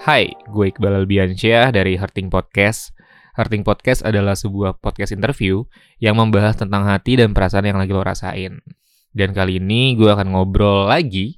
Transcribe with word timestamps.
Hai, 0.00 0.32
gue 0.48 0.72
Iqbal 0.72 1.04
Albiansyah 1.04 1.76
dari 1.76 2.00
Hurting 2.00 2.32
Podcast. 2.32 2.96
Hurting 3.36 3.68
Podcast 3.68 4.00
adalah 4.00 4.32
sebuah 4.32 4.80
podcast 4.80 5.12
interview 5.12 5.68
yang 6.00 6.16
membahas 6.16 6.56
tentang 6.56 6.88
hati 6.88 7.20
dan 7.20 7.36
perasaan 7.36 7.68
yang 7.68 7.76
lagi 7.76 7.92
lo 7.92 8.00
rasain. 8.00 8.64
Dan 9.12 9.36
kali 9.36 9.60
ini 9.60 10.00
gue 10.00 10.08
akan 10.08 10.32
ngobrol 10.32 10.88
lagi 10.88 11.36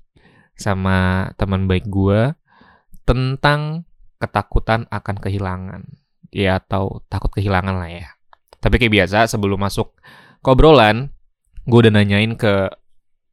sama 0.54 1.26
teman 1.42 1.66
baik 1.66 1.90
gue 1.90 2.38
tentang 3.02 3.82
ketakutan 4.22 4.86
akan 4.94 5.16
kehilangan. 5.18 5.82
Ya, 6.30 6.62
atau 6.62 7.02
takut 7.10 7.34
kehilangan 7.34 7.74
lah 7.74 7.90
ya. 7.90 8.14
Tapi 8.62 8.78
kayak 8.78 8.94
biasa, 8.94 9.26
sebelum 9.26 9.58
masuk 9.58 9.90
ke 10.38 10.48
obrolan, 10.54 11.10
gue 11.66 11.78
udah 11.82 11.98
nanyain 11.98 12.38
ke 12.38 12.70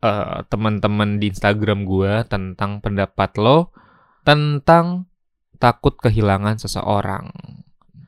uh, 0.02 0.41
teman-teman 0.50 1.21
di 1.21 1.30
Instagram 1.30 1.86
gue 1.86 2.25
tentang 2.25 2.82
pendapat 2.82 3.38
lo 3.38 3.70
tentang 4.25 5.09
takut 5.59 5.95
kehilangan 5.99 6.58
seseorang. 6.58 7.30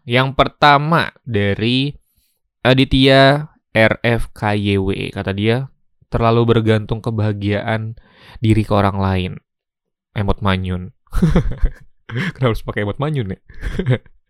Yang 0.07 0.33
pertama 0.33 1.13
dari 1.27 1.93
Aditya 2.65 3.53
RFKYW 3.71 5.13
kata 5.13 5.31
dia 5.31 5.71
terlalu 6.11 6.43
bergantung 6.57 6.99
kebahagiaan 6.99 7.95
diri 8.43 8.63
ke 8.67 8.73
orang 8.75 8.97
lain. 8.99 9.31
Emot 10.11 10.43
manyun. 10.43 10.91
Kenapa 12.35 12.51
harus 12.51 12.63
pakai 12.67 12.83
emot 12.83 12.99
manyun 12.99 13.35
ya? 13.35 13.39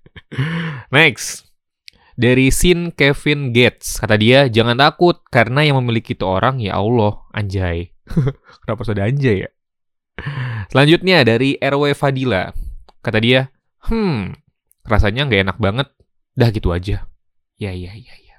Next. 0.95 1.49
Dari 2.21 2.53
Sin 2.53 2.93
Kevin 2.93 3.49
Gates, 3.49 3.97
kata 3.97 4.13
dia, 4.19 4.45
jangan 4.45 4.77
takut 4.77 5.25
karena 5.33 5.65
yang 5.65 5.81
memiliki 5.81 6.13
itu 6.13 6.27
orang 6.27 6.61
ya 6.61 6.77
Allah, 6.77 7.17
anjay. 7.33 7.89
Kenapa 8.61 8.81
sudah 8.85 9.09
anjay 9.09 9.47
ya? 9.47 9.49
Selanjutnya 10.69 11.25
dari 11.25 11.57
RW 11.57 11.97
Fadila, 11.97 12.53
kata 13.01 13.19
dia, 13.21 13.49
hmm, 13.89 14.37
rasanya 14.85 15.27
nggak 15.27 15.41
enak 15.49 15.57
banget, 15.57 15.87
dah 16.37 16.49
gitu 16.53 16.73
aja. 16.73 17.05
Ya, 17.61 17.71
ya, 17.73 17.93
ya, 17.93 18.15
ya. 18.17 18.37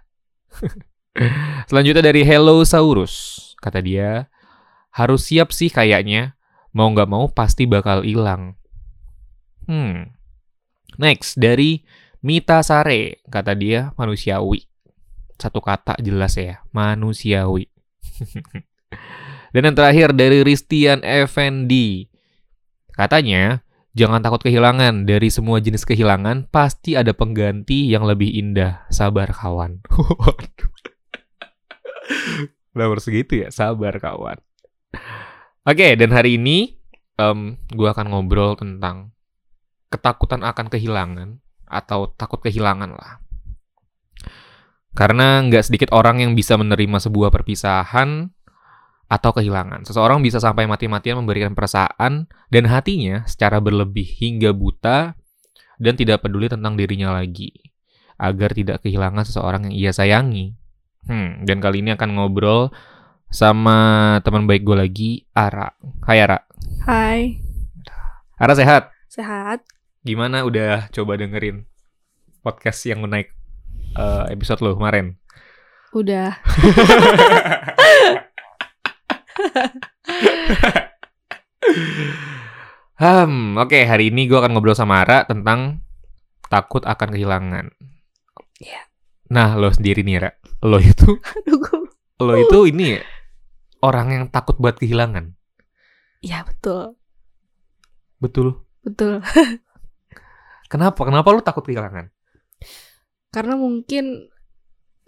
Selanjutnya 1.70 2.02
dari 2.02 2.22
Hello 2.26 2.62
Saurus, 2.66 3.38
kata 3.62 3.78
dia, 3.82 4.32
harus 4.94 5.28
siap 5.28 5.54
sih 5.54 5.70
kayaknya, 5.70 6.34
mau 6.74 6.88
nggak 6.90 7.10
mau 7.10 7.28
pasti 7.30 7.68
bakal 7.68 8.02
hilang. 8.02 8.58
Hmm. 9.68 10.14
Next, 10.98 11.38
dari 11.38 11.84
Mita 12.22 12.62
Sare, 12.62 13.22
kata 13.26 13.54
dia 13.58 13.90
manusiawi. 13.98 14.66
Satu 15.38 15.58
kata 15.58 15.98
jelas 15.98 16.38
ya, 16.38 16.62
manusiawi. 16.70 17.66
Dan 19.52 19.68
yang 19.68 19.76
terakhir 19.76 20.16
dari 20.16 20.40
Ristian 20.40 21.04
Effendi. 21.04 22.08
Katanya, 22.92 23.60
jangan 23.92 24.24
takut 24.24 24.40
kehilangan. 24.44 25.08
Dari 25.08 25.28
semua 25.28 25.60
jenis 25.60 25.84
kehilangan, 25.84 26.48
pasti 26.48 26.96
ada 26.96 27.12
pengganti 27.16 27.88
yang 27.88 28.04
lebih 28.04 28.28
indah. 28.28 28.84
Sabar 28.92 29.32
kawan. 29.32 29.80
Harus 32.72 33.04
segitu 33.04 33.46
ya, 33.46 33.48
sabar 33.52 34.00
kawan. 34.00 34.40
Oke, 35.62 35.94
dan 35.94 36.10
hari 36.10 36.40
ini 36.40 36.80
um, 37.20 37.54
gue 37.70 37.88
akan 37.88 38.10
ngobrol 38.10 38.58
tentang 38.58 39.14
ketakutan 39.92 40.40
akan 40.40 40.72
kehilangan 40.72 41.38
atau 41.68 42.08
takut 42.16 42.40
kehilangan 42.40 42.96
lah. 42.96 43.20
Karena 44.92 45.40
nggak 45.40 45.64
sedikit 45.68 45.88
orang 45.96 46.20
yang 46.20 46.32
bisa 46.36 46.56
menerima 46.60 47.00
sebuah 47.00 47.32
perpisahan 47.32 48.28
atau 49.12 49.36
kehilangan. 49.36 49.84
Seseorang 49.84 50.24
bisa 50.24 50.40
sampai 50.40 50.64
mati-matian 50.64 51.20
memberikan 51.20 51.52
perasaan 51.52 52.32
dan 52.48 52.64
hatinya 52.64 53.28
secara 53.28 53.60
berlebih 53.60 54.08
hingga 54.08 54.56
buta 54.56 55.12
dan 55.76 55.94
tidak 56.00 56.24
peduli 56.24 56.48
tentang 56.48 56.80
dirinya 56.80 57.12
lagi. 57.12 57.52
Agar 58.16 58.56
tidak 58.56 58.80
kehilangan 58.80 59.28
seseorang 59.28 59.68
yang 59.68 59.74
ia 59.76 59.92
sayangi. 59.92 60.56
Hmm, 61.04 61.44
dan 61.44 61.60
kali 61.60 61.84
ini 61.84 61.92
akan 61.92 62.16
ngobrol 62.16 62.72
sama 63.28 64.16
teman 64.24 64.48
baik 64.48 64.64
gue 64.64 64.76
lagi, 64.80 65.10
Ara. 65.36 65.76
Hai 66.08 66.24
Ara. 66.24 66.38
Hai. 66.88 67.36
Ara 68.40 68.54
sehat? 68.56 68.88
Sehat. 69.12 69.60
Gimana 70.00 70.48
udah 70.48 70.88
coba 70.88 71.20
dengerin 71.20 71.68
podcast 72.40 72.80
yang 72.88 73.04
naik 73.04 73.28
uh, 73.98 74.24
episode 74.32 74.64
lo 74.64 74.72
kemarin? 74.72 75.20
Udah. 75.92 76.40
hmm, 83.02 83.58
oke 83.58 83.68
okay, 83.68 83.86
hari 83.86 84.10
ini 84.10 84.26
gue 84.30 84.38
akan 84.38 84.52
ngobrol 84.54 84.76
sama 84.76 85.02
Ara 85.02 85.24
tentang 85.26 85.82
takut 86.52 86.84
akan 86.84 87.08
kehilangan. 87.16 87.72
Iya. 88.60 88.84
Nah, 89.32 89.56
lo 89.56 89.72
sendiri 89.72 90.04
nih, 90.04 90.20
Ra. 90.20 90.30
Lo 90.68 90.76
itu 90.76 91.16
Lo 92.22 92.36
itu 92.36 92.58
ini 92.68 93.00
orang 93.80 94.12
yang 94.12 94.24
takut 94.28 94.60
buat 94.60 94.76
kehilangan. 94.76 95.32
Iya, 96.22 96.46
betul. 96.46 96.94
Betul. 98.22 98.62
Betul. 98.84 99.24
Kenapa? 100.70 101.00
Kenapa 101.02 101.34
lu 101.34 101.42
takut 101.42 101.66
kehilangan? 101.66 102.12
Karena 103.32 103.58
mungkin 103.58 104.30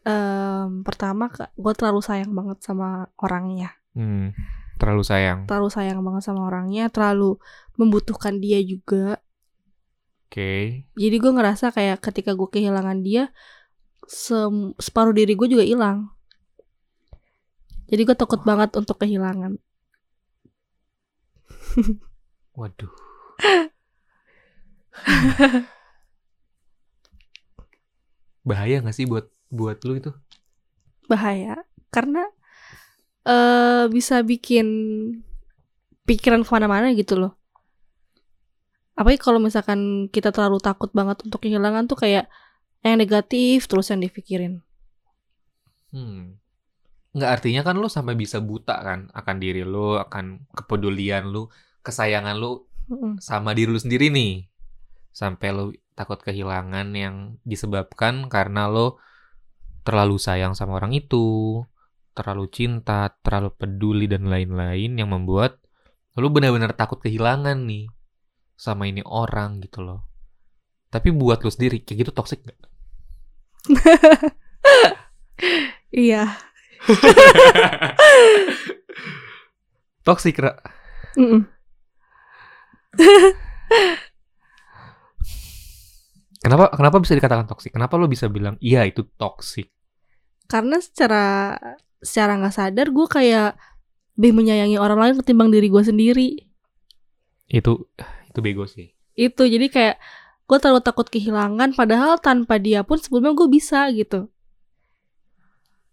um, 0.03 0.83
pertama 0.83 1.31
gue 1.55 1.73
terlalu 1.77 2.01
sayang 2.03 2.35
banget 2.35 2.59
sama 2.65 3.07
orangnya. 3.21 3.71
Hmm, 3.95 4.35
terlalu 4.77 5.03
sayang. 5.07 5.47
Terlalu 5.47 5.71
sayang 5.71 6.03
banget 6.03 6.23
sama 6.27 6.51
orangnya, 6.51 6.91
terlalu 6.91 7.39
membutuhkan 7.79 8.43
dia 8.43 8.59
juga. 8.63 9.23
Oke. 10.29 10.35
Okay. 10.35 10.63
Jadi 10.99 11.17
gue 11.23 11.33
ngerasa 11.33 11.71
kayak 11.71 12.03
ketika 12.03 12.35
gue 12.35 12.49
kehilangan 12.51 12.99
dia, 13.07 13.31
separuh 14.79 15.15
diri 15.15 15.39
gue 15.39 15.49
juga 15.49 15.63
hilang. 15.63 16.11
Jadi 17.87 18.03
gue 18.03 18.17
takut 18.19 18.43
oh. 18.43 18.47
banget 18.47 18.75
untuk 18.75 18.99
kehilangan. 18.99 19.55
Waduh. 22.59 22.91
Bahaya 28.49 28.85
gak 28.85 28.93
sih 28.95 29.09
buat 29.09 29.31
buat 29.49 29.81
lu 29.87 29.97
itu? 29.97 30.13
Bahaya, 31.09 31.65
karena 31.95 32.27
uh, 33.25 33.85
bisa 33.89 34.21
bikin 34.25 34.67
pikiran 36.05 36.45
ke 36.45 36.51
mana-mana 36.53 36.93
gitu 36.93 37.17
loh. 37.17 37.33
Apalagi 38.95 39.19
kalau 39.19 39.43
misalkan 39.43 40.07
kita 40.13 40.31
terlalu 40.31 40.63
takut 40.63 40.93
banget 40.95 41.19
untuk 41.27 41.43
kehilangan 41.43 41.91
tuh 41.91 41.99
kayak 41.99 42.31
yang 42.85 43.01
negatif 43.01 43.67
terus 43.67 43.91
yang 43.91 44.05
dipikirin. 44.05 44.63
Hmm. 45.91 46.39
Nggak 47.15 47.31
artinya 47.41 47.63
kan 47.67 47.79
lo 47.81 47.89
sampai 47.91 48.15
bisa 48.15 48.39
buta 48.39 48.79
kan 48.85 49.11
akan 49.11 49.37
diri 49.43 49.67
lo, 49.67 49.99
akan 49.99 50.47
kepedulian 50.55 51.33
lo, 51.33 51.51
kesayangan 51.83 52.37
lo 52.39 52.71
mm 52.85 53.25
sama 53.25 53.57
diri 53.57 53.73
lo 53.73 53.81
sendiri 53.81 54.13
nih. 54.13 54.47
Sampai 55.11 55.51
lo 55.51 55.73
takut 55.95 56.21
kehilangan 56.21 56.91
yang 56.95 57.39
disebabkan 57.43 58.29
karena 58.29 58.71
lo 58.71 59.01
terlalu 59.83 60.21
sayang 60.21 60.55
sama 60.55 60.79
orang 60.79 60.95
itu, 60.95 61.63
terlalu 62.15 62.47
cinta, 62.49 63.11
terlalu 63.21 63.51
peduli 63.59 64.07
dan 64.07 64.31
lain-lain 64.31 64.95
yang 64.95 65.11
membuat 65.11 65.59
lu 66.15 66.31
benar-benar 66.31 66.79
takut 66.79 67.03
kehilangan 67.03 67.67
nih 67.67 67.91
sama 68.55 68.87
ini 68.87 69.03
orang 69.03 69.59
gitu 69.61 69.83
loh. 69.83 70.07
Tapi 70.95 71.11
buat 71.11 71.43
lu 71.43 71.51
sendiri 71.51 71.83
kayak 71.83 72.07
gitu 72.07 72.15
toxic 72.15 72.47
gak? 72.47 72.55
iya. 75.91 76.39
toxic, 80.07 80.39
Ra. 80.39 80.55
Mm 81.19 81.27
-mm. 81.27 81.43
kenapa 86.45 86.71
kenapa 86.79 87.03
bisa 87.03 87.19
dikatakan 87.19 87.51
toxic? 87.51 87.75
Kenapa 87.75 87.99
lo 87.99 88.07
bisa 88.07 88.31
bilang 88.31 88.55
iya 88.63 88.87
itu 88.87 89.03
toxic? 89.19 89.75
Karena 90.47 90.79
secara 90.79 91.59
secara 92.05 92.37
nggak 92.37 92.55
sadar 92.55 92.87
gue 92.93 93.07
kayak 93.09 93.57
lebih 94.15 94.33
menyayangi 94.37 94.79
orang 94.79 94.99
lain 95.01 95.15
ketimbang 95.19 95.51
diri 95.51 95.67
gue 95.73 95.83
sendiri. 95.83 96.31
Itu 97.51 97.91
itu 98.31 98.39
bego 98.39 98.69
sih. 98.69 98.95
Itu 99.17 99.49
jadi 99.49 99.67
kayak 99.67 99.97
gue 100.45 100.59
terlalu 100.61 100.85
takut 100.85 101.09
kehilangan 101.09 101.73
padahal 101.73 102.21
tanpa 102.21 102.61
dia 102.61 102.85
pun 102.85 103.01
sebelumnya 103.01 103.33
gue 103.35 103.49
bisa 103.49 103.89
gitu. 103.91 104.29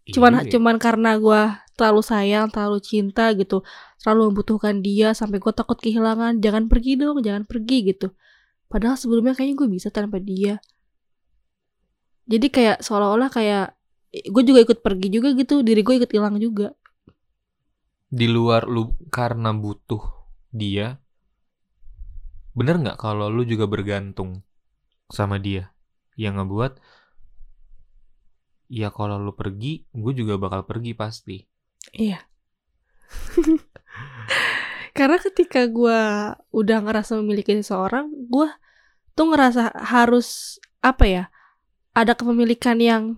Iya 0.05 0.13
cuman 0.17 0.33
iya. 0.43 0.49
cuman 0.51 0.75
karena 0.81 1.11
gue 1.17 1.41
terlalu 1.77 2.01
sayang 2.03 2.49
terlalu 2.49 2.81
cinta 2.81 3.31
gitu 3.37 3.61
terlalu 4.01 4.33
membutuhkan 4.33 4.81
dia 4.81 5.13
sampai 5.13 5.37
gue 5.37 5.53
takut 5.53 5.77
kehilangan 5.77 6.41
jangan 6.41 6.65
pergi 6.67 6.99
dong 6.99 7.23
jangan 7.23 7.47
pergi 7.47 7.95
gitu. 7.95 8.13
Padahal 8.67 8.95
sebelumnya 8.95 9.35
kayaknya 9.35 9.55
gue 9.65 9.69
bisa 9.71 9.87
tanpa 9.91 10.21
dia. 10.21 10.61
Jadi 12.29 12.47
kayak 12.47 12.77
seolah-olah 12.85 13.27
kayak 13.27 13.75
gue 14.11 14.43
juga 14.43 14.59
ikut 14.59 14.83
pergi 14.83 15.07
juga 15.07 15.31
gitu 15.31 15.63
diri 15.63 15.81
gue 15.81 15.95
ikut 16.03 16.11
hilang 16.11 16.35
juga. 16.37 16.75
Di 18.11 18.27
luar 18.27 18.67
lu 18.67 18.91
karena 19.07 19.55
butuh 19.55 20.03
dia 20.51 20.99
bener 22.51 22.83
nggak 22.83 22.99
kalau 22.99 23.31
lu 23.31 23.47
juga 23.47 23.71
bergantung 23.71 24.43
sama 25.07 25.39
dia? 25.39 25.71
Yang 26.19 26.43
ngebuat 26.43 26.73
ya 28.71 28.91
kalau 28.91 29.15
lu 29.19 29.31
pergi 29.31 29.87
gue 29.95 30.13
juga 30.15 30.35
bakal 30.35 30.67
pergi 30.67 30.91
pasti. 30.91 31.39
Iya. 31.95 32.19
Karena 34.97 35.17
ketika 35.23 35.71
gue 35.71 35.99
udah 36.51 36.77
ngerasa 36.83 37.15
memiliki 37.23 37.55
seseorang, 37.55 38.11
gue 38.27 38.47
tuh 39.15 39.25
ngerasa 39.31 39.71
harus 39.71 40.59
apa 40.83 41.05
ya, 41.07 41.23
ada 41.95 42.11
kepemilikan 42.11 42.75
yang 42.79 43.15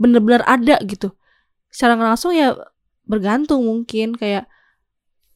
bener-bener 0.00 0.42
ada 0.48 0.80
gitu. 0.88 1.12
Secara 1.68 1.94
langsung 1.94 2.32
ya 2.32 2.56
bergantung 3.04 3.68
mungkin 3.68 4.16
kayak 4.16 4.48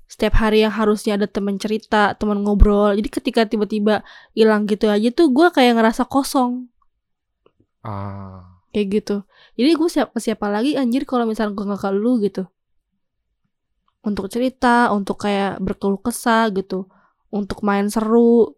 setiap 0.08 0.34
hari 0.40 0.62
yang 0.64 0.72
harusnya 0.72 1.18
ada 1.18 1.28
teman 1.28 1.60
cerita, 1.60 2.16
teman 2.16 2.40
ngobrol. 2.44 2.96
Jadi 2.96 3.08
ketika 3.12 3.42
tiba-tiba 3.44 4.00
hilang 4.32 4.64
gitu 4.64 4.88
aja 4.88 5.08
tuh 5.12 5.28
gue 5.30 5.48
kayak 5.52 5.76
ngerasa 5.76 6.08
kosong 6.08 6.72
ah 7.84 8.54
kayak 8.74 8.86
gitu. 9.00 9.16
Jadi 9.54 9.70
gue 9.78 9.88
siapa 9.88 10.16
siapa 10.18 10.46
lagi 10.50 10.74
anjir 10.74 11.06
kalau 11.06 11.30
misalnya 11.30 11.54
gue 11.54 11.64
nggak 11.70 11.82
ke 11.86 11.90
lu 11.94 12.12
gitu. 12.18 12.42
Untuk 14.04 14.28
cerita, 14.28 14.92
untuk 14.92 15.16
kayak 15.24 15.62
berkeluh 15.64 16.02
kesah 16.02 16.52
gitu, 16.52 16.90
untuk 17.32 17.64
main 17.64 17.88
seru. 17.88 18.52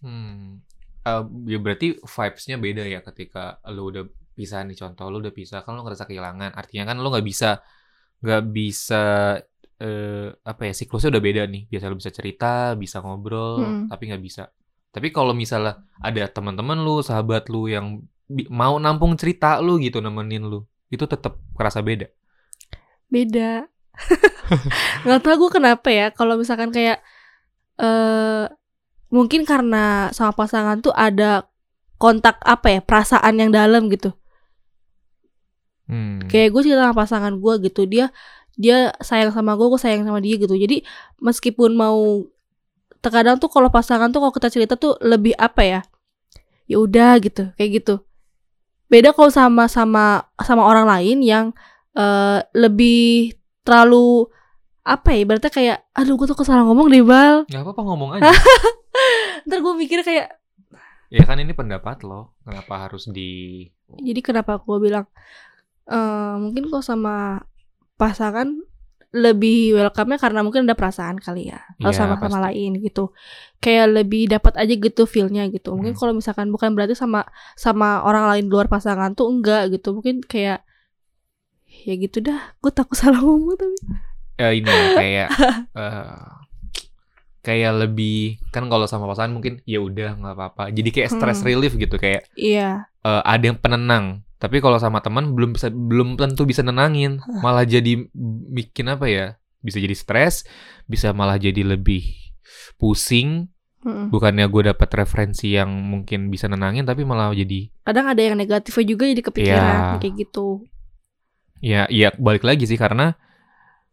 hmm 0.00 0.59
Eh, 1.00 1.24
ya 1.48 1.56
berarti 1.56 1.96
vibes-nya 1.96 2.56
beda 2.60 2.84
ya 2.84 3.00
ketika 3.00 3.56
lu 3.72 3.88
udah 3.88 4.04
pisah 4.36 4.60
nih 4.68 4.76
contoh 4.76 5.08
lu 5.08 5.24
udah 5.24 5.32
pisah 5.32 5.64
kan 5.64 5.72
lu 5.72 5.80
ngerasa 5.80 6.04
kehilangan 6.04 6.52
artinya 6.52 6.92
kan 6.92 7.00
lu 7.00 7.08
nggak 7.08 7.24
bisa 7.24 7.64
nggak 8.20 8.42
bisa 8.52 9.04
eh 9.80 10.28
apa 10.44 10.62
ya 10.68 10.72
siklusnya 10.76 11.16
udah 11.16 11.24
beda 11.24 11.42
nih 11.48 11.72
biasa 11.72 11.88
lu 11.88 11.96
bisa 11.96 12.12
cerita 12.12 12.76
bisa 12.76 13.00
ngobrol 13.00 13.64
Mm-mm. 13.64 13.88
tapi 13.88 14.12
nggak 14.12 14.20
bisa 14.20 14.52
tapi 14.92 15.08
kalau 15.08 15.32
misalnya 15.32 15.80
ada 16.04 16.28
teman-teman 16.28 16.76
lu 16.84 17.00
sahabat 17.00 17.48
lu 17.48 17.64
yang 17.64 18.04
mau 18.52 18.76
nampung 18.76 19.16
cerita 19.16 19.56
lu 19.64 19.80
gitu 19.80 20.04
nemenin 20.04 20.44
lu 20.44 20.68
itu 20.92 21.08
tetap 21.08 21.40
kerasa 21.56 21.80
beda 21.80 22.12
Beda. 23.08 23.64
nggak 25.08 25.20
tahu 25.24 25.48
gue 25.48 25.50
kenapa 25.56 25.88
ya 25.88 26.12
kalau 26.12 26.36
misalkan 26.36 26.70
kayak 26.76 27.00
eh 27.80 28.44
mungkin 29.10 29.42
karena 29.42 30.08
sama 30.14 30.32
pasangan 30.32 30.78
tuh 30.80 30.94
ada 30.94 31.50
kontak 32.00 32.40
apa 32.46 32.78
ya 32.78 32.80
perasaan 32.80 33.36
yang 33.36 33.50
dalam 33.52 33.90
gitu. 33.92 34.14
Hmm. 35.90 36.22
kayak 36.30 36.54
gue 36.54 36.70
cerita 36.70 36.86
sama 36.86 37.02
pasangan 37.02 37.34
gue 37.34 37.54
gitu 37.66 37.82
dia 37.82 38.14
dia 38.54 38.94
sayang 39.02 39.34
sama 39.34 39.58
gue 39.58 39.66
gue 39.66 39.80
sayang 39.82 40.06
sama 40.06 40.22
dia 40.22 40.38
gitu. 40.38 40.54
Jadi 40.54 40.86
meskipun 41.18 41.74
mau 41.74 42.22
terkadang 43.02 43.42
tuh 43.42 43.50
kalau 43.50 43.72
pasangan 43.74 44.12
tuh 44.14 44.22
kalau 44.22 44.30
kita 44.30 44.48
cerita 44.54 44.74
tuh 44.78 44.94
lebih 45.02 45.34
apa 45.34 45.62
ya 45.66 45.80
ya 46.70 46.78
udah 46.78 47.18
gitu 47.18 47.50
kayak 47.58 47.82
gitu. 47.82 48.06
Beda 48.86 49.10
kalau 49.10 49.34
sama 49.34 49.66
sama 49.66 50.30
sama 50.38 50.62
orang 50.62 50.86
lain 50.86 51.18
yang 51.26 51.46
eh, 51.98 52.38
lebih 52.54 53.34
terlalu 53.66 54.30
apa 54.86 55.10
ya 55.10 55.22
berarti 55.26 55.48
kayak 55.50 55.78
aduh 55.90 56.14
gue 56.14 56.26
tuh 56.30 56.38
kesalah 56.38 56.62
ngomong 56.62 56.86
deh 56.86 57.02
bal. 57.02 57.50
Nggak 57.50 57.66
apa-apa 57.66 57.82
ngomong 57.82 58.10
aja 58.14 58.30
ntar 59.44 59.58
gue 59.58 59.74
mikir 59.76 60.00
kayak 60.00 60.28
ya 61.08 61.22
kan 61.22 61.36
ini 61.36 61.50
pendapat 61.50 62.02
lo 62.02 62.36
kenapa 62.40 62.86
harus 62.86 63.06
di 63.06 63.66
jadi 63.90 64.20
kenapa 64.20 64.58
gue 64.58 64.78
bilang 64.78 65.06
eh 65.84 66.34
mungkin 66.36 66.66
kok 66.66 66.80
sama 66.80 67.42
pasangan 67.94 68.62
lebih 69.10 69.74
welcome-nya 69.74 70.16
karena 70.16 70.40
mungkin 70.40 70.64
ada 70.64 70.78
perasaan 70.78 71.18
kali 71.18 71.50
ya 71.50 71.58
Iya, 71.82 71.90
sama 71.90 72.14
sama 72.14 72.30
pasti. 72.30 72.44
lain 72.46 72.78
gitu 72.78 73.10
kayak 73.58 73.86
lebih 73.90 74.30
dapat 74.30 74.54
aja 74.54 74.70
gitu 74.70 75.02
feel-nya 75.02 75.50
gitu 75.50 75.74
mungkin 75.74 75.92
Hmm. 75.92 75.98
kalau 75.98 76.12
misalkan 76.14 76.46
bukan 76.48 76.78
berarti 76.78 76.94
sama 76.94 77.26
sama 77.58 78.06
orang 78.06 78.30
lain 78.30 78.46
luar 78.46 78.70
pasangan 78.70 79.10
tuh 79.12 79.26
enggak 79.26 79.74
gitu 79.74 79.90
mungkin 79.92 80.22
kayak 80.22 80.62
ya 81.82 81.94
gitu 81.96 82.22
dah 82.22 82.54
gue 82.56 82.70
takut 82.70 82.94
salah 83.00 83.18
ngomong 83.18 83.58
tapi 83.58 83.74
ya 84.38 84.48
ini 84.54 84.70
ya, 84.70 84.86
kayak 84.94 85.28
eh, 85.82 86.22
kayak 87.40 87.72
lebih 87.76 88.36
kan 88.52 88.68
kalau 88.68 88.84
sama 88.84 89.08
pasangan 89.08 89.32
mungkin 89.32 89.64
ya 89.64 89.80
udah 89.80 90.16
nggak 90.16 90.34
apa-apa. 90.34 90.64
Jadi 90.70 90.88
kayak 90.90 91.08
stress 91.10 91.40
Hmm. 91.40 91.48
relief 91.48 91.72
gitu 91.74 91.96
kayak 91.96 92.28
iya. 92.34 92.84
eh, 93.00 93.22
ada 93.24 93.44
yang 93.44 93.56
penenang. 93.56 94.20
Tapi 94.36 94.60
kalau 94.60 94.76
sama 94.76 95.00
teman 95.00 95.32
belum 95.32 95.52
bisa 95.52 95.68
belum 95.68 96.16
tentu 96.16 96.44
bisa 96.44 96.60
nenangin. 96.60 97.20
Malah 97.40 97.64
jadi 97.64 98.08
bikin 98.50 98.88
apa 98.88 99.08
ya 99.08 99.26
bisa 99.60 99.76
jadi 99.76 99.92
stres 99.92 100.48
bisa 100.84 101.12
malah 101.12 101.36
jadi 101.36 101.60
lebih 101.64 102.04
pusing. 102.76 103.48
Mm-mm. 103.80 104.12
bukannya 104.12 104.44
gue 104.44 104.76
dapat 104.76 104.92
referensi 104.92 105.56
yang 105.56 105.72
mungkin 105.72 106.28
bisa 106.28 106.52
nenangin 106.52 106.84
tapi 106.84 107.00
malah 107.00 107.32
jadi 107.32 107.72
kadang 107.80 108.12
ada 108.12 108.20
yang 108.20 108.36
negatifnya 108.36 108.84
juga 108.84 109.08
jadi 109.08 109.22
kepikiran 109.24 109.64
Iya. 109.64 109.96
kayak 109.96 110.14
gitu. 110.20 110.68
Ya, 111.64 111.88
ya 111.88 112.12
balik 112.20 112.44
lagi 112.44 112.68
sih 112.68 112.76
karena 112.76 113.16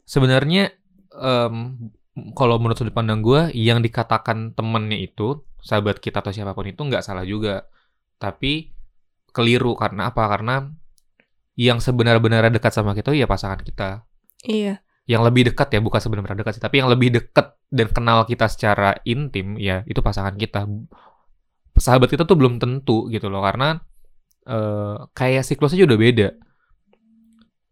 sebenarnya 0.03 0.75
em, 1.15 1.87
kalau 2.33 2.57
menurut 2.57 2.77
sudut 2.77 2.95
pandang 2.95 3.21
gue, 3.21 3.53
yang 3.53 3.79
dikatakan 3.81 4.53
temennya 4.53 4.97
itu 4.97 5.43
sahabat 5.61 6.01
kita 6.01 6.21
atau 6.21 6.33
siapa 6.33 6.53
pun 6.53 6.67
itu 6.69 6.81
nggak 6.81 7.03
salah 7.03 7.25
juga, 7.27 7.65
tapi 8.21 8.73
keliru 9.31 9.77
karena 9.77 10.09
apa? 10.09 10.23
Karena 10.25 10.65
yang 11.57 11.81
sebenar-benarnya 11.81 12.53
dekat 12.53 12.73
sama 12.73 12.93
kita 12.93 13.13
ya 13.17 13.25
pasangan 13.25 13.61
kita. 13.61 14.05
iya 14.45 14.85
Yang 15.09 15.21
lebih 15.31 15.43
dekat 15.53 15.67
ya 15.73 15.79
bukan 15.81 16.01
sebenarnya 16.03 16.43
dekat 16.43 16.59
sih, 16.59 16.63
tapi 16.63 16.83
yang 16.83 16.89
lebih 16.91 17.09
dekat 17.15 17.57
dan 17.71 17.87
kenal 17.89 18.23
kita 18.27 18.45
secara 18.51 18.97
intim 19.07 19.57
ya 19.57 19.81
itu 19.89 20.01
pasangan 20.01 20.35
kita. 20.37 20.67
Sahabat 21.77 22.09
kita 22.09 22.25
tuh 22.25 22.37
belum 22.37 22.57
tentu 22.57 23.09
gitu 23.09 23.29
loh 23.29 23.41
karena 23.45 23.77
eh, 24.49 24.97
kayak 25.13 25.45
siklus 25.45 25.77
aja 25.77 25.85
udah 25.85 25.99
beda 25.99 26.29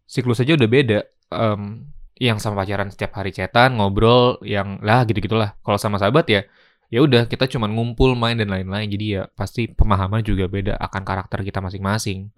siklus 0.06 0.40
aja 0.40 0.54
udah 0.54 0.70
beda. 0.70 0.98
Em, 1.34 1.90
yang 2.16 2.38
sama 2.40 2.64
pacaran 2.64 2.88
setiap 2.92 3.12
hari 3.20 3.30
chatan, 3.36 3.76
ngobrol, 3.76 4.40
yang 4.44 4.80
lah 4.80 5.04
gitu 5.08 5.20
gitulah. 5.20 5.52
Kalau 5.60 5.78
sama 5.80 6.00
sahabat 6.00 6.26
ya, 6.28 6.40
ya 6.88 6.98
udah 7.04 7.28
kita 7.28 7.44
cuman 7.52 7.70
ngumpul, 7.76 8.16
main 8.16 8.36
dan 8.40 8.48
lain-lain. 8.48 8.88
Jadi 8.88 9.06
ya 9.20 9.22
pasti 9.36 9.68
pemahaman 9.68 10.24
juga 10.24 10.48
beda 10.48 10.74
akan 10.80 11.02
karakter 11.04 11.44
kita 11.44 11.60
masing-masing. 11.60 12.32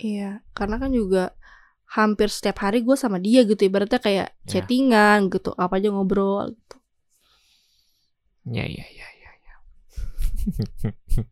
Iya, 0.00 0.42
karena 0.56 0.76
kan 0.82 0.90
juga 0.90 1.34
hampir 1.94 2.28
setiap 2.32 2.58
hari 2.66 2.82
gue 2.82 2.96
sama 2.98 3.18
dia 3.22 3.46
gitu 3.46 3.62
ibaratnya 3.70 4.00
kayak 4.02 4.28
Ya. 4.44 4.66
chattingan 4.66 5.30
gitu, 5.30 5.54
apa 5.54 5.78
aja 5.78 5.88
ngobrol 5.94 6.50
gitu. 6.58 6.76
Ya 8.44 8.64
ya 8.68 8.84
ya 8.92 9.08
ya. 9.20 9.30
ya. 9.40 9.54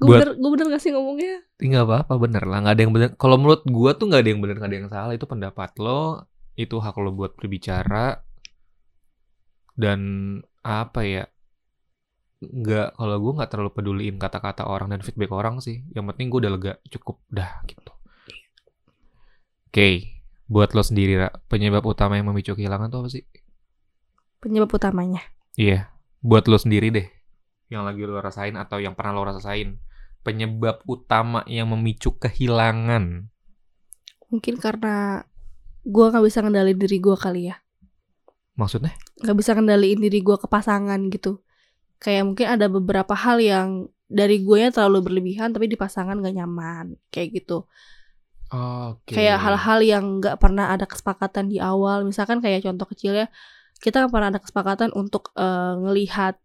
Gue 0.00 0.16
bener, 0.16 0.28
gue 0.40 0.50
bener 0.52 0.66
gak 0.72 0.82
sih 0.84 0.92
ngomongnya? 0.92 1.44
Nggak 1.60 1.84
apa-apa 1.88 2.14
bener 2.20 2.42
lah, 2.44 2.58
nggak 2.64 2.74
ada 2.76 2.82
yang 2.84 2.92
bener. 2.96 3.08
Kalau 3.16 3.36
menurut 3.40 3.62
gua 3.68 3.90
tuh 3.96 4.08
nggak 4.08 4.20
ada 4.24 4.30
yang 4.32 4.40
bener, 4.44 4.56
nggak 4.60 4.70
ada 4.72 4.78
yang 4.80 4.88
salah. 4.92 5.12
Itu 5.16 5.24
pendapat 5.28 5.70
lo, 5.80 6.24
itu 6.56 6.80
hak 6.80 6.96
lo 6.96 7.12
buat 7.12 7.36
berbicara. 7.36 8.24
Dan 9.76 10.00
apa 10.64 11.00
ya? 11.04 11.24
Nggak, 12.40 12.96
kalau 12.96 13.16
gua 13.20 13.32
nggak 13.40 13.50
terlalu 13.52 13.70
peduliin 13.72 14.16
kata-kata 14.16 14.68
orang 14.68 14.92
dan 14.92 15.00
feedback 15.04 15.32
orang 15.32 15.60
sih. 15.60 15.84
Yang 15.92 16.16
penting 16.16 16.26
gua 16.32 16.38
udah 16.48 16.52
lega, 16.56 16.72
cukup 16.88 17.20
dah 17.28 17.60
gitu. 17.68 17.92
Oke, 19.68 20.16
buat 20.48 20.72
lo 20.72 20.80
sendiri, 20.80 21.20
Ra, 21.20 21.28
penyebab 21.52 21.84
utama 21.84 22.16
yang 22.16 22.32
memicu 22.32 22.56
kehilangan 22.56 22.88
tuh 22.88 23.04
apa 23.04 23.08
sih? 23.12 23.24
Penyebab 24.40 24.72
utamanya. 24.72 25.20
Iya, 25.60 25.92
buat 26.24 26.48
lo 26.48 26.56
sendiri 26.56 26.88
deh. 26.88 27.08
Yang 27.68 27.82
lagi 27.84 28.02
lo 28.08 28.16
rasain 28.22 28.56
atau 28.56 28.80
yang 28.80 28.96
pernah 28.96 29.12
lo 29.12 29.28
rasain. 29.28 29.76
Penyebab 30.24 30.80
utama 30.88 31.44
yang 31.44 31.68
memicu 31.70 32.16
kehilangan. 32.16 33.28
Mungkin 34.32 34.54
karena 34.58 35.22
gue 35.86 36.06
gak 36.10 36.24
bisa 36.26 36.42
ngendaliin 36.42 36.78
diri 36.82 36.98
gue 36.98 37.16
kali 37.16 37.42
ya. 37.54 37.56
Maksudnya? 38.58 38.92
Gak 39.22 39.36
bisa 39.38 39.54
ngendaliin 39.54 40.02
diri 40.02 40.18
gue 40.18 40.36
ke 40.36 40.50
pasangan 40.50 40.98
gitu. 41.08 41.38
Kayak 42.02 42.22
mungkin 42.26 42.46
ada 42.50 42.66
beberapa 42.66 43.14
hal 43.14 43.38
yang 43.38 43.68
dari 44.06 44.42
gue 44.42 44.56
nya 44.58 44.70
terlalu 44.74 45.10
berlebihan 45.10 45.54
tapi 45.54 45.70
di 45.70 45.78
pasangan 45.78 46.18
gak 46.18 46.34
nyaman. 46.34 46.98
Kayak 47.14 47.42
gitu. 47.42 47.70
Oke. 48.50 49.14
Kayak 49.14 49.38
hal-hal 49.46 49.78
yang 49.86 50.04
gak 50.18 50.42
pernah 50.42 50.74
ada 50.74 50.90
kesepakatan 50.90 51.46
di 51.46 51.62
awal. 51.62 52.02
Misalkan 52.02 52.42
kayak 52.42 52.66
contoh 52.66 52.86
kecilnya, 52.90 53.30
kita 53.78 54.06
gak 54.06 54.12
pernah 54.12 54.34
ada 54.34 54.42
kesepakatan 54.42 54.90
untuk 54.90 55.30
eh, 55.38 55.74
ngelihat 55.86 56.42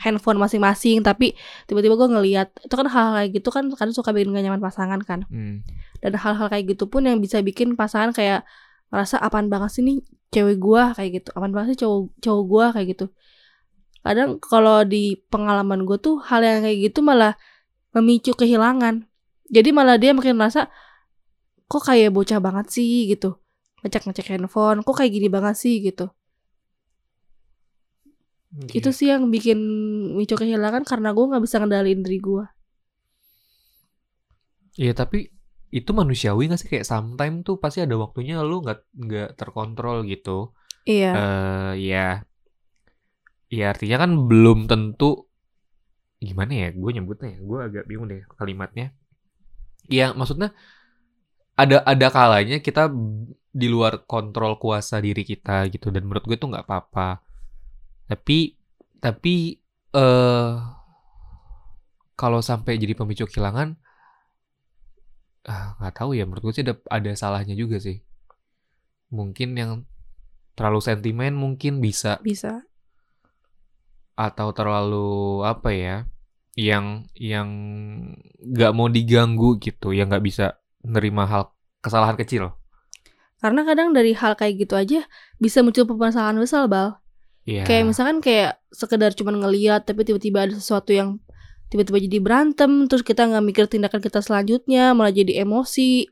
handphone 0.00 0.38
masing-masing. 0.40 1.02
Tapi 1.04 1.34
tiba-tiba 1.66 1.94
gue 1.94 2.08
ngelihat 2.14 2.48
itu 2.62 2.74
kan 2.74 2.86
hal-hal 2.88 3.14
kayak 3.18 3.30
gitu 3.36 3.48
kan 3.54 3.64
kadang 3.74 3.94
suka 3.94 4.10
bikin 4.10 4.34
gak 4.34 4.44
nyaman 4.44 4.62
pasangan 4.62 5.00
kan. 5.02 5.26
Hmm. 5.28 5.62
Dan 6.02 6.16
hal-hal 6.16 6.46
kayak 6.50 6.76
gitu 6.76 6.90
pun 6.90 7.06
yang 7.06 7.18
bisa 7.18 7.40
bikin 7.40 7.78
pasangan 7.78 8.12
kayak 8.14 8.42
ngerasa 8.92 9.18
apaan 9.18 9.50
banget 9.50 9.70
sih 9.74 9.82
nih 9.82 9.98
cewek 10.30 10.58
gua 10.58 10.94
kayak 10.94 11.22
gitu. 11.22 11.28
Apaan 11.34 11.52
banget 11.54 11.74
sih 11.74 11.86
cowok 11.86 12.00
cowok 12.20 12.44
gua 12.46 12.66
kayak 12.74 12.88
gitu. 12.96 13.06
Kadang 14.04 14.36
kalau 14.36 14.84
di 14.84 15.16
pengalaman 15.32 15.88
gue 15.88 15.96
tuh 15.96 16.20
hal 16.20 16.44
yang 16.44 16.60
kayak 16.60 16.92
gitu 16.92 17.00
malah 17.00 17.40
memicu 17.96 18.36
kehilangan. 18.36 19.08
Jadi 19.48 19.72
malah 19.72 19.96
dia 19.96 20.12
makin 20.12 20.36
merasa 20.36 20.68
kok 21.64 21.88
kayak 21.88 22.12
bocah 22.12 22.36
banget 22.36 22.68
sih 22.68 23.08
gitu. 23.08 23.40
Ngecek-ngecek 23.80 24.36
handphone, 24.36 24.84
kok 24.84 24.96
kayak 25.00 25.08
gini 25.08 25.32
banget 25.32 25.56
sih 25.56 25.80
gitu. 25.80 26.12
Itu 28.78 28.90
sih 28.94 29.10
yang 29.12 29.30
bikin 29.34 29.58
Mico 30.14 30.34
kehilangan 30.38 30.86
karena 30.86 31.10
gue 31.16 31.24
nggak 31.30 31.42
bisa 31.44 31.56
ngendaliin 31.58 32.02
diri 32.06 32.18
gue 32.22 32.44
Iya 34.74 34.92
tapi 34.94 35.30
itu 35.74 35.90
manusiawi 35.90 36.50
gak 36.50 36.60
sih? 36.62 36.68
Kayak 36.70 36.86
sometimes 36.92 37.42
tuh 37.46 37.56
pasti 37.62 37.78
ada 37.82 37.94
waktunya 37.98 38.38
lu 38.42 38.62
nggak 38.62 38.78
nggak 38.94 39.28
terkontrol 39.38 40.06
gitu. 40.06 40.54
iya. 40.86 41.06
Eh 41.18 41.72
ya, 41.90 42.06
ya 43.50 43.64
artinya 43.72 43.96
kan 44.02 44.10
belum 44.30 44.58
tentu 44.70 45.30
gimana 46.22 46.52
ya? 46.54 46.68
Gue 46.74 46.90
nyebutnya 46.94 47.28
ya? 47.34 47.38
Gue 47.42 47.58
agak 47.66 47.84
bingung 47.90 48.06
deh 48.10 48.22
kalimatnya. 48.38 48.94
Ya 49.90 50.14
maksudnya 50.16 50.54
ada 51.54 51.82
ada 51.86 52.06
kalanya 52.10 52.58
kita 52.58 52.90
di 53.54 53.66
luar 53.70 54.02
kontrol 54.10 54.58
kuasa 54.58 54.98
diri 54.98 55.22
kita 55.26 55.70
gitu. 55.70 55.90
Dan 55.94 56.06
menurut 56.06 56.24
gue 56.26 56.36
tuh 56.38 56.50
nggak 56.50 56.66
apa-apa. 56.66 57.23
Tapi 58.04 58.56
tapi 59.00 59.60
eh 59.94 60.52
kalau 62.14 62.40
sampai 62.40 62.78
jadi 62.78 62.94
pemicu 62.94 63.26
kehilangan 63.26 63.76
ah, 65.48 65.76
nggak 65.80 65.94
tahu 65.94 66.16
ya. 66.16 66.24
Menurut 66.24 66.50
gue 66.50 66.54
sih 66.60 66.64
ada 66.64 66.74
ada 66.88 67.12
salahnya 67.16 67.54
juga 67.58 67.80
sih. 67.80 68.00
Mungkin 69.12 69.54
yang 69.58 69.70
terlalu 70.54 70.80
sentimen 70.82 71.34
mungkin 71.34 71.82
bisa. 71.82 72.22
Bisa. 72.22 72.64
Atau 74.14 74.54
terlalu 74.54 75.42
apa 75.42 75.74
ya 75.74 75.96
yang 76.54 77.10
yang 77.18 77.50
nggak 78.38 78.72
mau 78.78 78.86
diganggu 78.86 79.58
gitu 79.58 79.90
yang 79.90 80.06
nggak 80.06 80.22
bisa 80.22 80.62
nerima 80.86 81.26
hal 81.26 81.50
kesalahan 81.82 82.14
kecil. 82.14 82.54
Karena 83.42 83.66
kadang 83.66 83.92
dari 83.92 84.14
hal 84.16 84.38
kayak 84.38 84.54
gitu 84.64 84.74
aja 84.78 85.00
bisa 85.36 85.60
muncul 85.60 85.84
permasalahan 85.84 86.38
besar 86.38 86.64
bal 86.70 87.03
Iya. 87.44 87.68
kayak 87.68 87.84
misalkan 87.92 88.24
kayak 88.24 88.56
sekedar 88.72 89.12
cuman 89.12 89.44
ngeliat 89.44 89.84
tapi 89.84 90.00
tiba-tiba 90.08 90.48
ada 90.48 90.56
sesuatu 90.56 90.96
yang 90.96 91.20
tiba-tiba 91.68 92.00
jadi 92.00 92.18
berantem 92.22 92.88
terus 92.88 93.04
kita 93.04 93.26
nggak 93.28 93.44
mikir 93.44 93.64
tindakan 93.68 94.00
kita 94.00 94.22
selanjutnya 94.24 94.94
malah 94.96 95.12
jadi 95.12 95.42
emosi. 95.44 96.08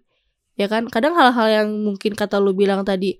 Ya 0.60 0.68
kan? 0.68 0.90
Kadang 0.92 1.16
hal-hal 1.16 1.48
yang 1.48 1.68
mungkin 1.86 2.12
kata 2.12 2.36
lu 2.36 2.52
bilang 2.52 2.84
tadi 2.84 3.16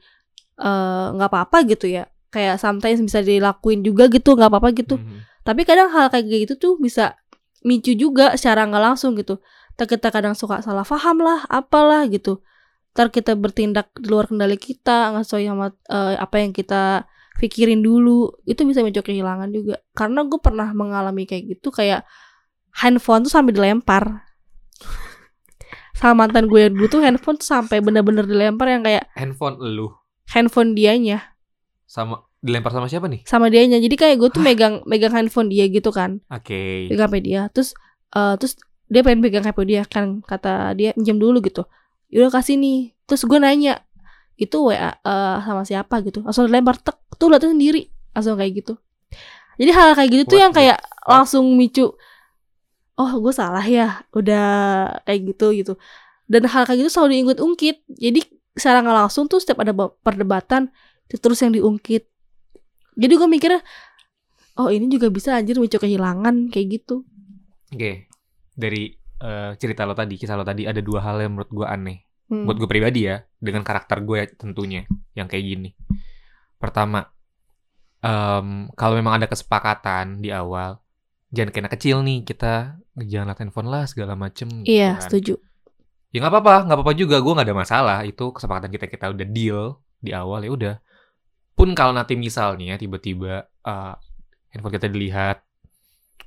eh, 0.60 1.06
nggak 1.16 1.28
apa-apa 1.30 1.64
gitu 1.70 1.88
ya. 1.88 2.10
Kayak 2.28 2.60
sometimes 2.60 3.00
bisa 3.00 3.24
dilakuin 3.24 3.80
juga 3.86 4.08
gitu 4.12 4.36
nggak 4.36 4.50
apa-apa 4.50 4.70
gitu. 4.76 4.96
Mhm. 5.00 5.30
tapi 5.42 5.66
kadang 5.66 5.90
hal 5.90 6.06
kayak 6.06 6.46
gitu 6.46 6.54
tuh 6.54 6.74
bisa 6.78 7.18
micu 7.66 7.98
juga 7.98 8.38
secara 8.38 8.62
nggak 8.66 8.82
langsung 8.94 9.18
gitu. 9.18 9.42
Ntar 9.74 9.86
kita 9.90 10.14
kadang 10.14 10.34
suka 10.38 10.62
salah 10.62 10.86
paham 10.86 11.18
lah 11.18 11.42
apalah 11.50 12.06
gitu. 12.06 12.42
Ntar 12.94 13.10
kita 13.10 13.34
bertindak 13.34 13.90
di 13.98 14.06
luar 14.06 14.30
kendali 14.30 14.54
kita 14.58 15.10
nggak 15.14 15.24
sesuai 15.26 15.44
sama 15.50 15.66
eh, 15.90 16.14
apa 16.18 16.36
yang 16.38 16.52
kita 16.54 17.06
pikirin 17.38 17.80
dulu. 17.80 18.32
Itu 18.44 18.66
bisa 18.68 18.82
micu 18.84 19.00
kehilangan 19.00 19.48
juga. 19.52 19.80
Karena 19.96 20.24
gue 20.26 20.40
pernah 20.40 20.68
mengalami 20.72 21.24
kayak 21.24 21.56
gitu 21.58 21.72
kayak 21.72 22.04
handphone 22.72 23.24
tuh 23.24 23.32
sampai 23.32 23.52
dilempar. 23.52 24.24
Sama 25.96 26.26
mantan 26.26 26.48
gue 26.50 26.66
yang 26.66 26.74
dulu 26.74 26.88
tuh 26.88 27.00
handphone 27.04 27.38
tuh 27.38 27.46
sampai 27.46 27.78
bener-bener 27.78 28.26
dilempar 28.26 28.66
yang 28.66 28.82
kayak 28.82 29.06
handphone 29.14 29.60
lu? 29.60 29.92
handphone 30.32 30.72
dianya. 30.72 31.36
Sama 31.84 32.24
dilempar 32.40 32.72
sama 32.72 32.88
siapa 32.88 33.06
nih? 33.06 33.22
Sama 33.28 33.52
dianya. 33.52 33.78
Jadi 33.78 33.94
kayak 33.94 34.16
gue 34.18 34.28
tuh 34.32 34.42
megang 34.42 34.80
megang 34.88 35.12
handphone 35.12 35.52
dia 35.52 35.68
gitu 35.68 35.92
kan. 35.92 36.24
Oke. 36.32 36.88
Pegang 36.88 37.12
HP 37.12 37.14
dia. 37.22 37.52
Terus 37.52 37.76
eh, 38.16 38.34
terus 38.40 38.56
dia 38.88 39.04
pengen 39.04 39.20
pegang 39.20 39.44
HP 39.44 39.58
dia 39.68 39.82
kan 39.84 40.24
kata 40.24 40.72
dia 40.74 40.96
pinjam 40.96 41.20
dulu 41.20 41.44
gitu. 41.44 41.68
Yaudah 42.08 42.40
kasih 42.40 42.56
nih. 42.56 42.96
Terus 43.04 43.28
gue 43.28 43.38
nanya 43.38 43.84
itu 44.42 44.58
WA 44.68 44.90
eh, 44.90 45.36
sama 45.46 45.62
siapa 45.62 46.02
gitu. 46.02 46.26
Langsung 46.26 46.50
dilempar 46.50 46.78
tek 46.82 46.98
tuh 47.16 47.30
lihat 47.30 47.46
sendiri. 47.46 47.86
Langsung 48.12 48.34
kayak 48.34 48.52
gitu. 48.62 48.74
Jadi 49.60 49.70
hal 49.70 49.94
kayak 49.94 50.10
gitu 50.10 50.22
tuh 50.26 50.36
What 50.38 50.42
yang 50.48 50.52
the 50.52 50.58
kayak 50.58 50.78
langsung 51.06 51.44
micu 51.54 51.92
oh 52.92 53.12
gue 53.18 53.34
salah 53.34 53.64
ya 53.64 54.04
udah 54.12 54.46
kayak 55.06 55.20
gitu 55.34 55.46
gitu. 55.56 55.72
Dan 56.26 56.48
hal 56.48 56.64
kayak 56.64 56.86
gitu 56.86 56.90
selalu 56.90 57.20
diungkit-ungkit 57.20 57.76
jadi 57.88 58.20
secara 58.52 58.84
nggak 58.84 58.96
langsung 59.06 59.26
tuh 59.28 59.40
setiap 59.40 59.64
ada 59.64 59.72
ba- 59.72 59.92
perdebatan 60.04 60.72
terus 61.08 61.38
yang 61.44 61.52
diungkit. 61.52 62.08
Jadi 62.96 63.12
gue 63.16 63.28
mikirnya 63.28 63.60
oh 64.60 64.68
ini 64.68 64.88
juga 64.88 65.08
bisa 65.08 65.36
anjir 65.36 65.56
micu 65.56 65.80
kehilangan 65.80 66.52
kayak 66.52 66.80
gitu. 66.80 67.04
Oke, 67.72 68.08
dari 68.52 68.92
eh, 69.22 69.50
cerita 69.56 69.88
lo 69.88 69.96
tadi, 69.96 70.20
kisah 70.20 70.36
lo 70.36 70.44
tadi 70.44 70.68
ada 70.68 70.80
dua 70.84 71.00
hal 71.00 71.24
yang 71.24 71.32
menurut 71.36 71.50
gue 71.52 71.66
aneh. 71.66 72.04
Hmm. 72.32 72.48
Buat 72.48 72.56
gue 72.64 72.68
pribadi 72.70 73.04
ya, 73.04 73.20
dengan 73.36 73.60
karakter 73.60 74.00
gue 74.00 74.24
tentunya 74.40 74.88
yang 75.12 75.28
kayak 75.28 75.44
gini. 75.44 75.70
Pertama, 76.56 77.04
em, 78.00 78.72
kalau 78.72 78.96
memang 78.96 79.20
ada 79.20 79.28
kesepakatan 79.28 80.24
di 80.24 80.32
awal, 80.32 80.80
jangan 81.28 81.52
kena 81.52 81.68
kecil 81.68 82.00
nih 82.00 82.24
kita 82.24 82.80
jangan 82.96 83.36
handphone 83.36 83.68
lah 83.68 83.84
segala 83.84 84.16
macem. 84.16 84.48
gitu 84.64 84.72
Iya, 84.72 84.96
kan. 84.96 85.02
setuju. 85.04 85.34
Ya 86.08 86.24
nggak 86.24 86.32
apa-apa, 86.32 86.56
nggak 86.68 86.76
apa-apa 86.80 86.94
juga. 86.96 87.16
Gue 87.20 87.32
nggak 87.36 87.48
ada 87.52 87.56
masalah. 87.56 87.98
Itu 88.04 88.32
kesepakatan 88.32 88.72
kita 88.72 88.88
kita 88.88 89.12
udah 89.12 89.26
deal 89.28 89.80
di 90.00 90.12
awal 90.16 90.44
ya 90.44 90.50
udah. 90.52 90.74
Pun 91.52 91.76
kalau 91.76 91.92
nanti 91.92 92.16
misalnya 92.16 92.80
tiba-tiba 92.80 93.44
eh, 93.44 93.94
handphone 94.52 94.72
kita 94.72 94.88
dilihat, 94.88 95.44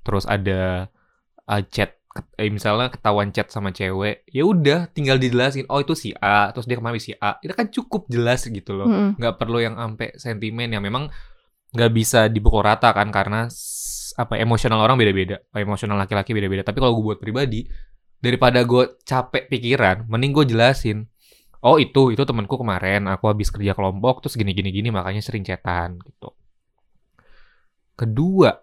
terus 0.05 0.29
ada 0.29 0.85
eh, 1.49 1.61
chat, 1.73 1.94
eh, 2.39 2.47
misalnya 2.47 2.91
ketahuan 2.91 3.31
chat 3.35 3.51
sama 3.51 3.75
cewek, 3.75 4.23
ya 4.31 4.43
udah 4.47 4.87
tinggal 4.91 5.19
dijelasin. 5.19 5.67
Oh 5.67 5.83
itu 5.83 5.95
si 5.95 6.15
A, 6.17 6.51
terus 6.55 6.67
dia 6.67 6.79
kemarin 6.79 6.99
si 6.99 7.11
A. 7.19 7.39
Itu 7.43 7.51
kan 7.51 7.67
cukup 7.67 8.07
jelas 8.07 8.47
gitu 8.47 8.71
loh. 8.75 8.87
Nggak 9.19 9.35
perlu 9.35 9.59
yang 9.59 9.75
ampe 9.75 10.15
sentimen 10.15 10.71
yang 10.71 10.83
memang 10.83 11.11
nggak 11.75 11.91
bisa 11.91 12.31
dipukul 12.31 12.63
rata 12.63 12.95
kan 12.95 13.11
karena 13.11 13.51
apa 14.15 14.39
emosional 14.39 14.79
orang 14.79 14.95
beda-beda, 14.95 15.43
emosional 15.59 15.99
laki-laki 15.99 16.31
beda-beda. 16.31 16.63
Tapi 16.63 16.79
kalau 16.79 16.95
gue 16.95 17.03
buat 17.15 17.19
pribadi, 17.19 17.67
daripada 18.23 18.63
gue 18.63 18.95
capek 19.03 19.51
pikiran, 19.51 20.07
mending 20.07 20.31
gue 20.31 20.45
jelasin. 20.55 21.05
Oh 21.65 21.81
itu, 21.81 22.13
itu 22.13 22.21
temanku 22.23 22.61
kemarin, 22.61 23.09
aku 23.09 23.25
habis 23.27 23.49
kerja 23.49 23.73
kelompok, 23.73 24.21
terus 24.23 24.37
gini 24.37 24.53
gini 24.53 24.69
gini, 24.69 24.93
makanya 24.93 25.19
sering 25.19 25.41
chatan 25.41 25.97
gitu. 25.99 26.29
Kedua, 27.97 28.53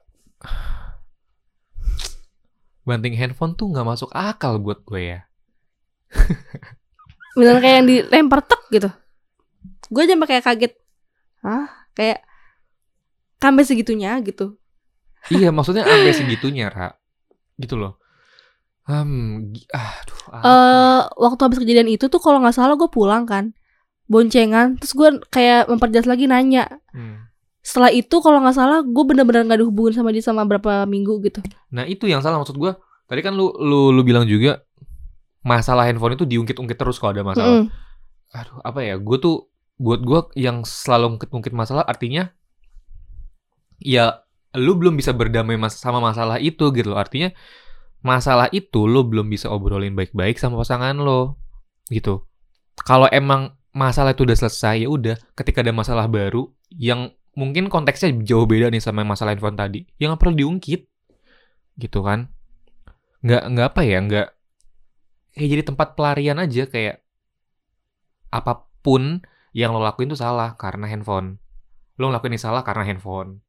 banting 2.82 3.14
handphone 3.14 3.54
tuh 3.54 3.70
nggak 3.70 3.86
masuk 3.86 4.10
akal 4.10 4.58
buat 4.58 4.82
gue 4.82 5.02
ya. 5.16 5.20
Bener 7.38 7.56
kayak 7.62 7.76
yang 7.82 7.88
dilempar 7.88 8.44
tek 8.44 8.62
gitu. 8.68 8.90
Gue 9.88 10.02
aja 10.04 10.14
kayak 10.16 10.44
kaget. 10.44 10.72
Hah? 11.42 11.66
Kayak 11.92 12.24
sampai 13.42 13.64
segitunya 13.66 14.16
gitu. 14.22 14.56
iya, 15.30 15.50
maksudnya 15.56 15.82
sampai 15.82 16.14
segitunya, 16.14 16.70
Ra. 16.70 16.94
Gitu 17.58 17.74
loh. 17.74 17.98
Hmm, 18.82 19.54
aduh, 19.70 20.22
Eh 20.42 21.00
waktu 21.22 21.40
habis 21.46 21.62
kejadian 21.62 21.86
itu 21.86 22.10
tuh 22.10 22.18
kalau 22.18 22.42
nggak 22.42 22.54
salah 22.54 22.74
gue 22.74 22.90
pulang 22.90 23.24
kan. 23.26 23.54
Boncengan, 24.10 24.76
terus 24.76 24.92
gue 24.92 25.08
kayak 25.30 25.70
memperjelas 25.70 26.10
lagi 26.10 26.26
nanya. 26.26 26.66
Hmm. 26.90 27.31
Setelah 27.62 27.94
itu 27.94 28.18
kalau 28.18 28.42
nggak 28.42 28.56
salah 28.58 28.82
gue 28.82 29.04
bener-bener 29.06 29.46
nggak 29.46 29.60
dihubungin 29.62 29.94
sama 29.94 30.10
dia 30.10 30.22
sama 30.22 30.42
berapa 30.42 30.82
minggu 30.84 31.22
gitu. 31.22 31.40
Nah 31.70 31.86
itu 31.86 32.10
yang 32.10 32.18
salah 32.18 32.42
maksud 32.42 32.58
gue. 32.58 32.74
Tadi 33.06 33.20
kan 33.22 33.38
lu 33.38 33.54
lu 33.62 33.94
lu 33.94 34.02
bilang 34.02 34.26
juga 34.26 34.66
masalah 35.46 35.86
handphone 35.86 36.18
itu 36.18 36.26
diungkit-ungkit 36.26 36.74
terus 36.74 36.98
kalau 36.98 37.14
ada 37.14 37.22
masalah. 37.22 37.66
Mm-mm. 37.66 37.70
Aduh 38.34 38.58
apa 38.66 38.82
ya? 38.82 38.98
Gue 38.98 39.22
tuh 39.22 39.46
buat 39.78 40.02
gue 40.02 40.42
yang 40.42 40.66
selalu 40.66 41.16
ungkit-ungkit 41.16 41.54
masalah 41.54 41.86
artinya 41.86 42.30
ya 43.82 44.22
lu 44.58 44.78
belum 44.78 44.94
bisa 44.94 45.10
berdamai 45.16 45.58
mas 45.58 45.78
sama 45.78 46.02
masalah 46.02 46.42
itu 46.42 46.66
gitu 46.74 46.92
loh. 46.92 46.98
Artinya 46.98 47.30
masalah 48.02 48.50
itu 48.50 48.90
lu 48.90 49.06
belum 49.06 49.30
bisa 49.30 49.46
obrolin 49.48 49.94
baik-baik 49.94 50.34
sama 50.34 50.58
pasangan 50.58 50.98
lo 50.98 51.38
gitu. 51.94 52.26
Kalau 52.82 53.06
emang 53.06 53.54
masalah 53.70 54.18
itu 54.18 54.26
udah 54.26 54.34
selesai 54.34 54.82
ya 54.82 54.88
udah. 54.90 55.16
Ketika 55.38 55.62
ada 55.62 55.70
masalah 55.70 56.10
baru 56.10 56.50
yang 56.74 57.14
mungkin 57.32 57.72
konteksnya 57.72 58.12
jauh 58.24 58.44
beda 58.44 58.68
nih 58.68 58.82
sama 58.82 59.04
masalah 59.04 59.32
handphone 59.32 59.56
tadi, 59.56 59.80
yang 59.96 60.12
nggak 60.12 60.20
perlu 60.20 60.34
diungkit. 60.36 60.88
Gitu 61.76 62.00
kan. 62.04 62.28
Nggak 63.24 63.42
nggak 63.54 63.66
apa 63.72 63.80
ya 63.86 63.98
nggak 64.02 64.28
kayak 65.32 65.48
jadi 65.48 65.62
tempat 65.64 65.88
pelarian 65.96 66.36
aja 66.36 66.68
kayak 66.68 67.00
apa 68.32 68.68
pun 68.84 69.24
yang 69.52 69.72
lo 69.76 69.80
lakuin 69.84 70.12
tuh 70.12 70.20
salah 70.20 70.56
karena 70.56 70.88
handphone. 70.88 71.40
Lo 72.00 72.08
ngelakuin 72.08 72.36
ini 72.36 72.40
salah 72.40 72.64
karena 72.64 72.88
handphone. 72.88 73.44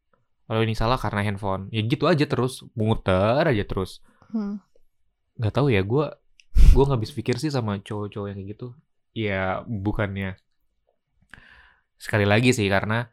Lo 0.52 0.60
ini 0.60 0.76
salah 0.76 1.00
karena 1.00 1.24
handphone. 1.24 1.72
Ya 1.72 1.80
gitu 1.84 2.08
aja 2.08 2.28
terus 2.28 2.68
muter 2.76 3.48
aja 3.48 3.64
terus. 3.64 4.04
Hmm. 4.32 4.60
tahu 5.40 5.72
ya 5.72 5.82
gue 5.82 6.06
gue 6.54 6.84
nggak 6.84 7.00
habis 7.00 7.16
pikir 7.16 7.40
sih 7.40 7.50
sama 7.50 7.80
cowok-cowok 7.80 8.28
yang 8.32 8.38
kayak 8.38 8.50
gitu. 8.56 8.68
Ya 9.16 9.64
bukannya. 9.64 10.36
Sekali 11.96 12.28
lagi 12.28 12.52
sih 12.52 12.68
karena 12.68 13.08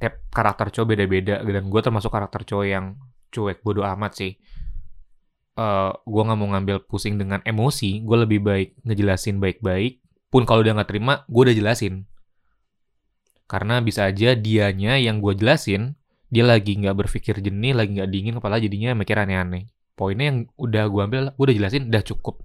tiap 0.00 0.24
karakter 0.32 0.72
cowok 0.72 0.96
beda-beda 0.96 1.44
dan 1.44 1.64
gue 1.68 1.80
termasuk 1.84 2.08
karakter 2.08 2.42
cowok 2.48 2.66
yang 2.66 2.96
cuek 3.28 3.60
bodoh 3.60 3.84
amat 3.84 4.16
sih. 4.16 4.32
Eh 5.54 5.90
gue 5.92 6.22
nggak 6.24 6.38
mau 6.40 6.48
ngambil 6.56 6.88
pusing 6.88 7.20
dengan 7.20 7.44
emosi 7.44 8.00
gue 8.00 8.16
lebih 8.24 8.40
baik 8.40 8.68
ngejelasin 8.88 9.36
baik-baik. 9.38 10.00
Pun 10.32 10.48
kalau 10.48 10.64
dia 10.64 10.72
nggak 10.72 10.88
terima 10.88 11.22
gue 11.28 11.42
udah 11.52 11.54
jelasin. 11.54 12.08
Karena 13.44 13.84
bisa 13.84 14.08
aja 14.08 14.32
dianya 14.32 14.96
yang 14.96 15.20
gue 15.20 15.36
jelasin 15.36 16.00
dia 16.32 16.46
lagi 16.48 16.78
nggak 16.80 16.96
berpikir 16.96 17.42
jernih 17.42 17.76
lagi 17.76 18.00
nggak 18.00 18.10
dingin 18.10 18.34
kepala 18.40 18.56
jadinya 18.56 18.96
mikir 18.96 19.20
aneh-aneh. 19.20 19.68
Poinnya 19.92 20.32
yang 20.32 20.38
udah 20.56 20.88
gue 20.88 21.02
ambil 21.04 21.22
gue 21.36 21.44
udah 21.44 21.56
jelasin 21.60 21.92
udah 21.92 22.02
cukup. 22.08 22.40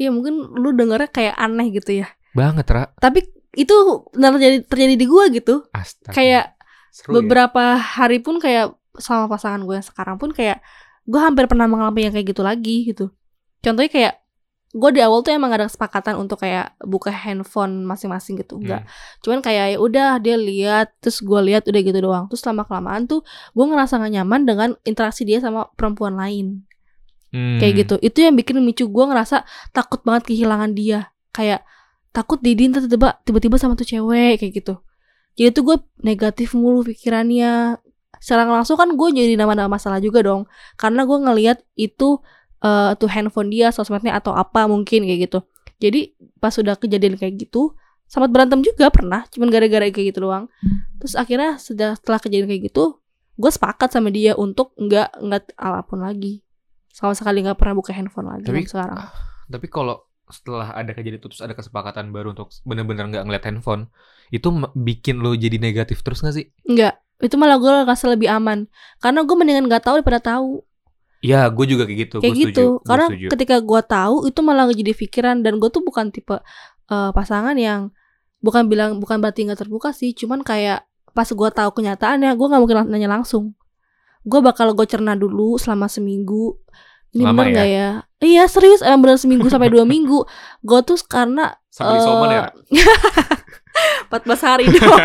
Iya 0.00 0.10
mungkin 0.10 0.56
lu 0.56 0.72
dengernya 0.74 1.12
kayak 1.12 1.36
aneh 1.36 1.70
gitu 1.70 2.02
ya. 2.02 2.08
banget 2.30 2.66
ra. 2.72 2.88
Tapi 2.96 3.39
itu 3.56 3.74
terjadi 4.14 4.58
terjadi 4.66 4.94
di 4.94 5.06
gua 5.10 5.26
gitu. 5.30 5.66
astaga 5.74 6.14
Kayak 6.14 6.44
Seru 6.90 7.10
ya? 7.10 7.14
beberapa 7.22 7.78
hari 7.78 8.18
pun 8.22 8.38
kayak 8.38 8.74
sama 8.98 9.30
pasangan 9.30 9.62
gue 9.62 9.78
yang 9.78 9.86
sekarang 9.86 10.16
pun 10.18 10.34
kayak 10.34 10.58
gue 11.06 11.20
hampir 11.22 11.46
pernah 11.46 11.70
mengalami 11.70 12.10
yang 12.10 12.14
kayak 12.14 12.34
gitu 12.34 12.42
lagi 12.42 12.90
gitu. 12.90 13.14
Contohnya 13.62 13.90
kayak 13.90 14.14
gue 14.70 14.90
di 14.94 15.02
awal 15.02 15.26
tuh 15.26 15.34
emang 15.34 15.50
ada 15.50 15.66
kesepakatan 15.66 16.14
untuk 16.14 16.46
kayak 16.46 16.78
buka 16.86 17.10
handphone 17.10 17.82
masing-masing 17.82 18.38
gitu 18.38 18.62
enggak 18.62 18.86
cuman 19.18 19.42
kayak 19.42 19.74
ya 19.74 19.78
udah 19.82 20.22
dia 20.22 20.38
lihat 20.38 20.94
terus 21.02 21.18
gue 21.26 21.40
lihat 21.42 21.66
udah 21.66 21.80
gitu 21.82 21.98
doang 21.98 22.30
terus 22.30 22.46
lama 22.46 22.62
kelamaan 22.62 23.10
tuh 23.10 23.26
gue 23.26 23.64
ngerasa 23.66 23.98
gak 23.98 24.14
nyaman 24.14 24.46
dengan 24.46 24.68
interaksi 24.86 25.26
dia 25.26 25.42
sama 25.42 25.66
perempuan 25.74 26.14
lain 26.14 26.62
Hmm. 27.30 27.62
kayak 27.62 27.86
gitu 27.86 27.94
itu 28.02 28.26
yang 28.26 28.34
bikin 28.34 28.58
memicu 28.58 28.90
gue 28.90 29.04
ngerasa 29.06 29.46
takut 29.70 30.02
banget 30.02 30.34
kehilangan 30.34 30.74
dia 30.74 31.14
kayak 31.30 31.62
takut 32.10 32.38
Didi 32.42 32.70
ntar 32.70 32.86
tiba 32.86 33.18
tiba-tiba 33.22 33.56
sama 33.58 33.78
tuh 33.78 33.86
cewek 33.86 34.42
kayak 34.42 34.52
gitu. 34.62 34.74
Jadi 35.38 35.48
tuh 35.54 35.62
gue 35.62 35.76
negatif 36.02 36.52
mulu 36.58 36.82
pikirannya. 36.82 37.78
Secara 38.20 38.44
langsung 38.44 38.76
kan 38.76 38.92
gue 38.92 39.08
jadi 39.16 39.38
nama-nama 39.38 39.80
masalah 39.80 39.96
juga 40.02 40.20
dong. 40.20 40.44
Karena 40.76 41.06
gue 41.08 41.18
ngelihat 41.18 41.58
itu 41.78 42.20
eh 42.60 42.92
tuh 43.00 43.08
handphone 43.08 43.48
dia 43.48 43.72
sosmednya 43.72 44.20
atau 44.20 44.36
apa 44.36 44.68
mungkin 44.68 45.06
kayak 45.08 45.30
gitu. 45.30 45.40
Jadi 45.80 46.12
pas 46.42 46.52
sudah 46.52 46.76
kejadian 46.76 47.16
kayak 47.16 47.40
gitu 47.40 47.72
sempat 48.10 48.34
berantem 48.34 48.58
juga 48.60 48.90
pernah 48.90 49.22
cuman 49.30 49.48
gara-gara 49.48 49.86
kayak 49.88 50.12
gitu 50.12 50.28
doang. 50.28 50.50
Terus 51.00 51.14
akhirnya 51.16 51.56
sudah 51.56 51.96
setelah 51.96 52.20
kejadian 52.20 52.50
kayak 52.50 52.62
gitu 52.74 53.00
gue 53.40 53.48
sepakat 53.48 53.88
sama 53.88 54.12
dia 54.12 54.36
untuk 54.36 54.76
nggak 54.76 55.24
nggak 55.24 55.42
apa 55.56 55.80
pun 55.88 56.04
lagi. 56.04 56.44
Sama 56.92 57.16
sekali 57.16 57.40
nggak 57.40 57.56
pernah 57.56 57.78
buka 57.78 57.94
handphone 57.96 58.28
lagi 58.28 58.44
Tapi- 58.50 58.68
sekarang. 58.68 58.98
Tapi 59.48 59.66
kalau 59.72 60.09
setelah 60.30 60.72
ada 60.72 60.94
kejadian 60.94 61.20
itu 61.20 61.28
terus 61.30 61.42
ada 61.42 61.54
kesepakatan 61.54 62.10
baru 62.14 62.32
untuk 62.32 62.50
bener-bener 62.64 63.06
nggak 63.10 63.24
ngeliat 63.26 63.44
handphone, 63.46 63.90
itu 64.30 64.48
bikin 64.78 65.18
lo 65.20 65.34
jadi 65.34 65.58
negatif 65.58 66.06
terus 66.06 66.22
gak 66.22 66.38
sih? 66.38 66.46
Enggak, 66.64 67.02
itu 67.20 67.34
malah 67.36 67.60
gue 67.60 67.68
ngerasa 67.68 68.08
lebih 68.08 68.32
aman 68.32 68.64
Karena 69.02 69.26
gue 69.26 69.36
mendingan 69.36 69.68
gak 69.68 69.84
tahu 69.90 70.00
daripada 70.00 70.22
tahu 70.22 70.64
Ya, 71.20 71.44
gue 71.52 71.66
juga 71.68 71.84
kayak 71.84 71.98
gitu. 72.08 72.16
Kayak 72.24 72.32
gue 72.32 72.44
gitu 72.48 72.64
setuju. 72.80 72.88
Karena 72.88 73.06
setuju. 73.12 73.26
ketika 73.28 73.56
gue 73.60 73.80
tahu 73.84 74.16
itu 74.24 74.40
malah 74.40 74.64
jadi 74.72 74.92
pikiran 74.96 75.36
Dan 75.44 75.60
gue 75.60 75.68
tuh 75.68 75.84
bukan 75.84 76.08
tipe 76.08 76.40
eh, 76.88 77.10
pasangan 77.12 77.52
yang 77.60 77.92
Bukan 78.40 78.72
bilang, 78.72 78.96
bukan 78.96 79.20
berarti 79.20 79.44
gak 79.44 79.60
terbuka 79.60 79.92
sih 79.92 80.16
Cuman 80.16 80.40
kayak 80.40 80.88
pas 81.12 81.28
gue 81.28 81.48
tahu 81.52 81.70
kenyataannya 81.76 82.32
Gue 82.40 82.46
gak 82.48 82.60
mungkin 82.64 82.88
nanya 82.88 83.20
langsung 83.20 83.52
Gue 84.24 84.40
bakal 84.40 84.72
gue 84.72 84.86
cerna 84.88 85.12
dulu 85.12 85.60
selama 85.60 85.92
seminggu 85.92 86.56
Ini 87.12 87.24
Lama 87.28 87.44
bener 87.44 87.52
ya? 87.52 87.56
gak 87.60 87.68
ya? 87.68 87.90
Iya 88.20 88.44
serius, 88.52 88.84
emang 88.84 89.08
bener 89.08 89.16
seminggu 89.16 89.48
sampai 89.48 89.72
dua 89.72 89.88
minggu. 89.92 90.28
Gue 90.60 90.80
tuh 90.84 91.00
karena 91.08 91.56
Sampai 91.72 91.98
isoman 92.04 92.28
ya? 92.28 92.42
eh, 92.44 92.48
14 94.12 94.48
hari 94.48 94.64
doang. 94.68 95.00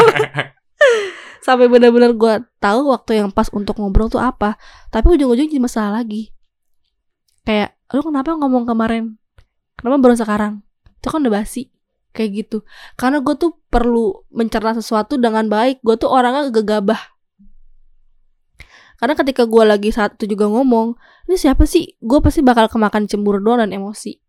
Sampai 1.45 1.69
benar-benar 1.69 2.11
gue 2.17 2.33
tahu 2.57 2.89
waktu 2.89 3.21
yang 3.21 3.29
pas 3.29 3.47
untuk 3.53 3.77
ngobrol 3.77 4.09
tuh 4.09 4.19
apa. 4.19 4.57
Tapi 4.89 5.13
ujung-ujung 5.15 5.45
jadi 5.47 5.61
masalah 5.61 6.01
lagi. 6.01 6.33
Kayak 7.45 7.77
lu 7.93 8.01
kenapa 8.01 8.33
ngomong 8.33 8.65
kemarin? 8.65 9.21
Kenapa 9.77 10.01
baru 10.01 10.17
sekarang? 10.17 10.65
Itu 10.97 11.13
kan 11.13 11.21
udah 11.21 11.45
basi 11.45 11.69
kayak 12.17 12.29
gitu. 12.33 12.57
Karena 12.97 13.21
gue 13.21 13.37
tuh 13.37 13.61
perlu 13.69 14.25
mencerna 14.33 14.73
sesuatu 14.73 15.21
dengan 15.21 15.45
baik. 15.45 15.85
Gue 15.85 15.95
tuh 16.01 16.09
orangnya 16.09 16.49
gegabah. 16.49 16.97
Karena 18.97 19.13
ketika 19.13 19.45
gue 19.45 19.63
lagi 19.67 19.93
saat 19.93 20.17
itu 20.17 20.33
juga 20.33 20.49
ngomong 20.49 20.97
ini 21.25 21.35
siapa 21.35 21.65
sih? 21.65 21.97
Gue 22.01 22.21
pasti 22.21 22.45
bakal 22.45 22.69
kemakan 22.69 23.09
cemburu 23.09 23.41
doang 23.41 23.61
dan 23.65 23.73
emosi. 23.73 24.21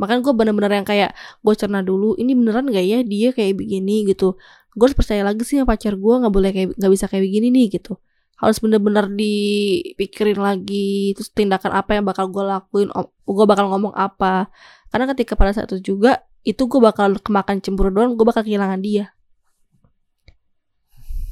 Makanya 0.00 0.20
gue 0.24 0.32
bener-bener 0.32 0.72
yang 0.80 0.86
kayak 0.88 1.12
gue 1.44 1.54
cerna 1.56 1.84
dulu 1.84 2.16
ini 2.16 2.32
beneran 2.32 2.72
gak 2.72 2.84
ya 2.84 3.04
dia 3.04 3.36
kayak 3.36 3.60
begini? 3.60 4.08
gitu. 4.08 4.36
Gue 4.72 4.84
harus 4.88 4.96
percaya 4.96 5.20
lagi 5.20 5.44
sih 5.44 5.60
sama 5.60 5.76
pacar 5.76 5.98
gue 5.98 6.14
nggak 6.24 6.32
boleh 6.32 6.50
kayak 6.56 6.68
nggak 6.78 6.92
bisa 6.92 7.04
kayak 7.08 7.24
begini 7.28 7.52
nih 7.52 7.66
gitu. 7.80 8.00
Harus 8.40 8.56
bener-bener 8.64 9.12
dipikirin 9.12 10.40
lagi 10.40 11.12
terus 11.12 11.28
tindakan 11.36 11.76
apa 11.76 12.00
yang 12.00 12.08
bakal 12.08 12.32
gue 12.32 12.40
lakuin 12.40 12.88
gue 13.04 13.46
bakal 13.48 13.68
ngomong 13.68 13.92
apa. 13.92 14.48
Karena 14.88 15.04
ketika 15.12 15.36
pada 15.36 15.52
saat 15.52 15.68
itu 15.68 15.92
juga 15.96 16.24
itu 16.40 16.64
gue 16.64 16.80
bakal 16.80 17.20
kemakan 17.20 17.60
cemburu 17.60 17.92
doang 17.92 18.16
gue 18.16 18.24
bakal 18.24 18.40
kehilangan 18.40 18.80
dia. 18.80 19.12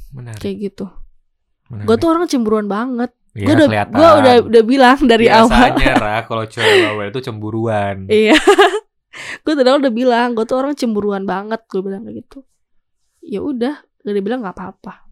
Menarik. 0.09 0.41
kayak 0.41 0.57
gitu. 0.73 0.85
Gue 1.69 1.95
tuh 2.01 2.09
orang 2.09 2.25
cemburuan 2.25 2.65
banget 2.65 3.13
Ya, 3.37 3.45
gue 3.45 3.53
udah 3.55 3.67
kelihatan. 3.69 3.93
gue 3.93 4.09
udah 4.09 4.35
udah 4.49 4.63
bilang 4.65 4.99
dari 5.05 5.27
awal 5.29 5.53
Biasanya, 5.53 5.93
Ra, 6.01 6.17
kalau 6.25 6.43
cewek 6.49 6.75
bawel 6.81 7.07
itu 7.13 7.21
cemburuan. 7.21 7.95
iya 8.11 8.35
gue 9.43 9.53
tadi 9.55 9.69
udah 9.69 9.93
bilang 9.93 10.37
gue 10.37 10.45
tuh 10.45 10.57
orang 10.59 10.73
cemburuan 10.77 11.23
banget 11.25 11.61
gue 11.65 11.81
bilang 11.81 12.05
kayak 12.05 12.25
gitu 12.25 12.39
ya 13.25 13.41
udah 13.41 13.81
udah 14.05 14.13
dibilang 14.13 14.41
nggak 14.45 14.55
apa-apa 14.55 15.09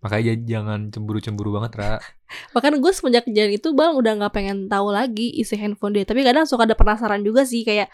Makanya 0.00 0.32
jangan 0.48 0.88
cemburu-cemburu 0.88 1.60
banget, 1.60 1.76
Ra. 1.76 2.00
Bahkan 2.56 2.80
gue 2.80 2.88
semenjak 2.88 3.28
kejadian 3.28 3.60
itu 3.60 3.76
bang 3.76 3.92
udah 3.92 4.16
nggak 4.16 4.32
pengen 4.32 4.64
tahu 4.64 4.88
lagi 4.88 5.28
isi 5.36 5.60
handphone 5.60 5.92
dia. 5.92 6.08
Tapi 6.08 6.24
kadang 6.24 6.48
suka 6.48 6.64
ada 6.64 6.72
penasaran 6.72 7.20
juga 7.20 7.44
sih 7.44 7.68
kayak 7.68 7.92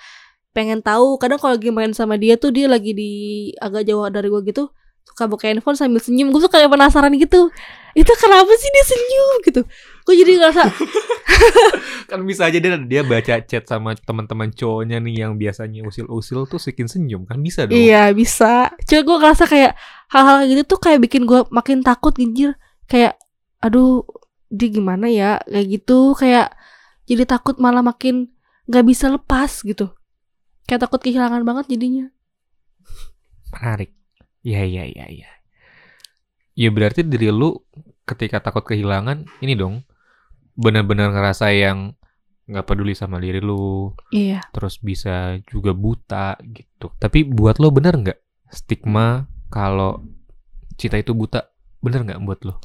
pengen 0.55 0.87
tahu. 0.87 1.19
Kadang 1.19 1.43
kalau 1.43 1.59
lagi 1.59 1.75
main 1.75 1.91
sama 1.99 2.15
dia 2.15 2.39
tuh 2.39 2.55
dia 2.55 2.71
lagi 2.71 2.95
di 2.95 3.11
agak 3.59 3.91
jauh 3.91 4.07
dari 4.07 4.31
gue 4.31 4.39
gitu 4.47 4.71
suka 5.07 5.25
buka 5.31 5.49
handphone 5.49 5.79
sambil 5.79 6.03
senyum. 6.03 6.35
Gue 6.35 6.43
suka 6.43 6.59
kayak 6.59 6.69
penasaran 6.69 7.15
gitu. 7.15 7.49
Itu 7.97 8.13
kenapa 8.21 8.53
sih 8.59 8.69
dia 8.69 8.85
senyum 8.85 9.35
gitu? 9.47 9.63
Gue 10.05 10.15
jadi 10.21 10.37
ngerasa 10.37 10.63
kan 12.11 12.21
bisa 12.23 12.47
aja 12.47 12.59
dia 12.61 12.77
dia 12.79 13.03
baca 13.03 13.41
chat 13.43 13.65
sama 13.65 13.97
teman-teman 13.97 14.53
cowoknya 14.53 15.01
nih 15.01 15.27
yang 15.27 15.33
biasanya 15.41 15.83
usil-usil 15.89 16.47
tuh 16.47 16.61
bikin 16.61 16.87
senyum 16.87 17.25
kan 17.25 17.41
bisa 17.41 17.65
dong. 17.65 17.75
iya 17.75 18.13
bisa. 18.13 18.71
Cuma 18.85 19.01
gue 19.01 19.17
ngerasa 19.25 19.45
kayak 19.49 19.73
hal-hal 20.13 20.45
gitu 20.47 20.63
tuh 20.77 20.79
kayak 20.83 21.01
bikin 21.03 21.25
gue 21.25 21.49
makin 21.49 21.81
takut 21.81 22.13
ginjir. 22.13 22.55
Kayak 22.87 23.17
aduh 23.65 24.05
dia 24.53 24.69
gimana 24.71 25.11
ya 25.11 25.41
kayak 25.49 25.67
gitu 25.81 26.15
kayak 26.15 26.55
jadi 27.09 27.25
takut 27.27 27.57
malah 27.59 27.83
makin 27.83 28.31
nggak 28.69 28.85
bisa 28.85 29.09
lepas 29.09 29.65
gitu. 29.65 29.95
Kayak 30.67 30.91
takut 30.91 31.01
kehilangan 31.01 31.47
banget 31.47 31.71
jadinya. 31.73 32.13
Menarik. 33.55 33.95
Iya 34.47 34.63
iya 34.63 34.85
iya 34.87 35.07
iya. 35.11 35.31
Ya 36.57 36.69
berarti 36.71 37.03
diri 37.03 37.29
lu 37.35 37.59
ketika 38.07 38.39
takut 38.39 38.63
kehilangan 38.63 39.27
ini 39.43 39.59
dong 39.59 39.83
benar-benar 40.55 41.11
ngerasa 41.11 41.51
yang 41.51 41.99
nggak 42.47 42.63
peduli 42.63 42.95
sama 42.95 43.19
diri 43.19 43.43
lu 43.43 43.91
Iya. 44.15 44.47
terus 44.55 44.79
bisa 44.79 45.43
juga 45.51 45.75
buta 45.75 46.39
gitu. 46.47 46.95
Tapi 47.03 47.27
buat 47.27 47.59
lo 47.59 47.75
bener 47.75 47.99
nggak 47.99 48.19
stigma 48.55 49.27
kalau 49.51 50.07
cinta 50.79 50.97
itu 51.03 51.11
buta 51.11 51.51
bener 51.83 52.07
nggak 52.07 52.23
buat 52.23 52.41
lo? 52.47 52.57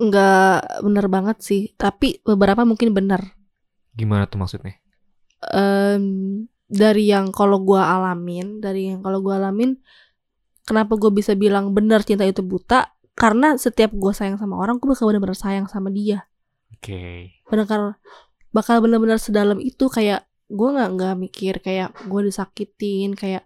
nggak 0.00 0.80
bener 0.80 1.06
banget 1.12 1.36
sih 1.44 1.62
tapi 1.76 2.24
beberapa 2.24 2.64
mungkin 2.64 2.96
bener 2.96 3.36
Gimana 3.92 4.24
tuh 4.24 4.40
maksudnya? 4.40 4.80
Em, 5.52 6.48
dari 6.64 7.12
yang 7.12 7.28
kalau 7.34 7.60
gua 7.60 8.00
alamin 8.00 8.64
dari 8.64 8.88
yang 8.88 9.04
kalau 9.04 9.20
gua 9.20 9.36
alamin 9.36 9.76
kenapa 10.70 10.94
gue 10.94 11.10
bisa 11.10 11.34
bilang 11.34 11.74
bener 11.74 12.06
cinta 12.06 12.22
itu 12.22 12.46
buta? 12.46 12.94
Karena 13.18 13.58
setiap 13.58 13.90
gue 13.90 14.14
sayang 14.14 14.38
sama 14.38 14.54
orang 14.54 14.78
gue 14.78 14.86
bakal 14.86 15.10
bener-bener 15.10 15.34
sayang 15.34 15.66
sama 15.66 15.90
dia. 15.90 16.30
Oke. 16.70 17.34
bener 17.50 17.66
bakal 18.54 18.78
bener-bener 18.78 19.18
sedalam 19.18 19.58
itu 19.58 19.90
kayak 19.90 20.30
gue 20.46 20.68
nggak 20.70 20.88
nggak 20.94 21.14
mikir 21.18 21.54
kayak 21.58 21.90
gue 22.06 22.20
disakitin 22.30 23.18
kayak 23.18 23.42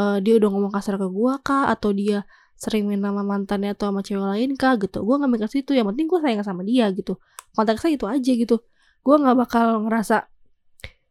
eh, 0.00 0.18
dia 0.24 0.34
udah 0.40 0.48
ngomong 0.48 0.72
kasar 0.72 0.96
ke 0.96 1.06
gue 1.12 1.32
kah? 1.44 1.68
Atau 1.68 1.92
dia 1.92 2.24
sering 2.56 2.88
main 2.88 3.04
nama 3.04 3.20
mantannya 3.20 3.76
atau 3.76 3.92
sama 3.92 4.00
cewek 4.00 4.24
lain 4.24 4.50
kah? 4.56 4.80
Gitu. 4.80 5.04
Gue 5.04 5.14
nggak 5.20 5.30
mikir 5.30 5.48
situ 5.52 5.76
yang 5.76 5.86
penting 5.92 6.08
gue 6.08 6.18
sayang 6.24 6.40
sama 6.40 6.64
dia 6.64 6.88
gitu. 6.96 7.20
Konteksnya 7.52 8.00
itu 8.00 8.08
aja 8.08 8.32
gitu. 8.32 8.56
Gue 9.04 9.16
nggak 9.20 9.36
bakal 9.36 9.84
ngerasa 9.84 10.24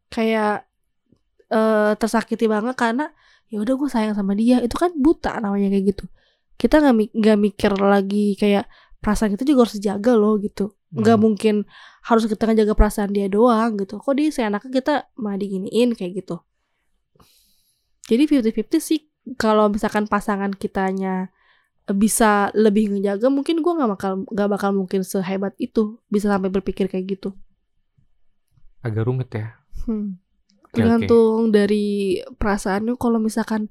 kayak 0.09 0.65
eh 1.51 1.93
tersakiti 1.99 2.47
banget 2.47 2.75
karena 2.79 3.11
ya 3.51 3.57
udah 3.63 3.73
gue 3.79 3.89
sayang 3.91 4.15
sama 4.17 4.33
dia. 4.33 4.63
Itu 4.63 4.75
kan 4.79 4.91
buta 4.95 5.37
namanya 5.43 5.67
kayak 5.73 5.85
gitu. 5.95 6.05
Kita 6.57 6.79
nggak 6.81 6.95
nggak 7.19 7.37
mikir 7.45 7.71
lagi 7.77 8.37
kayak 8.39 8.65
perasaan 9.03 9.33
kita 9.35 9.43
juga 9.49 9.67
harus 9.67 9.75
dijaga 9.77 10.13
loh 10.15 10.35
gitu. 10.39 10.71
Nggak 10.93 11.17
Hmm. 11.17 11.23
mungkin 11.25 11.55
harus 12.07 12.23
kita 12.31 12.43
ngejaga 12.47 12.73
perasaan 12.79 13.11
dia 13.15 13.27
doang 13.31 13.75
gitu. 13.81 13.99
Kok 13.99 14.13
dia 14.17 14.29
seenaknya 14.31 14.71
kita 14.71 14.93
mah 15.19 15.35
diginiin 15.41 15.93
kayak 15.97 16.11
gitu. 16.23 16.35
Jadi 18.09 18.21
50-50 18.27 18.81
sih. 18.81 18.99
Kalau 19.37 19.69
misalkan 19.69 20.09
pasangan 20.09 20.49
kitanya 20.53 21.29
bisa 21.91 22.49
lebih 22.55 22.89
ngejaga 22.93 23.27
mungkin 23.29 23.61
gue 23.65 23.73
nggak 23.77 23.91
bakal 23.97 24.11
nggak 24.29 24.49
bakal 24.49 24.69
mungkin 24.73 25.01
sehebat 25.05 25.53
itu 25.59 25.99
bisa 26.09 26.29
sampai 26.31 26.49
berpikir 26.53 26.87
kayak 26.89 27.05
gitu. 27.17 27.29
Agak 28.81 29.05
rumit 29.09 29.29
ya. 29.33 29.57
Hmm. 29.85 30.20
Tergantung 30.71 31.51
dari 31.51 32.19
perasaannya. 32.39 32.95
Kalau 32.95 33.19
misalkan 33.19 33.67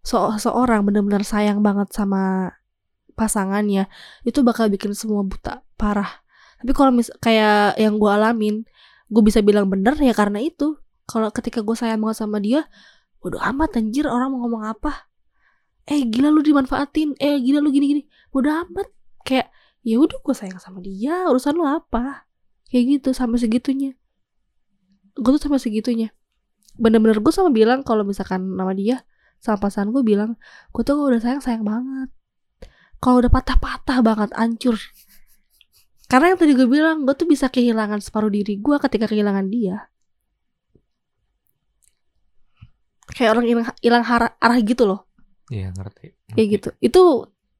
so 0.00 0.18
seorang 0.40 0.82
benar-benar 0.88 1.22
sayang 1.22 1.62
banget 1.62 1.92
sama 1.94 2.50
pasangannya 3.14 3.86
itu 4.26 4.40
bakal 4.40 4.72
bikin 4.72 4.96
semua 4.96 5.22
buta 5.22 5.60
parah. 5.76 6.24
Tapi 6.58 6.72
kalau 6.72 6.90
mis 6.90 7.12
kayak 7.20 7.76
yang 7.76 8.00
gue 8.00 8.08
alamin 8.10 8.64
gue 9.12 9.22
bisa 9.22 9.44
bilang 9.44 9.68
bener 9.68 9.94
ya 10.00 10.16
karena 10.16 10.40
itu. 10.40 10.80
Kalau 11.04 11.28
ketika 11.28 11.60
gue 11.60 11.76
sayang 11.76 12.00
banget 12.00 12.24
sama 12.24 12.40
dia 12.40 12.64
bodo 13.20 13.36
amat 13.38 13.76
anjir 13.78 14.08
orang 14.08 14.32
mau 14.32 14.48
ngomong 14.48 14.64
apa? 14.72 15.12
Eh 15.84 16.08
gila 16.08 16.32
lu 16.32 16.40
dimanfaatin. 16.40 17.20
Eh 17.20 17.36
gila 17.44 17.60
lu 17.60 17.68
gini 17.68 17.86
gini 17.92 18.02
bodo 18.32 18.48
amat. 18.48 18.88
Kayak 19.20 19.52
ya 19.84 20.00
udah 20.00 20.16
gue 20.16 20.34
sayang 20.34 20.56
sama 20.56 20.80
dia 20.80 21.28
urusan 21.28 21.52
lu 21.52 21.68
apa? 21.68 22.24
Kayak 22.72 22.84
gitu 22.98 23.08
sampai 23.12 23.36
segitunya. 23.36 23.92
Gue 25.12 25.36
tuh 25.36 25.44
sampai 25.44 25.60
segitunya 25.60 26.08
bener-bener 26.76 27.20
gue 27.20 27.32
sama 27.32 27.52
bilang 27.52 27.84
kalau 27.84 28.02
misalkan 28.04 28.56
nama 28.56 28.72
dia 28.72 29.04
sama 29.42 29.58
pasangan 29.58 29.90
gue 29.90 30.02
bilang 30.06 30.38
gue 30.70 30.82
tuh 30.86 30.96
udah 30.96 31.20
sayang 31.20 31.42
sayang 31.42 31.64
banget. 31.66 32.08
Kalau 33.02 33.18
udah 33.18 33.32
patah-patah 33.34 33.98
banget 34.00 34.30
hancur. 34.38 34.78
Karena 36.06 36.32
yang 36.32 36.38
tadi 36.38 36.52
gue 36.54 36.68
bilang 36.70 37.02
gue 37.02 37.14
tuh 37.18 37.26
bisa 37.26 37.50
kehilangan 37.50 37.98
separuh 37.98 38.30
diri 38.30 38.60
gue 38.62 38.76
ketika 38.78 39.10
kehilangan 39.10 39.50
dia. 39.50 39.90
Kayak 43.12 43.30
orang 43.36 43.46
hilang 43.50 43.66
hilang 43.82 44.04
arah, 44.06 44.30
arah 44.38 44.58
gitu 44.62 44.86
loh. 44.86 45.10
Iya 45.50 45.74
ngerti. 45.74 46.14
kayak 46.32 46.48
gitu. 46.48 46.68
Itu 46.78 47.02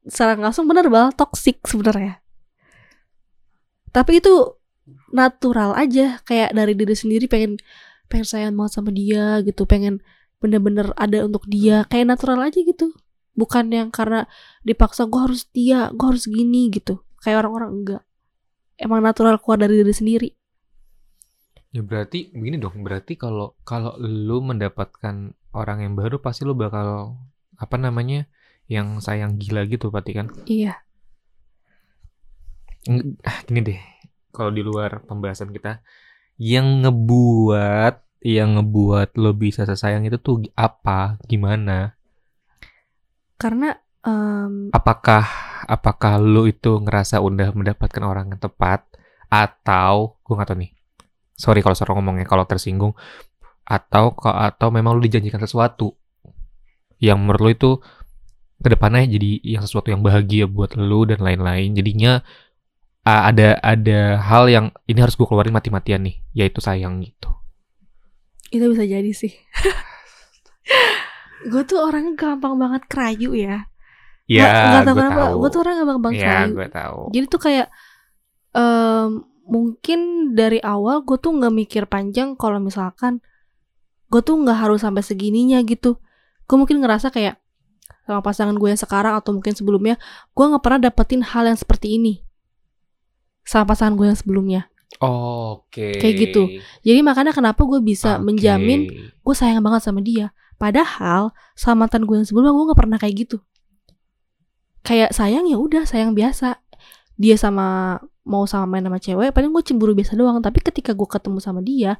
secara 0.07 0.39
langsung 0.39 0.65
bener 0.65 0.87
banget 0.87 1.19
toxic 1.19 1.61
sebenarnya. 1.67 2.23
Tapi 3.93 4.23
itu 4.23 4.57
natural 5.13 5.77
aja. 5.77 6.17
Kayak 6.25 6.55
dari 6.57 6.73
diri 6.73 6.95
sendiri 6.97 7.25
pengen 7.29 7.59
pengen 8.13 8.29
sayang 8.29 8.53
banget 8.53 8.77
sama 8.77 8.93
dia 8.93 9.41
gitu 9.41 9.65
pengen 9.65 10.05
bener-bener 10.37 10.93
ada 10.93 11.25
untuk 11.25 11.49
dia 11.49 11.81
kayak 11.89 12.13
natural 12.13 12.37
aja 12.45 12.61
gitu. 12.61 12.93
Bukan 13.33 13.73
yang 13.73 13.89
karena 13.89 14.29
dipaksa 14.61 15.09
gue 15.09 15.17
harus 15.17 15.49
dia 15.49 15.89
gue 15.89 16.05
harus 16.05 16.29
gini 16.29 16.69
gitu. 16.69 17.01
Kayak 17.25 17.49
orang-orang 17.49 17.71
enggak. 17.73 18.01
Emang 18.77 19.01
natural 19.01 19.41
keluar 19.41 19.57
dari 19.65 19.81
diri 19.81 19.93
sendiri. 19.95 20.29
Ya 21.73 21.81
berarti 21.81 22.29
begini 22.29 22.61
dong, 22.61 22.85
berarti 22.85 23.17
kalau 23.17 23.57
kalau 23.65 23.97
lu 23.97 24.45
mendapatkan 24.45 25.33
orang 25.57 25.81
yang 25.81 25.97
baru 25.97 26.21
pasti 26.21 26.45
lu 26.45 26.53
bakal 26.53 27.17
apa 27.57 27.75
namanya? 27.81 28.29
yang 28.71 29.03
sayang 29.03 29.35
gila 29.35 29.67
gitu 29.67 29.91
berarti 29.91 30.11
kan? 30.15 30.27
iya. 30.47 30.79
Ah, 33.23 33.39
Gini 33.47 33.59
deh, 33.63 33.79
kalau 34.31 34.51
di 34.51 34.59
luar 34.63 35.03
pembahasan 35.03 35.51
kita 35.51 35.79
yang 36.39 36.83
ngebuat 36.83 38.02
yang 38.23 38.55
ngebuat 38.55 39.19
lo 39.19 39.35
bisa 39.35 39.67
sesayang 39.67 40.07
itu 40.07 40.15
tuh 40.17 40.47
apa? 40.55 41.19
Gimana? 41.27 41.99
karena 43.43 43.75
em, 44.07 44.71
Apakah 44.71 45.27
apakah 45.67 46.15
lo 46.15 46.47
itu 46.47 46.79
ngerasa 46.79 47.19
udah 47.19 47.51
mendapatkan 47.51 48.03
orang 48.03 48.31
yang 48.31 48.39
tepat 48.39 48.87
atau 49.27 50.15
gue 50.23 50.31
nggak 50.31 50.49
tahu 50.55 50.59
nih. 50.63 50.71
Sorry 51.35 51.59
kalau 51.59 51.75
seorang 51.75 51.99
ngomongnya 51.99 52.23
kalau 52.23 52.47
tersinggung 52.47 52.95
atau 53.67 54.15
atau 54.23 54.67
memang 54.71 54.95
lo 54.95 55.01
dijanjikan 55.03 55.43
sesuatu 55.43 55.95
yang 57.03 57.19
menurut 57.19 57.41
lo 57.43 57.51
itu 57.51 57.71
ke 58.63 58.67
depannya 58.71 59.03
jadi 59.11 59.59
yang 59.59 59.63
sesuatu 59.67 59.91
yang 59.91 59.99
bahagia 59.99 60.47
buat 60.47 60.79
lo 60.79 61.03
dan 61.03 61.19
lain-lain. 61.19 61.75
Jadinya 61.75 62.23
ada 63.03 63.59
ada 63.59 64.23
hal 64.23 64.47
yang 64.47 64.65
ini 64.87 65.03
harus 65.03 65.19
gue 65.19 65.27
keluarin 65.27 65.51
mati-matian 65.51 65.99
nih, 66.07 66.23
yaitu 66.31 66.63
sayang 66.63 67.03
gitu. 67.03 67.42
Itu 68.53 68.69
bisa 68.69 68.85
jadi 68.85 69.09
sih 69.09 69.33
gue 71.51 71.63
tuh 71.65 71.79
orangnya 71.81 72.13
gampang 72.15 72.55
banget 72.55 72.83
kerayu 72.87 73.33
ya 73.33 73.67
Ya, 74.23 74.47
Nggak- 74.47 74.63
nggak 74.63 74.83
tahu 74.87 74.95
kenapa 74.95 75.21
gue 75.35 75.49
tuh 75.51 75.59
orang 75.59 75.75
gampang 75.83 76.13
Ya, 76.15 76.19
kerayu 76.23 76.51
gue 76.55 76.69
tahu. 76.71 76.99
Jadi 77.11 77.25
tuh 77.27 77.41
kayak 77.43 77.67
em, 78.55 79.09
mungkin 79.43 79.99
dari 80.31 80.63
awal 80.63 81.03
gue 81.03 81.19
tuh 81.19 81.35
nggak 81.35 81.51
mikir 81.51 81.83
panjang 81.91 82.39
kalau 82.39 82.55
misalkan 82.55 83.19
gue 84.07 84.21
tuh 84.23 84.39
nggak 84.39 84.63
harus 84.63 84.79
sampai 84.79 85.03
segininya 85.03 85.59
gitu. 85.67 85.99
Gue 86.47 86.55
mungkin 86.55 86.79
ngerasa 86.79 87.11
kayak 87.11 87.35
sama 88.07 88.23
pasangan 88.23 88.55
gue 88.55 88.71
yang 88.71 88.79
sekarang 88.79 89.19
atau 89.19 89.35
mungkin 89.35 89.51
sebelumnya 89.51 89.99
gue 90.31 90.45
nggak 90.47 90.63
pernah 90.63 90.87
dapetin 90.87 91.19
hal 91.19 91.43
yang 91.43 91.59
seperti 91.59 91.99
ini 91.99 92.23
sama 93.43 93.75
pasangan 93.75 93.99
gue 93.99 94.07
yang 94.07 94.15
sebelumnya. 94.15 94.71
Oke. 95.01 95.97
Kayak 95.97 96.15
gitu. 96.29 96.41
Jadi 96.85 96.99
makanya 97.01 97.33
kenapa 97.33 97.63
gue 97.65 97.79
bisa 97.81 98.17
Oke. 98.19 98.29
menjamin 98.29 98.89
gue 99.09 99.35
sayang 99.35 99.63
banget 99.63 99.81
sama 99.87 100.03
dia. 100.03 100.35
Padahal 100.61 101.33
sama 101.57 101.87
mantan 101.87 102.05
gue 102.05 102.15
yang 102.19 102.27
sebelumnya 102.27 102.53
gue 102.53 102.63
nggak 102.71 102.79
pernah 102.79 102.97
kayak 103.01 103.15
gitu. 103.27 103.37
Kayak 104.83 105.15
sayang 105.15 105.47
ya 105.49 105.57
udah 105.57 105.83
sayang 105.87 106.13
biasa. 106.13 106.59
Dia 107.17 107.37
sama 107.39 107.97
mau 108.23 108.47
sama 108.47 108.65
main 108.67 108.83
sama 108.83 108.99
cewek, 108.99 109.35
paling 109.35 109.51
gue 109.51 109.63
cemburu 109.63 109.91
biasa 109.95 110.15
doang. 110.15 110.39
Tapi 110.39 110.59
ketika 110.63 110.95
gue 110.95 111.07
ketemu 111.07 111.39
sama 111.43 111.59
dia, 111.59 111.99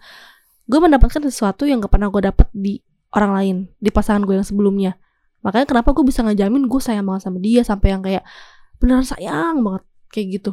gue 0.67 0.79
mendapatkan 0.79 1.19
sesuatu 1.27 1.67
yang 1.67 1.83
gak 1.83 1.91
pernah 1.91 2.07
gue 2.07 2.21
dapet 2.23 2.47
di 2.55 2.79
orang 3.13 3.31
lain, 3.35 3.55
di 3.77 3.91
pasangan 3.91 4.23
gue 4.23 4.35
yang 4.39 4.47
sebelumnya. 4.47 4.95
Makanya 5.43 5.67
kenapa 5.67 5.91
gue 5.91 6.05
bisa 6.07 6.23
ngejamin 6.23 6.71
gue 6.71 6.81
sayang 6.81 7.03
banget 7.03 7.27
sama 7.27 7.37
dia 7.43 7.61
sampai 7.67 7.87
yang 7.91 8.01
kayak 8.01 8.23
beneran 8.79 9.03
sayang 9.03 9.59
banget 9.59 9.83
kayak 10.09 10.27
gitu. 10.39 10.51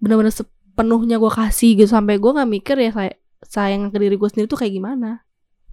Bener-bener 0.00 0.32
sepenuhnya 0.74 1.22
gue 1.22 1.30
kasih 1.30 1.78
gitu 1.78 1.86
sampai 1.86 2.18
gue 2.18 2.26
nggak 2.26 2.50
mikir 2.50 2.74
ya 2.76 2.90
saya 2.90 3.12
sayang 3.46 3.94
ke 3.94 4.02
diri 4.02 4.18
gue 4.18 4.26
sendiri 4.26 4.50
tuh 4.50 4.58
kayak 4.58 4.74
gimana. 4.74 5.22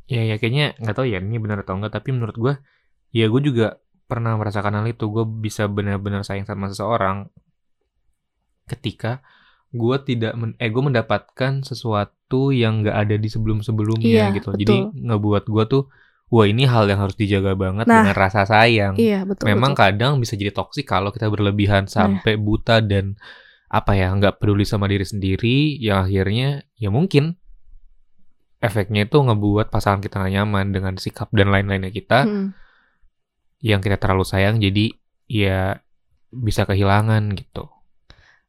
Ya 0.05 0.21
ya 0.21 0.37
kayaknya 0.37 0.77
nggak 0.77 0.93
tahu 0.93 1.09
ya 1.09 1.17
ini 1.17 1.41
benar 1.41 1.65
atau 1.65 1.73
enggak 1.73 1.97
tapi 1.97 2.13
menurut 2.13 2.37
gue 2.37 2.53
ya 3.09 3.25
gue 3.25 3.41
juga 3.41 3.81
pernah 4.05 4.37
merasakan 4.37 4.77
hal 4.77 4.85
itu 4.85 5.09
gue 5.09 5.25
bisa 5.25 5.65
benar-benar 5.65 6.21
sayang 6.21 6.45
sama 6.45 6.69
seseorang 6.69 7.31
ketika 8.67 9.25
gue 9.71 9.97
tidak 10.03 10.35
men 10.35 10.53
eh 10.59 10.67
gue 10.67 10.83
mendapatkan 10.83 11.63
sesuatu 11.63 12.51
yang 12.51 12.83
nggak 12.83 12.93
ada 12.93 13.15
di 13.15 13.25
sebelum-sebelumnya 13.25 14.05
Iya, 14.29 14.35
gitu 14.35 14.51
betul. 14.51 14.59
jadi 14.61 14.75
ngebuat 14.93 15.43
gue 15.47 15.63
tuh 15.65 15.83
wah 16.27 16.43
ini 16.43 16.67
hal 16.67 16.87
yang 16.87 16.99
harus 16.99 17.15
dijaga 17.15 17.55
banget 17.55 17.87
Nah, 17.87 18.03
dengan 18.03 18.15
rasa 18.15 18.43
sayang 18.43 18.99
Iya 18.99 19.23
betul. 19.23 19.47
memang 19.47 19.73
betul. 19.73 19.81
kadang 19.87 20.11
bisa 20.19 20.35
jadi 20.35 20.51
toksik 20.51 20.85
kalau 20.85 21.09
kita 21.09 21.31
berlebihan 21.31 21.87
sampai 21.87 22.35
buta 22.35 22.83
dan 22.83 23.15
apa 23.71 23.95
ya 23.95 24.11
nggak 24.11 24.43
peduli 24.43 24.67
sama 24.67 24.91
diri 24.91 25.07
sendiri 25.07 25.79
yang 25.79 26.03
akhirnya 26.03 26.67
ya 26.75 26.91
mungkin 26.91 27.39
efeknya 28.59 29.07
itu 29.07 29.15
ngebuat 29.15 29.71
pasangan 29.71 30.03
kita 30.03 30.19
nggak 30.19 30.33
nyaman 30.35 30.75
dengan 30.75 30.93
sikap 30.99 31.31
dan 31.31 31.49
lain-lainnya 31.49 31.89
kita 31.89 32.27
Mm. 32.27 32.47
yang 33.63 33.79
kita 33.79 33.95
terlalu 33.95 34.27
sayang 34.27 34.59
jadi 34.59 34.91
ya 35.31 35.79
bisa 36.35 36.67
kehilangan 36.67 37.31
gitu 37.39 37.71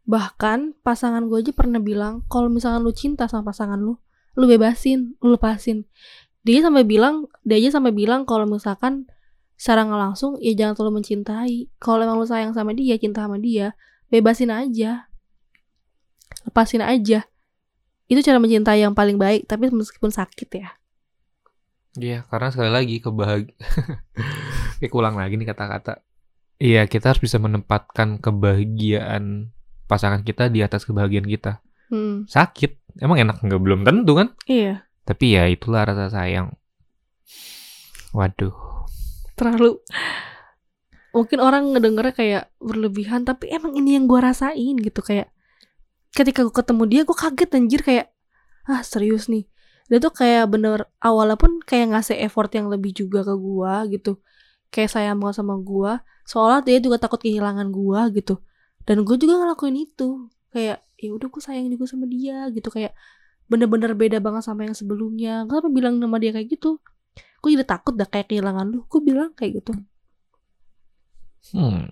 Bahkan 0.02 0.82
pasangan 0.82 1.30
gue 1.30 1.46
aja 1.46 1.52
pernah 1.54 1.78
bilang 1.78 2.26
kalau 2.26 2.50
misalkan 2.50 2.82
lu 2.82 2.90
cinta 2.90 3.30
sama 3.30 3.54
pasangan 3.54 3.78
lu, 3.78 3.94
lu 4.34 4.44
bebasin, 4.50 5.14
lu 5.22 5.38
lepasin. 5.38 5.86
Dia 6.42 6.58
sampai 6.58 6.82
bilang, 6.82 7.30
dia 7.46 7.62
aja 7.62 7.78
sampai 7.78 7.94
bilang 7.94 8.26
kalau 8.26 8.50
misalkan 8.50 9.06
secara 9.54 9.86
nggak 9.86 10.00
langsung 10.10 10.32
ya 10.42 10.50
jangan 10.58 10.74
terlalu 10.74 11.02
mencintai. 11.02 11.70
Kalau 11.78 12.02
emang 12.02 12.18
lu 12.18 12.26
sayang 12.26 12.50
sama 12.50 12.74
dia, 12.74 12.98
cinta 12.98 13.22
sama 13.22 13.38
dia, 13.38 13.78
bebasin 14.10 14.50
aja. 14.50 15.06
Lepasin 16.44 16.82
aja. 16.82 17.24
Itu 18.06 18.20
cara 18.20 18.36
mencintai 18.36 18.82
yang 18.82 18.92
paling 18.92 19.16
baik, 19.16 19.46
tapi 19.46 19.68
meskipun 19.68 20.10
sakit 20.10 20.48
ya. 20.52 20.68
Iya 21.92 22.24
karena 22.24 22.48
sekali 22.48 22.72
lagi 22.72 22.96
kebahagiaan 22.98 23.52
kayak 24.80 24.96
ulang 24.96 25.12
lagi 25.12 25.36
nih 25.36 25.44
kata-kata 25.44 26.00
iya 26.56 26.88
kita 26.88 27.12
harus 27.12 27.20
bisa 27.20 27.36
menempatkan 27.36 28.16
kebahagiaan 28.16 29.52
pasangan 29.84 30.24
kita 30.24 30.48
di 30.48 30.64
atas 30.64 30.88
kebahagiaan 30.88 31.28
kita 31.28 31.60
Hmm, 31.92 32.24
sakit 32.24 32.96
emang 33.04 33.20
enak 33.20 33.44
nggak 33.44 33.60
belum 33.60 33.84
tentu 33.84 34.16
kan 34.16 34.32
iya, 34.48 34.88
Tapi 35.04 35.36
ya 35.36 35.44
itulah 35.44 35.84
rasa 35.84 36.08
sayang. 36.08 36.56
Waduh. 38.12 38.56
terlalu 39.32 39.76
mungkin 41.12 41.44
orang 41.44 41.76
ngedengernya 41.76 42.14
kayak 42.16 42.44
berlebihan 42.56 43.28
tapi 43.28 43.52
emang 43.52 43.76
ini 43.76 44.00
yang 44.00 44.08
gue 44.08 44.16
rasain 44.16 44.80
gitu 44.80 45.04
kayak 45.04 45.28
ketika 46.12 46.44
gue 46.44 46.54
ketemu 46.54 46.82
dia 46.88 47.02
gue 47.08 47.16
kaget 47.16 47.50
anjir 47.56 47.80
kayak 47.80 48.06
ah 48.68 48.84
serius 48.84 49.26
nih. 49.32 49.48
Dia 49.90 49.98
tuh 49.98 50.14
kayak 50.14 50.48
bener 50.48 50.88
awalnya 51.02 51.36
pun 51.36 51.60
kayak 51.64 51.92
ngasih 51.92 52.16
effort 52.24 52.48
yang 52.54 52.68
lebih 52.72 52.96
juga 52.96 53.26
ke 53.26 53.34
gue 53.34 53.98
gitu. 53.98 54.20
Kayak 54.72 54.90
sayang 54.94 55.18
banget 55.20 55.42
sama 55.42 55.56
gue 55.60 55.92
seolah 56.26 56.62
dia 56.62 56.78
juga 56.78 57.02
takut 57.02 57.20
kehilangan 57.20 57.68
gue 57.70 58.00
gitu. 58.22 58.40
Dan 58.86 59.06
gue 59.06 59.16
juga 59.18 59.42
ngelakuin 59.42 59.76
itu. 59.78 60.30
Kayak 60.52 60.84
ya 60.98 61.10
udah 61.16 61.28
gue 61.28 61.42
sayang 61.42 61.66
juga 61.72 61.84
sama 61.90 62.06
dia 62.06 62.48
gitu. 62.54 62.68
Kayak 62.70 62.94
bener-bener 63.50 63.92
beda 63.92 64.18
banget 64.22 64.42
sama 64.46 64.64
yang 64.64 64.76
sebelumnya. 64.76 65.44
Gue 65.46 65.60
sampai 65.60 65.72
bilang 65.74 65.98
sama 65.98 66.16
dia 66.22 66.30
kayak 66.34 66.48
gitu. 66.50 66.78
Gue 67.42 67.58
jadi 67.58 67.66
takut 67.66 67.98
dah 67.98 68.06
kayak 68.06 68.30
kehilangan 68.30 68.66
lu. 68.70 68.86
Gue 68.86 69.00
bilang 69.02 69.34
kayak 69.34 69.62
gitu. 69.62 69.72
Hmm. 71.52 71.90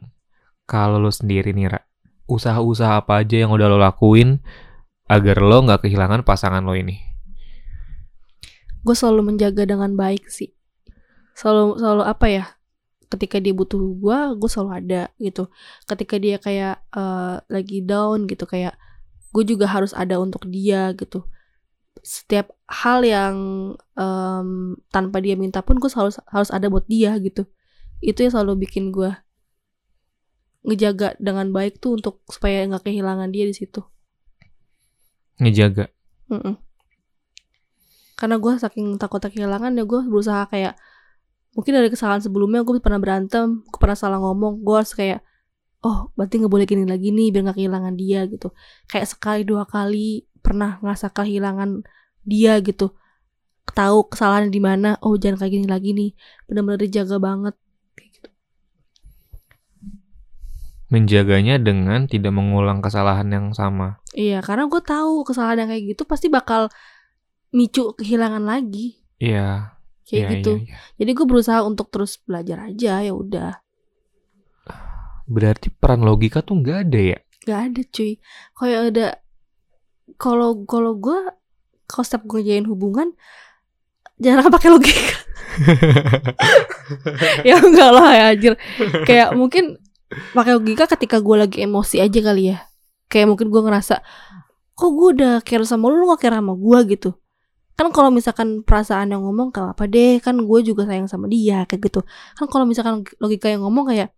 Kalau 0.71 1.03
lo 1.03 1.11
sendiri 1.11 1.51
nih, 1.51 1.67
Ra, 1.67 1.83
usaha-usaha 2.31 3.03
apa 3.03 3.27
aja 3.27 3.43
yang 3.43 3.51
udah 3.51 3.67
lo 3.67 3.83
lakuin 3.83 4.39
agar 5.11 5.43
lo 5.43 5.67
nggak 5.67 5.85
kehilangan 5.85 6.23
pasangan 6.23 6.63
lo 6.63 6.79
ini? 6.79 7.11
gue 8.85 8.97
selalu 8.97 9.35
menjaga 9.35 9.69
dengan 9.69 9.93
baik 9.97 10.29
sih. 10.29 10.53
Selalu 11.37 11.81
selalu 11.81 12.03
apa 12.05 12.27
ya 12.29 12.45
ketika 13.11 13.43
dia 13.43 13.51
butuh 13.51 13.81
gue 13.81 14.19
gue 14.39 14.49
selalu 14.51 14.71
ada 14.77 15.03
gitu. 15.21 15.49
Ketika 15.85 16.17
dia 16.17 16.37
kayak 16.41 16.85
uh, 16.95 17.43
lagi 17.49 17.85
down 17.85 18.25
gitu 18.29 18.45
kayak 18.49 18.77
gue 19.31 19.45
juga 19.47 19.69
harus 19.69 19.93
ada 19.93 20.17
untuk 20.21 20.49
dia 20.49 20.93
gitu. 20.97 21.25
Setiap 22.01 22.57
hal 22.65 23.05
yang 23.05 23.37
um, 23.77 24.49
tanpa 24.89 25.21
dia 25.21 25.37
minta 25.37 25.61
pun 25.61 25.77
gue 25.77 25.91
selalu 25.91 26.17
harus 26.33 26.51
ada 26.53 26.67
buat 26.73 26.89
dia 26.89 27.17
gitu. 27.21 27.45
Itu 28.01 28.25
yang 28.25 28.33
selalu 28.33 28.65
bikin 28.65 28.93
gue 28.95 29.13
ngejaga 30.67 31.17
dengan 31.17 31.49
baik 31.51 31.81
tuh 31.81 31.97
untuk 31.97 32.21
supaya 32.29 32.65
nggak 32.69 32.85
kehilangan 32.85 33.33
dia 33.33 33.49
di 33.49 33.55
situ. 33.57 33.81
Ngejaga. 35.41 35.89
Mm 36.31 36.41
-mm. 36.41 36.57
karena 38.21 38.37
gue 38.37 38.53
saking 38.61 39.01
takut 39.01 39.25
kehilangan 39.25 39.73
ya 39.73 39.89
gue 39.89 40.01
berusaha 40.05 40.45
kayak 40.53 40.77
mungkin 41.57 41.73
dari 41.73 41.89
kesalahan 41.89 42.21
sebelumnya 42.21 42.61
gue 42.69 42.77
pernah 42.79 43.01
berantem 43.01 43.65
gue 43.65 43.81
pernah 43.81 43.97
salah 43.97 44.21
ngomong 44.21 44.61
gue 44.61 44.77
harus 44.77 44.93
kayak 44.93 45.25
oh 45.81 46.13
berarti 46.17 46.35
nggak 46.41 46.53
boleh 46.53 46.67
gini 46.69 46.85
lagi 46.85 47.09
nih 47.13 47.33
biar 47.33 47.43
nggak 47.49 47.59
kehilangan 47.61 47.95
dia 47.97 48.21
gitu. 48.29 48.49
Kayak 48.91 49.07
sekali 49.13 49.43
dua 49.49 49.65
kali 49.65 50.29
pernah 50.45 50.77
ngerasa 50.81 51.13
kehilangan 51.13 51.85
dia 52.25 52.61
gitu. 52.61 52.93
Tahu 53.71 53.99
kesalahan 54.13 54.53
di 54.53 54.61
mana 54.61 54.99
oh 55.05 55.17
jangan 55.17 55.41
kayak 55.41 55.53
gini 55.57 55.67
lagi 55.71 55.91
nih. 55.97 56.11
Benar-benar 56.49 56.81
dijaga 56.85 57.17
banget 57.17 57.55
gitu. 57.97 58.29
Menjaganya 60.91 61.63
dengan 61.63 62.11
tidak 62.11 62.35
mengulang 62.35 62.83
kesalahan 62.83 63.31
yang 63.31 63.47
sama. 63.55 64.03
Iya 64.11 64.43
karena 64.43 64.67
gue 64.67 64.83
tahu 64.83 65.23
kesalahan 65.23 65.65
yang 65.65 65.71
kayak 65.71 65.85
gitu 65.95 66.03
pasti 66.03 66.27
bakal 66.27 66.67
micu 67.55 67.95
kehilangan 67.95 68.43
lagi. 68.43 68.99
Iya. 69.23 69.79
Kayak 70.03 70.19
iya, 70.19 70.31
gitu. 70.35 70.53
iya, 70.59 70.67
iya. 70.67 70.79
jadi 70.99 71.11
gue 71.15 71.27
berusaha 71.31 71.61
untuk 71.63 71.87
terus 71.95 72.19
belajar 72.19 72.67
aja 72.67 72.99
ya 73.07 73.15
udah. 73.15 73.63
Berarti 75.31 75.71
peran 75.71 76.03
logika 76.03 76.43
tuh 76.43 76.59
nggak 76.59 76.79
ada 76.91 77.01
ya? 77.15 77.19
Gak 77.47 77.61
ada 77.71 77.81
cuy. 77.87 78.13
Kayak 78.59 78.81
ada 78.91 79.07
kalau 80.19 80.67
kalau 80.67 80.99
gue 80.99 81.19
kalau 81.87 82.05
setiap 82.05 82.27
gue 82.27 82.43
jain 82.43 82.67
hubungan 82.67 83.15
jangan 84.19 84.51
pakai 84.51 84.71
logika. 84.75 85.17
Ya 87.47 87.55
enggak 87.63 87.91
lah 87.95 88.11
ya 88.11 88.25
anjir. 88.35 88.55
Kayak 89.07 89.39
mungkin 89.39 89.79
pakai 90.11 90.59
logika 90.59 90.85
ketika 90.91 91.23
gue 91.23 91.37
lagi 91.39 91.59
emosi 91.63 92.03
aja 92.03 92.21
kali 92.21 92.51
ya. 92.51 92.59
Kayak 93.07 93.27
mungkin 93.35 93.49
gue 93.51 93.63
ngerasa 93.63 94.03
kok 94.75 94.91
gue 94.97 95.09
udah 95.19 95.35
care 95.47 95.63
sama 95.67 95.87
lu? 95.91 96.03
Lu 96.03 96.07
gak 96.15 96.27
care 96.27 96.37
sama 96.39 96.55
gue 96.59 96.79
gitu. 96.97 97.11
Kan 97.79 97.95
kalau 97.95 98.13
misalkan 98.13 98.61
perasaan 98.67 99.15
yang 99.15 99.23
ngomong 99.25 99.55
gak 99.55 99.77
apa 99.77 99.89
deh 99.89 100.21
kan 100.21 100.37
gue 100.37 100.59
juga 100.67 100.85
sayang 100.85 101.07
sama 101.07 101.31
dia 101.31 101.65
kayak 101.65 101.91
gitu. 101.91 102.01
Kan 102.37 102.47
kalau 102.51 102.67
misalkan 102.67 103.07
logika 103.23 103.49
yang 103.49 103.63
ngomong 103.65 103.89
kayak 103.95 104.13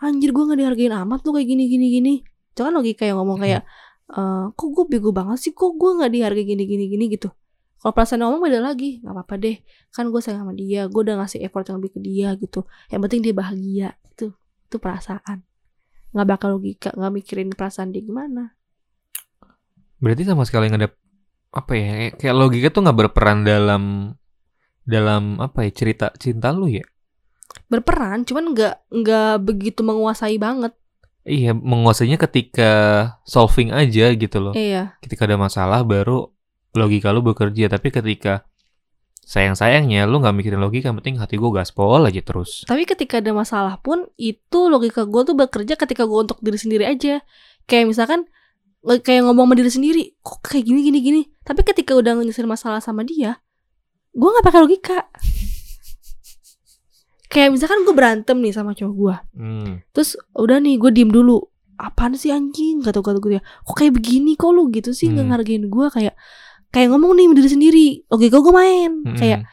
anjir 0.00 0.30
gue 0.30 0.42
gak 0.46 0.58
dihargain 0.58 0.94
amat 0.94 1.20
tuh 1.20 1.36
kayak 1.36 1.48
gini 1.50 1.64
gini 1.68 1.86
gini. 1.90 2.14
Kan 2.56 2.72
logika 2.72 3.04
yang 3.04 3.20
ngomong 3.20 3.42
kayak 3.42 3.62
e, 4.08 4.20
kok 4.54 4.68
gue 4.72 4.84
bego 4.88 5.10
banget 5.12 5.38
sih? 5.42 5.52
Kok 5.52 5.76
gue 5.76 5.90
gak 6.00 6.10
dihargai 6.14 6.44
gini 6.46 6.64
gini 6.64 6.84
gini? 6.88 7.04
gitu. 7.12 7.28
Kalau 7.76 7.92
perasaan 7.92 8.24
yang 8.24 8.32
ngomong 8.32 8.48
beda 8.48 8.60
lagi. 8.64 9.04
Nggak 9.04 9.12
apa-apa 9.12 9.34
deh 9.36 9.56
kan 9.92 10.08
gue 10.08 10.20
sayang 10.24 10.40
sama 10.46 10.52
dia 10.56 10.88
gue 10.88 11.00
udah 11.02 11.20
ngasih 11.20 11.44
effort 11.44 11.68
yang 11.68 11.76
lebih 11.82 11.92
ke 11.98 12.00
dia 12.00 12.28
gitu. 12.38 12.64
Yang 12.88 13.00
penting 13.08 13.20
dia 13.26 13.34
bahagia 13.36 13.88
itu 14.66 14.76
perasaan. 14.76 15.46
Nggak 16.10 16.28
bakal 16.28 16.58
logika 16.58 16.90
nggak 16.92 17.12
mikirin 17.14 17.54
perasaan 17.54 17.94
dia 17.94 18.02
gimana. 18.02 18.58
Berarti 20.02 20.26
sama 20.26 20.42
sekali 20.42 20.68
nggak 20.68 20.82
ada 20.82 20.90
apa 21.56 21.72
ya 21.72 21.84
kayak- 21.88 22.14
kayak 22.20 22.36
logika 22.36 22.68
tuh 22.68 22.82
nggak 22.84 22.98
berperan 23.06 23.46
dalam 23.46 24.12
dalam 24.82 25.38
apa 25.38 25.64
ya 25.64 25.70
cerita 25.72 26.10
cinta 26.18 26.50
lu 26.50 26.66
ya? 26.68 26.84
Berperan 27.70 28.26
cuman 28.26 28.52
nggak 28.52 28.74
nggak 28.90 29.34
begitu 29.46 29.80
menguasai 29.86 30.36
banget. 30.36 30.74
Iya 31.26 31.54
menguasainya 31.58 32.22
ketika 32.22 32.70
solving 33.26 33.74
aja 33.74 34.14
gitu 34.14 34.38
loh. 34.38 34.54
Iya. 34.54 34.94
Ketika 35.02 35.26
ada 35.26 35.34
masalah 35.34 35.82
baru 35.82 36.30
logika 36.76 37.10
lu 37.10 37.24
bekerja 37.24 37.66
tapi 37.66 37.88
ketika 37.88 38.44
sayang 39.26 39.58
sayangnya 39.58 40.06
lu 40.06 40.22
nggak 40.22 40.30
mikirin 40.38 40.62
logika 40.62 40.94
yang 40.94 41.02
penting 41.02 41.18
hati 41.18 41.34
gue 41.34 41.50
gaspol 41.50 41.98
aja 42.06 42.22
terus. 42.22 42.62
Tapi 42.62 42.86
ketika 42.86 43.18
ada 43.18 43.34
masalah 43.34 43.74
pun 43.82 44.06
itu 44.14 44.70
logika 44.70 45.02
gue 45.02 45.22
tuh 45.26 45.34
bekerja 45.34 45.74
ketika 45.74 46.06
gue 46.06 46.18
untuk 46.30 46.38
diri 46.38 46.54
sendiri 46.54 46.86
aja. 46.86 47.26
Kayak 47.66 47.90
misalkan 47.90 48.30
kayak 49.02 49.26
ngomong 49.26 49.50
sama 49.50 49.54
diri 49.58 49.70
sendiri 49.74 50.02
kok 50.22 50.46
kayak 50.46 50.62
gini 50.62 50.80
gini 50.86 50.98
gini? 51.02 51.22
Tapi 51.42 51.66
ketika 51.66 51.98
udah 51.98 52.14
nyelesain 52.14 52.46
masalah 52.46 52.78
sama 52.78 53.02
dia 53.02 53.42
gue 54.14 54.28
nggak 54.30 54.46
pakai 54.46 54.60
logika. 54.62 54.98
Kayak 57.26 57.58
misalkan 57.58 57.82
gue 57.84 57.92
berantem 57.92 58.38
nih 58.38 58.54
sama 58.54 58.72
cowok 58.72 58.94
gue 58.94 59.16
hmm. 59.36 59.72
terus 59.90 60.14
udah 60.38 60.62
nih 60.62 60.78
gue 60.78 60.90
diem 60.94 61.10
dulu. 61.10 61.42
Apaan 61.76 62.16
sih 62.16 62.32
anjing? 62.32 62.80
Gak 62.80 62.96
tau 62.96 63.04
gak 63.04 63.20
tau 63.20 63.22
gue 63.28 63.36
kok 63.44 63.74
kayak 63.76 63.92
begini? 63.92 64.32
Kok 64.32 64.48
lu 64.56 64.72
gitu 64.72 64.96
sih 64.96 65.12
nggak 65.12 65.28
Hmm. 65.28 65.32
ngargain 65.36 65.64
gue 65.68 65.86
kayak 65.92 66.14
kayak 66.74 66.92
ngomong 66.92 67.12
nih 67.16 67.26
diri 67.34 67.50
sendiri 67.50 67.86
logika 68.10 68.38
gue 68.42 68.54
main. 68.54 68.92
Mm-mm. 69.02 69.18
kayak 69.18 69.46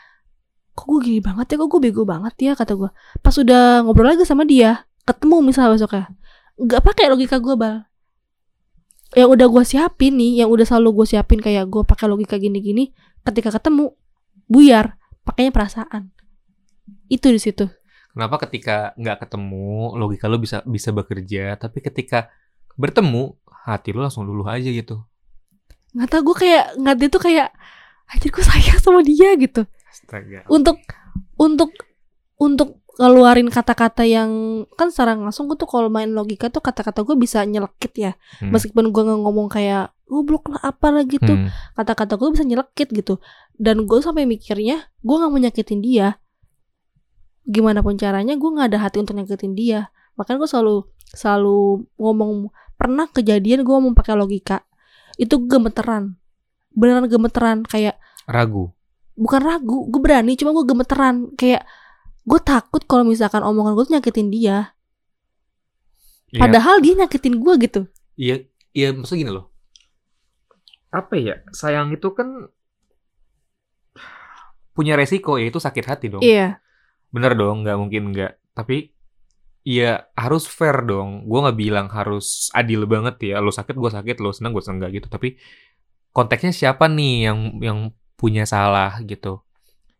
kok 0.73 0.85
gue 0.89 0.99
gini 1.05 1.19
banget 1.21 1.53
ya? 1.53 1.55
Kok 1.61 1.67
gue 1.69 1.81
bego 1.89 2.03
banget 2.03 2.35
ya? 2.41 2.51
kata 2.57 2.73
gue 2.73 2.89
pas 3.21 3.35
udah 3.37 3.85
ngobrol 3.85 4.09
lagi 4.09 4.25
sama 4.25 4.43
dia 4.43 4.85
ketemu 5.03 5.51
misalnya 5.51 5.75
besoknya 5.75 6.05
nggak 6.57 6.81
pakai 6.81 7.05
logika 7.09 7.37
gue 7.41 7.55
bal. 7.57 7.85
Yang 9.13 9.29
udah 9.37 9.47
gue 9.49 9.63
siapin 9.65 10.13
nih 10.17 10.41
yang 10.41 10.49
udah 10.49 10.65
selalu 10.65 11.03
gue 11.03 11.07
siapin 11.13 11.37
kayak 11.37 11.69
gue 11.69 11.85
pakai 11.85 12.09
logika 12.09 12.37
gini-gini 12.41 12.93
ketika 13.21 13.53
ketemu 13.53 13.93
buyar 14.49 14.97
pakainya 15.21 15.53
perasaan. 15.53 16.09
Itu 17.09 17.29
di 17.29 17.37
situ. 17.37 17.69
Kenapa 18.13 18.41
ketika 18.45 18.93
nggak 18.97 19.25
ketemu 19.25 19.97
logika 19.97 20.29
lu 20.29 20.37
bisa 20.37 20.61
bisa 20.65 20.93
bekerja 20.93 21.57
tapi 21.57 21.81
ketika 21.81 22.29
bertemu 22.77 23.37
hati 23.65 23.93
lu 23.93 24.01
langsung 24.01 24.25
luluh 24.25 24.45
aja 24.49 24.69
gitu 24.69 25.05
nggak 25.93 26.07
tau 26.09 26.21
gue 26.25 26.35
kayak 26.35 26.65
nggak 26.81 26.95
dia 26.97 27.09
tuh 27.09 27.21
kayak 27.21 27.47
anjir 28.09 28.29
gue 28.33 28.43
sayang 28.43 28.79
sama 28.81 29.01
dia 29.05 29.29
gitu. 29.37 29.61
Astaga. 29.89 30.45
Untuk 30.49 30.81
untuk 31.37 31.69
untuk 32.41 32.81
ngeluarin 32.93 33.49
kata-kata 33.49 34.05
yang 34.05 34.29
kan 34.77 34.93
secara 34.93 35.17
langsung 35.17 35.49
gue 35.49 35.57
tuh 35.57 35.65
kalau 35.65 35.89
main 35.89 36.09
logika 36.13 36.53
tuh 36.53 36.61
kata-kata 36.61 37.01
gue 37.01 37.17
bisa 37.17 37.41
nyelekit 37.45 37.93
ya. 37.97 38.11
Hmm. 38.41 38.53
meskipun 38.53 38.93
gue 38.93 39.01
nggak 39.01 39.21
ngomong 39.25 39.49
kayak 39.49 39.93
goblok 40.05 40.49
lah 40.53 40.61
apa 40.61 40.93
lah 40.93 41.03
gitu. 41.05 41.33
Hmm. 41.33 41.49
kata-kata 41.73 42.17
gue 42.17 42.29
bisa 42.33 42.45
nyelekit 42.45 42.89
gitu. 42.93 43.17
Dan 43.57 43.85
gue 43.89 43.97
sampai 44.01 44.29
mikirnya 44.29 44.89
gue 45.01 45.15
nggak 45.15 45.31
mau 45.31 45.41
nyakitin 45.41 45.81
dia. 45.81 46.17
Gimana 47.45 47.81
pun 47.81 47.97
caranya 47.97 48.37
gue 48.37 48.49
nggak 48.49 48.67
ada 48.73 48.79
hati 48.81 49.01
untuk 49.01 49.17
nyakitin 49.17 49.53
dia. 49.57 49.89
Makanya 50.17 50.45
gue 50.45 50.49
selalu 50.49 50.75
selalu 51.13 51.85
ngomong 51.97 52.49
pernah 52.77 53.05
kejadian 53.09 53.61
gue 53.61 53.73
ngomong 53.73 53.93
pakai 53.93 54.17
logika 54.17 54.65
itu 55.17 55.35
gemeteran 55.45 56.17
beneran 56.73 57.05
gemeteran 57.05 57.57
kayak 57.63 57.97
ragu 58.25 58.73
bukan 59.13 59.41
ragu 59.41 59.85
gue 59.87 60.01
berani 60.01 60.33
cuma 60.33 60.51
gue 60.51 60.65
gemeteran 60.65 61.29
kayak 61.37 61.63
gue 62.23 62.39
takut 62.41 62.81
kalau 62.87 63.05
misalkan 63.05 63.45
omongan 63.45 63.77
gue 63.77 63.83
tuh 63.85 63.93
nyakitin 63.99 64.29
dia 64.29 64.57
Iya. 66.33 66.41
padahal 66.49 66.81
dia 66.81 66.97
nyakitin 66.97 67.37
gue 67.37 67.53
gitu 67.61 67.81
Iya, 68.13 68.45
iya 68.73 68.93
maksudnya 68.93 69.21
gini 69.25 69.33
loh. 69.33 69.49
Apa 70.93 71.17
ya? 71.17 71.41
Sayang 71.49 71.93
itu 71.93 72.09
kan 72.13 72.49
punya 74.73 74.93
resiko 74.97 75.37
yaitu 75.37 75.57
sakit 75.61 75.85
hati 75.85 76.05
dong. 76.09 76.21
iya 76.21 76.61
Bener 77.13 77.37
dong, 77.37 77.61
nggak 77.61 77.77
mungkin 77.77 78.09
nggak. 78.13 78.37
Tapi 78.53 78.92
ya 79.63 80.07
harus 80.15 80.47
fair 80.47 80.83
dong. 80.83 81.27
Gue 81.27 81.39
nggak 81.43 81.57
bilang 81.57 81.87
harus 81.89 82.51
adil 82.53 82.85
banget 82.87 83.33
ya. 83.33 83.39
Lo 83.39 83.49
sakit, 83.49 83.75
gue 83.75 83.91
sakit. 83.91 84.15
Lo 84.19 84.35
senang, 84.35 84.51
gue 84.51 84.63
nggak 84.63 84.91
gitu. 84.91 85.07
Tapi 85.09 85.39
konteksnya 86.13 86.53
siapa 86.53 86.85
nih 86.91 87.31
yang 87.31 87.39
yang 87.63 87.79
punya 88.19 88.43
salah 88.47 88.99
gitu? 89.03 89.41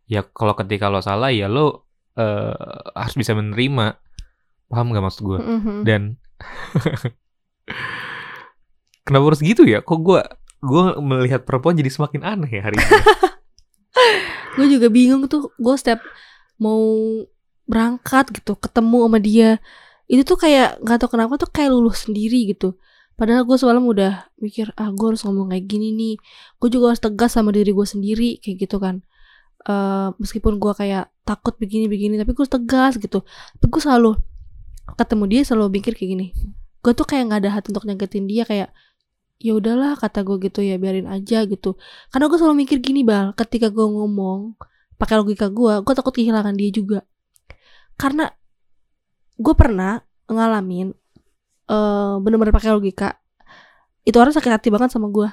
Ya 0.06 0.22
kalau 0.22 0.54
ketika 0.54 0.92
lo 0.92 1.00
salah 1.00 1.32
ya 1.32 1.48
lo 1.48 1.88
eh, 2.16 2.54
harus 2.94 3.16
bisa 3.16 3.32
menerima. 3.34 3.98
Paham 4.68 4.92
nggak 4.92 5.04
maksud 5.04 5.22
gue? 5.24 5.38
Mhm. 5.40 5.76
dan 5.84 6.02
kenapa 9.04 9.24
harus 9.32 9.42
gitu 9.44 9.62
ya 9.68 9.84
kok 9.84 10.00
gue 10.00 10.20
gue 10.64 10.84
melihat 11.04 11.44
perempuan 11.44 11.76
jadi 11.76 11.92
semakin 11.92 12.24
aneh 12.24 12.50
ya 12.50 12.62
hari 12.64 12.76
ini 12.80 12.90
gue 14.56 14.66
juga 14.78 14.88
bingung 14.88 15.28
tuh 15.28 15.52
gue 15.60 15.74
setiap 15.76 16.00
mau 16.56 16.80
berangkat 17.64 18.30
gitu 18.32 18.56
ketemu 18.56 18.98
sama 19.08 19.18
dia. 19.20 19.50
Itu 20.08 20.22
tuh 20.24 20.38
kayak 20.40 20.84
nggak 20.84 20.98
tahu 21.00 21.10
kenapa 21.16 21.34
tuh 21.40 21.48
kayak 21.48 21.70
luluh 21.72 21.96
sendiri 21.96 22.52
gitu. 22.52 22.76
Padahal 23.14 23.46
gue 23.46 23.56
semalam 23.56 23.84
udah 23.86 24.26
mikir 24.42 24.74
ah 24.74 24.90
gue 24.90 25.06
harus 25.14 25.22
ngomong 25.22 25.54
kayak 25.54 25.64
gini 25.70 25.94
nih. 25.94 26.14
Gue 26.58 26.68
juga 26.68 26.92
harus 26.92 27.02
tegas 27.02 27.32
sama 27.32 27.54
diri 27.54 27.70
gue 27.70 27.86
sendiri 27.86 28.42
kayak 28.42 28.56
gitu 28.68 28.76
kan. 28.82 29.00
Eh 29.64 30.08
meskipun 30.20 30.60
gue 30.60 30.72
kayak 30.76 31.08
takut 31.24 31.56
begini-begini 31.56 32.20
tapi 32.20 32.32
gue 32.36 32.46
tegas 32.46 33.00
gitu. 33.00 33.24
Tapi 33.58 33.66
gue 33.70 33.82
selalu 33.82 34.18
ketemu 34.98 35.24
dia 35.30 35.40
selalu 35.46 35.80
mikir 35.80 35.92
kayak 35.96 36.10
gini. 36.10 36.26
Gue 36.84 36.92
tuh 36.92 37.06
kayak 37.08 37.32
nggak 37.32 37.40
ada 37.46 37.50
hati 37.60 37.66
untuk 37.72 37.86
nyakitin 37.88 38.24
dia 38.28 38.44
kayak 38.44 38.70
ya 39.40 39.52
udahlah 39.56 39.96
kata 39.96 40.22
gue 40.26 40.36
gitu 40.50 40.60
ya 40.60 40.76
biarin 40.76 41.08
aja 41.08 41.48
gitu. 41.48 41.80
Karena 42.12 42.26
gue 42.28 42.38
selalu 42.38 42.66
mikir 42.66 42.78
gini 42.84 43.06
bal 43.06 43.32
ketika 43.32 43.72
gue 43.72 43.86
ngomong 43.88 44.58
pakai 44.98 45.18
logika 45.22 45.50
gue 45.50 45.82
gue 45.82 45.94
takut 45.94 46.14
kehilangan 46.14 46.54
dia 46.54 46.70
juga 46.70 47.02
karena 47.94 48.30
gue 49.38 49.54
pernah 49.54 50.02
ngalamin 50.30 50.94
uh, 51.68 52.20
bener-bener 52.22 52.54
pakai 52.54 52.74
logika. 52.74 53.18
Itu 54.04 54.20
orang 54.20 54.36
sakit 54.36 54.52
hati 54.52 54.68
banget 54.68 54.92
sama 54.92 55.08
gue 55.08 55.28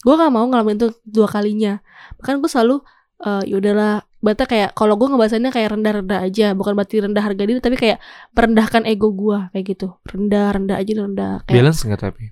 gue 0.00 0.14
gak 0.16 0.32
mau 0.32 0.48
ngalamin 0.48 0.80
itu 0.80 0.88
dua 1.04 1.28
kalinya. 1.28 1.76
Bahkan 2.16 2.40
gue 2.40 2.48
selalu 2.48 2.80
uh, 3.20 3.44
ya 3.44 3.60
udahlah 3.60 4.00
berarti 4.24 4.48
kayak 4.48 4.72
kalau 4.72 4.96
gue 4.96 5.12
ngebahasannya 5.12 5.52
kayak 5.52 5.76
rendah-rendah 5.76 6.20
aja. 6.24 6.56
Bukan 6.56 6.72
berarti 6.72 7.04
rendah 7.04 7.20
harga 7.20 7.44
diri 7.44 7.60
tapi 7.60 7.76
kayak 7.76 8.00
merendahkan 8.32 8.88
ego 8.88 9.12
gue 9.12 9.52
kayak 9.52 9.64
gitu. 9.76 10.00
Rendah 10.08 10.56
rendah 10.56 10.76
aja 10.80 10.90
rendah. 11.04 11.34
Kayak, 11.44 11.56
balance 11.60 11.84
nggak 11.84 12.00
tapi? 12.00 12.24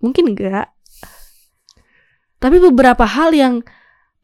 Mungkin 0.00 0.32
enggak 0.32 0.74
tapi 2.44 2.60
beberapa 2.60 3.08
hal 3.08 3.32
yang 3.32 3.54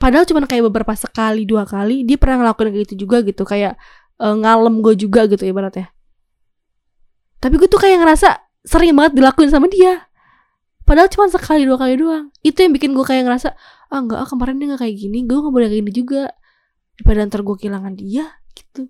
padahal 0.01 0.25
cuma 0.25 0.41
kayak 0.49 0.65
beberapa 0.73 0.97
sekali 0.97 1.45
dua 1.45 1.69
kali 1.69 2.09
dia 2.09 2.17
pernah 2.17 2.49
ngelakuin 2.49 2.73
kayak 2.73 2.85
gitu 2.89 3.05
juga 3.05 3.21
gitu 3.21 3.45
kayak 3.45 3.77
uh, 4.17 4.35
ngalem 4.35 4.81
gue 4.81 4.95
juga 4.97 5.29
gitu 5.29 5.45
ibaratnya. 5.45 5.93
Tapi 7.41 7.55
gue 7.61 7.69
tuh 7.69 7.81
kayak 7.81 8.01
ngerasa 8.01 8.29
sering 8.65 8.97
banget 8.97 9.21
dilakuin 9.21 9.53
sama 9.53 9.69
dia. 9.69 10.09
Padahal 10.89 11.13
cuma 11.13 11.29
sekali 11.29 11.69
dua 11.69 11.77
kali 11.77 12.01
doang. 12.01 12.33
Itu 12.41 12.65
yang 12.65 12.73
bikin 12.73 12.97
gue 12.97 13.05
kayak 13.05 13.29
ngerasa 13.29 13.53
ah 13.93 13.99
enggak 14.01 14.25
ah 14.25 14.29
kemarin 14.29 14.57
dia 14.57 14.67
nggak 14.73 14.81
kayak 14.83 14.97
gini 14.97 15.19
gue 15.29 15.37
nggak 15.37 15.53
boleh 15.53 15.69
kayak 15.69 15.81
gini 15.85 15.93
juga. 15.93 16.23
Daripada 16.97 17.29
ntar 17.29 17.41
gue 17.45 17.57
kehilangan 17.61 17.95
dia 18.01 18.25
gitu. 18.57 18.89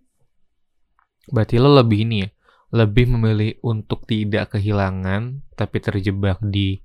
Berarti 1.31 1.59
lo 1.59 1.75
lebih 1.75 2.07
ini 2.07 2.17
ya 2.23 2.31
lebih 2.71 3.11
memilih 3.11 3.59
untuk 3.67 4.07
tidak 4.07 4.55
kehilangan 4.55 5.43
tapi 5.59 5.83
terjebak 5.83 6.39
di 6.39 6.79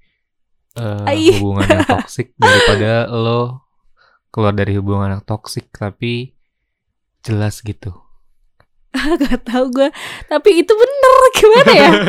uh, 0.81 1.05
hubungan 1.05 1.65
yang 1.69 1.85
toksik 1.85 2.33
daripada 2.41 3.05
lo 3.23 3.64
keluar 4.35 4.51
dari 4.51 4.75
hubungan 4.75 5.15
yang 5.15 5.23
toksik 5.23 5.71
tapi 5.71 6.35
jelas 7.23 7.63
gitu. 7.63 7.95
Gak 9.23 9.47
tau 9.47 9.71
gue 9.71 9.87
tapi 10.27 10.59
itu 10.59 10.75
bener 10.75 11.19
gimana 11.39 11.71
ya? 11.71 11.91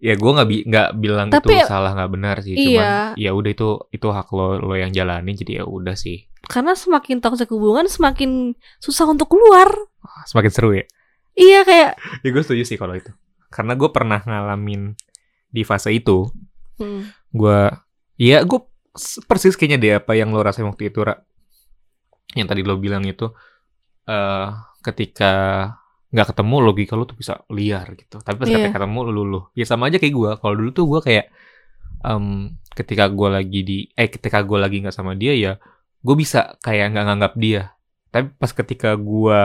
Ya 0.00 0.16
gue 0.16 0.32
nggak 0.32 0.48
bi 0.48 0.64
nggak 0.64 0.96
bilang 0.96 1.28
Tapi, 1.28 1.60
itu 1.60 1.68
salah 1.68 1.92
nggak 1.92 2.08
benar 2.08 2.40
sih. 2.40 2.56
Iya. 2.56 3.12
cuman 3.12 3.20
ya 3.20 3.30
udah 3.36 3.50
itu 3.52 3.68
itu 3.92 4.08
hak 4.08 4.32
lo 4.32 4.56
lo 4.56 4.72
yang 4.72 4.96
jalani 4.96 5.36
jadi 5.36 5.60
ya 5.60 5.64
udah 5.68 5.92
sih. 5.92 6.24
Karena 6.48 6.72
semakin 6.72 7.20
toxic 7.20 7.52
hubungan 7.52 7.84
semakin 7.84 8.56
susah 8.80 9.04
untuk 9.04 9.28
keluar. 9.28 9.68
Semakin 10.24 10.48
seru 10.48 10.72
ya? 10.72 10.88
Iya 11.36 11.68
kayak 11.68 11.90
ya 12.24 12.28
gue 12.32 12.40
setuju 12.40 12.64
sih 12.64 12.80
kalau 12.80 12.96
itu. 12.96 13.12
Karena 13.52 13.76
gue 13.76 13.92
pernah 13.92 14.24
ngalamin 14.24 14.96
di 15.52 15.68
fase 15.68 15.92
itu. 15.92 16.32
Hmm. 16.80 17.12
gue 17.28 17.68
ya 18.16 18.40
gue 18.40 18.60
persis 19.26 19.54
kayaknya 19.54 19.78
deh 19.78 19.92
apa 20.02 20.12
yang 20.18 20.34
lo 20.34 20.42
rasain 20.42 20.66
waktu 20.66 20.90
itu 20.90 21.06
Ra. 21.06 21.14
yang 22.34 22.46
tadi 22.50 22.62
lo 22.66 22.78
bilang 22.78 23.06
itu 23.06 23.30
uh, 24.10 24.48
ketika 24.82 25.32
nggak 26.10 26.34
ketemu 26.34 26.56
logika 26.58 26.98
lu 26.98 27.06
tuh 27.06 27.14
bisa 27.14 27.46
liar 27.54 27.86
gitu 27.94 28.18
tapi 28.18 28.34
pas 28.34 28.46
yeah. 28.50 28.58
ketika 28.58 28.82
ketemu 28.82 28.98
lu 29.06 29.12
luluh 29.22 29.44
ya 29.54 29.62
sama 29.62 29.86
aja 29.86 30.02
kayak 30.02 30.14
gue 30.14 30.30
kalau 30.42 30.54
dulu 30.58 30.70
tuh 30.74 30.86
gue 30.90 31.00
kayak 31.06 31.26
um, 32.02 32.50
ketika 32.74 33.06
gue 33.06 33.28
lagi 33.30 33.60
di 33.62 33.78
eh 33.94 34.10
ketika 34.10 34.42
gue 34.42 34.58
lagi 34.58 34.82
nggak 34.82 34.94
sama 34.94 35.14
dia 35.14 35.38
ya 35.38 35.52
gue 36.02 36.14
bisa 36.18 36.58
kayak 36.66 36.90
nggak 36.90 37.04
nganggap 37.06 37.32
dia 37.38 37.62
tapi 38.10 38.34
pas 38.34 38.50
ketika 38.50 38.98
gue 38.98 39.38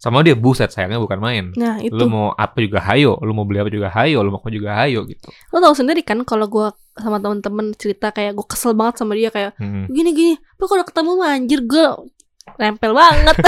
sama 0.00 0.24
dia 0.24 0.32
buset 0.32 0.72
sayangnya 0.72 0.96
bukan 0.96 1.20
main. 1.20 1.44
Nah 1.60 1.76
itu. 1.76 1.92
Lu 1.92 2.08
mau 2.08 2.32
apa 2.32 2.56
juga 2.64 2.80
hayo, 2.88 3.20
lu 3.20 3.36
mau 3.36 3.44
beli 3.44 3.60
apa 3.60 3.68
juga 3.68 3.92
hayo, 3.92 4.24
lu 4.24 4.32
mau 4.32 4.40
apa 4.40 4.48
juga 4.48 4.72
hayo 4.80 5.04
gitu. 5.04 5.28
Lu 5.52 5.60
tau 5.60 5.76
sendiri 5.76 6.00
kan 6.00 6.24
kalau 6.24 6.48
gue 6.48 6.72
sama 6.96 7.20
temen-temen 7.20 7.76
cerita 7.76 8.08
kayak 8.08 8.32
gue 8.32 8.46
kesel 8.48 8.72
banget 8.72 8.96
sama 8.96 9.12
dia 9.12 9.28
kayak 9.28 9.52
hmm. 9.60 9.92
gini 9.92 10.10
gini, 10.16 10.34
kalau 10.56 10.84
ketemu 10.88 11.10
mah 11.20 11.36
anjir 11.36 11.60
gue 11.68 11.86
nempel 12.56 12.96
banget. 12.96 13.36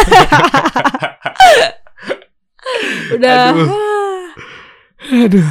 Udah. 3.17 3.57
Aduh. 3.57 3.69
Aduh. 5.25 5.49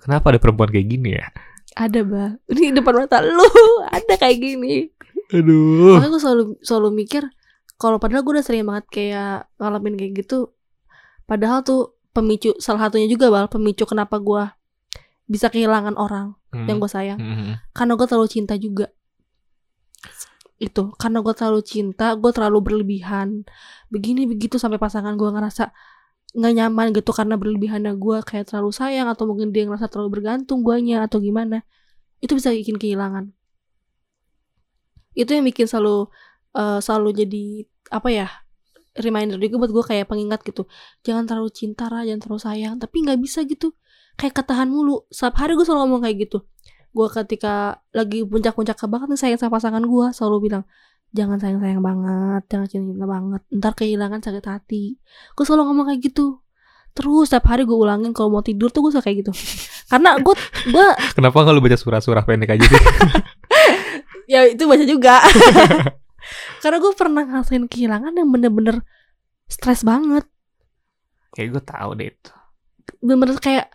Kenapa 0.00 0.36
ada 0.36 0.38
perempuan 0.40 0.68
kayak 0.68 0.88
gini 0.88 1.16
ya? 1.16 1.26
Ada, 1.80 2.04
Bah. 2.04 2.36
Ini 2.52 2.76
depan 2.76 3.04
mata 3.04 3.24
lu 3.24 3.48
ada 3.96 4.14
kayak 4.20 4.36
gini. 4.36 4.92
Aduh. 5.32 5.96
Makanya 5.96 6.12
gue 6.12 6.20
selalu 6.20 6.44
selalu 6.60 6.88
mikir 6.92 7.24
kalau 7.80 7.96
padahal 7.96 8.20
gue 8.20 8.36
udah 8.36 8.44
sering 8.44 8.68
banget 8.68 8.84
kayak 8.92 9.48
ngalamin 9.56 9.96
kayak 9.96 10.12
gitu. 10.20 10.52
Padahal 11.24 11.64
tuh 11.64 11.96
pemicu 12.12 12.52
salah 12.60 12.86
satunya 12.90 13.08
juga 13.08 13.32
bal 13.32 13.48
pemicu 13.48 13.88
kenapa 13.88 14.20
gue 14.20 14.44
bisa 15.24 15.48
kehilangan 15.48 15.96
orang 15.96 16.36
hmm. 16.52 16.68
yang 16.68 16.76
gue 16.76 16.90
sayang. 16.92 17.18
Hmm. 17.18 17.56
Karena 17.72 17.96
gue 17.96 18.06
terlalu 18.06 18.28
cinta 18.28 18.54
juga 18.60 18.92
itu 20.60 20.92
karena 21.00 21.24
gue 21.24 21.32
terlalu 21.32 21.64
cinta 21.64 22.12
gue 22.20 22.30
terlalu 22.36 22.60
berlebihan 22.60 23.48
begini 23.88 24.28
begitu 24.28 24.60
sampai 24.60 24.76
pasangan 24.76 25.16
gue 25.16 25.24
ngerasa 25.32 25.72
nggak 26.36 26.52
nyaman 26.52 26.86
gitu 26.92 27.10
karena 27.16 27.34
berlebihannya 27.40 27.96
gue 27.96 28.20
kayak 28.22 28.52
terlalu 28.52 28.70
sayang 28.70 29.08
atau 29.08 29.24
mungkin 29.24 29.56
dia 29.56 29.64
ngerasa 29.64 29.88
terlalu 29.88 30.20
bergantung 30.20 30.60
guanya 30.60 31.08
atau 31.08 31.18
gimana 31.18 31.64
itu 32.20 32.36
bisa 32.36 32.52
bikin 32.52 32.76
kehilangan 32.76 33.32
itu 35.16 35.32
yang 35.32 35.48
bikin 35.48 35.64
selalu 35.66 36.12
uh, 36.54 36.78
selalu 36.78 37.24
jadi 37.24 37.66
apa 37.90 38.08
ya 38.08 38.26
reminder 38.98 39.38
juga 39.38 39.66
buat 39.66 39.72
gue 39.74 39.84
kayak 39.84 40.06
pengingat 40.10 40.40
gitu 40.46 40.66
jangan 41.06 41.26
terlalu 41.26 41.50
cinta 41.50 41.86
lah 41.86 42.02
jangan 42.02 42.20
terlalu 42.26 42.40
sayang 42.42 42.74
tapi 42.78 43.06
nggak 43.06 43.18
bisa 43.22 43.42
gitu 43.46 43.74
kayak 44.18 44.34
ketahan 44.34 44.66
mulu 44.70 45.06
setiap 45.10 45.38
hari 45.42 45.54
gue 45.54 45.66
selalu 45.66 45.80
ngomong 45.86 46.02
kayak 46.06 46.16
gitu 46.30 46.38
gue 46.90 47.06
ketika 47.22 47.78
lagi 47.94 48.26
puncak-puncak 48.26 48.78
banget 48.90 49.08
nih 49.14 49.20
sayang 49.20 49.38
sama 49.38 49.58
pasangan 49.58 49.82
gue 49.82 50.06
selalu 50.10 50.50
bilang 50.50 50.64
jangan 51.10 51.42
sayang-sayang 51.42 51.82
banget, 51.82 52.42
jangan 52.46 52.66
cinta-cinta 52.70 53.06
banget. 53.06 53.42
Ntar 53.50 53.72
kehilangan 53.74 54.20
sakit 54.22 54.44
hati. 54.46 54.84
Gue 55.34 55.44
selalu 55.46 55.62
ngomong 55.70 55.86
kayak 55.90 56.00
gitu. 56.06 56.38
Terus 56.94 57.30
setiap 57.30 57.50
hari 57.54 57.66
gue 57.66 57.74
ulangin 57.74 58.10
kalau 58.10 58.30
mau 58.34 58.42
tidur 58.42 58.70
tuh 58.70 58.86
gue 58.86 58.92
suka 58.94 59.10
kayak 59.10 59.26
gitu. 59.26 59.32
Karena 59.90 60.18
gue 60.18 60.34
gue 60.70 60.86
Kenapa 61.18 61.46
lu 61.50 61.62
baca 61.62 61.78
surah-surah 61.78 62.22
pendek 62.26 62.54
aja 62.54 62.64
sih? 62.66 62.82
ya 64.32 64.46
itu 64.46 64.62
baca 64.66 64.84
juga. 64.86 65.22
Karena 66.62 66.78
gue 66.78 66.92
pernah 66.94 67.22
ngerasain 67.26 67.66
kehilangan 67.66 68.12
yang 68.14 68.28
bener-bener 68.30 68.82
stres 69.50 69.82
banget. 69.82 70.24
Kayak 71.34 71.48
gue 71.58 71.62
tahu 71.62 71.90
deh 71.98 72.08
itu. 72.10 72.32
Bener-bener 73.02 73.38
kayak 73.38 73.66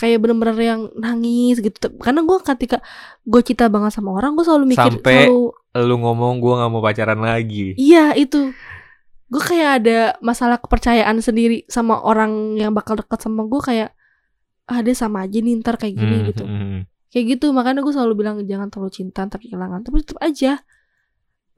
kayak 0.00 0.18
bener-bener 0.18 0.56
yang 0.58 0.80
nangis 0.98 1.62
gitu 1.62 1.92
karena 2.00 2.24
gue 2.26 2.38
ketika 2.42 2.82
gue 3.22 3.40
cinta 3.44 3.70
banget 3.70 3.94
sama 3.94 4.10
orang 4.16 4.34
gue 4.34 4.42
selalu 4.42 4.74
mikir 4.74 4.98
sampai 4.98 5.28
selalu, 5.28 5.54
lu 5.86 5.96
ngomong 6.02 6.42
gue 6.42 6.52
nggak 6.58 6.70
mau 6.72 6.82
pacaran 6.82 7.20
lagi 7.22 7.76
iya 7.78 8.16
itu 8.16 8.50
gue 9.32 9.42
kayak 9.42 9.70
ada 9.84 9.98
masalah 10.20 10.58
kepercayaan 10.58 11.22
sendiri 11.22 11.64
sama 11.70 12.02
orang 12.02 12.58
yang 12.58 12.74
bakal 12.74 12.98
dekat 12.98 13.22
sama 13.22 13.46
gue 13.46 13.60
kayak 13.62 13.90
ah 14.66 14.80
dia 14.80 14.96
sama 14.96 15.24
aja 15.24 15.38
nih 15.38 15.54
ntar 15.60 15.78
kayak 15.78 15.94
gini 15.94 16.16
hmm, 16.18 16.26
gitu 16.34 16.44
hmm, 16.44 16.58
hmm. 16.58 16.80
kayak 17.12 17.24
gitu 17.38 17.46
makanya 17.54 17.84
gue 17.84 17.92
selalu 17.94 18.14
bilang 18.18 18.36
jangan 18.42 18.68
terlalu 18.72 18.90
cinta 18.90 19.24
ntar 19.28 19.38
kehilangan 19.38 19.84
tapi 19.86 20.02
tetap 20.02 20.18
aja 20.18 20.60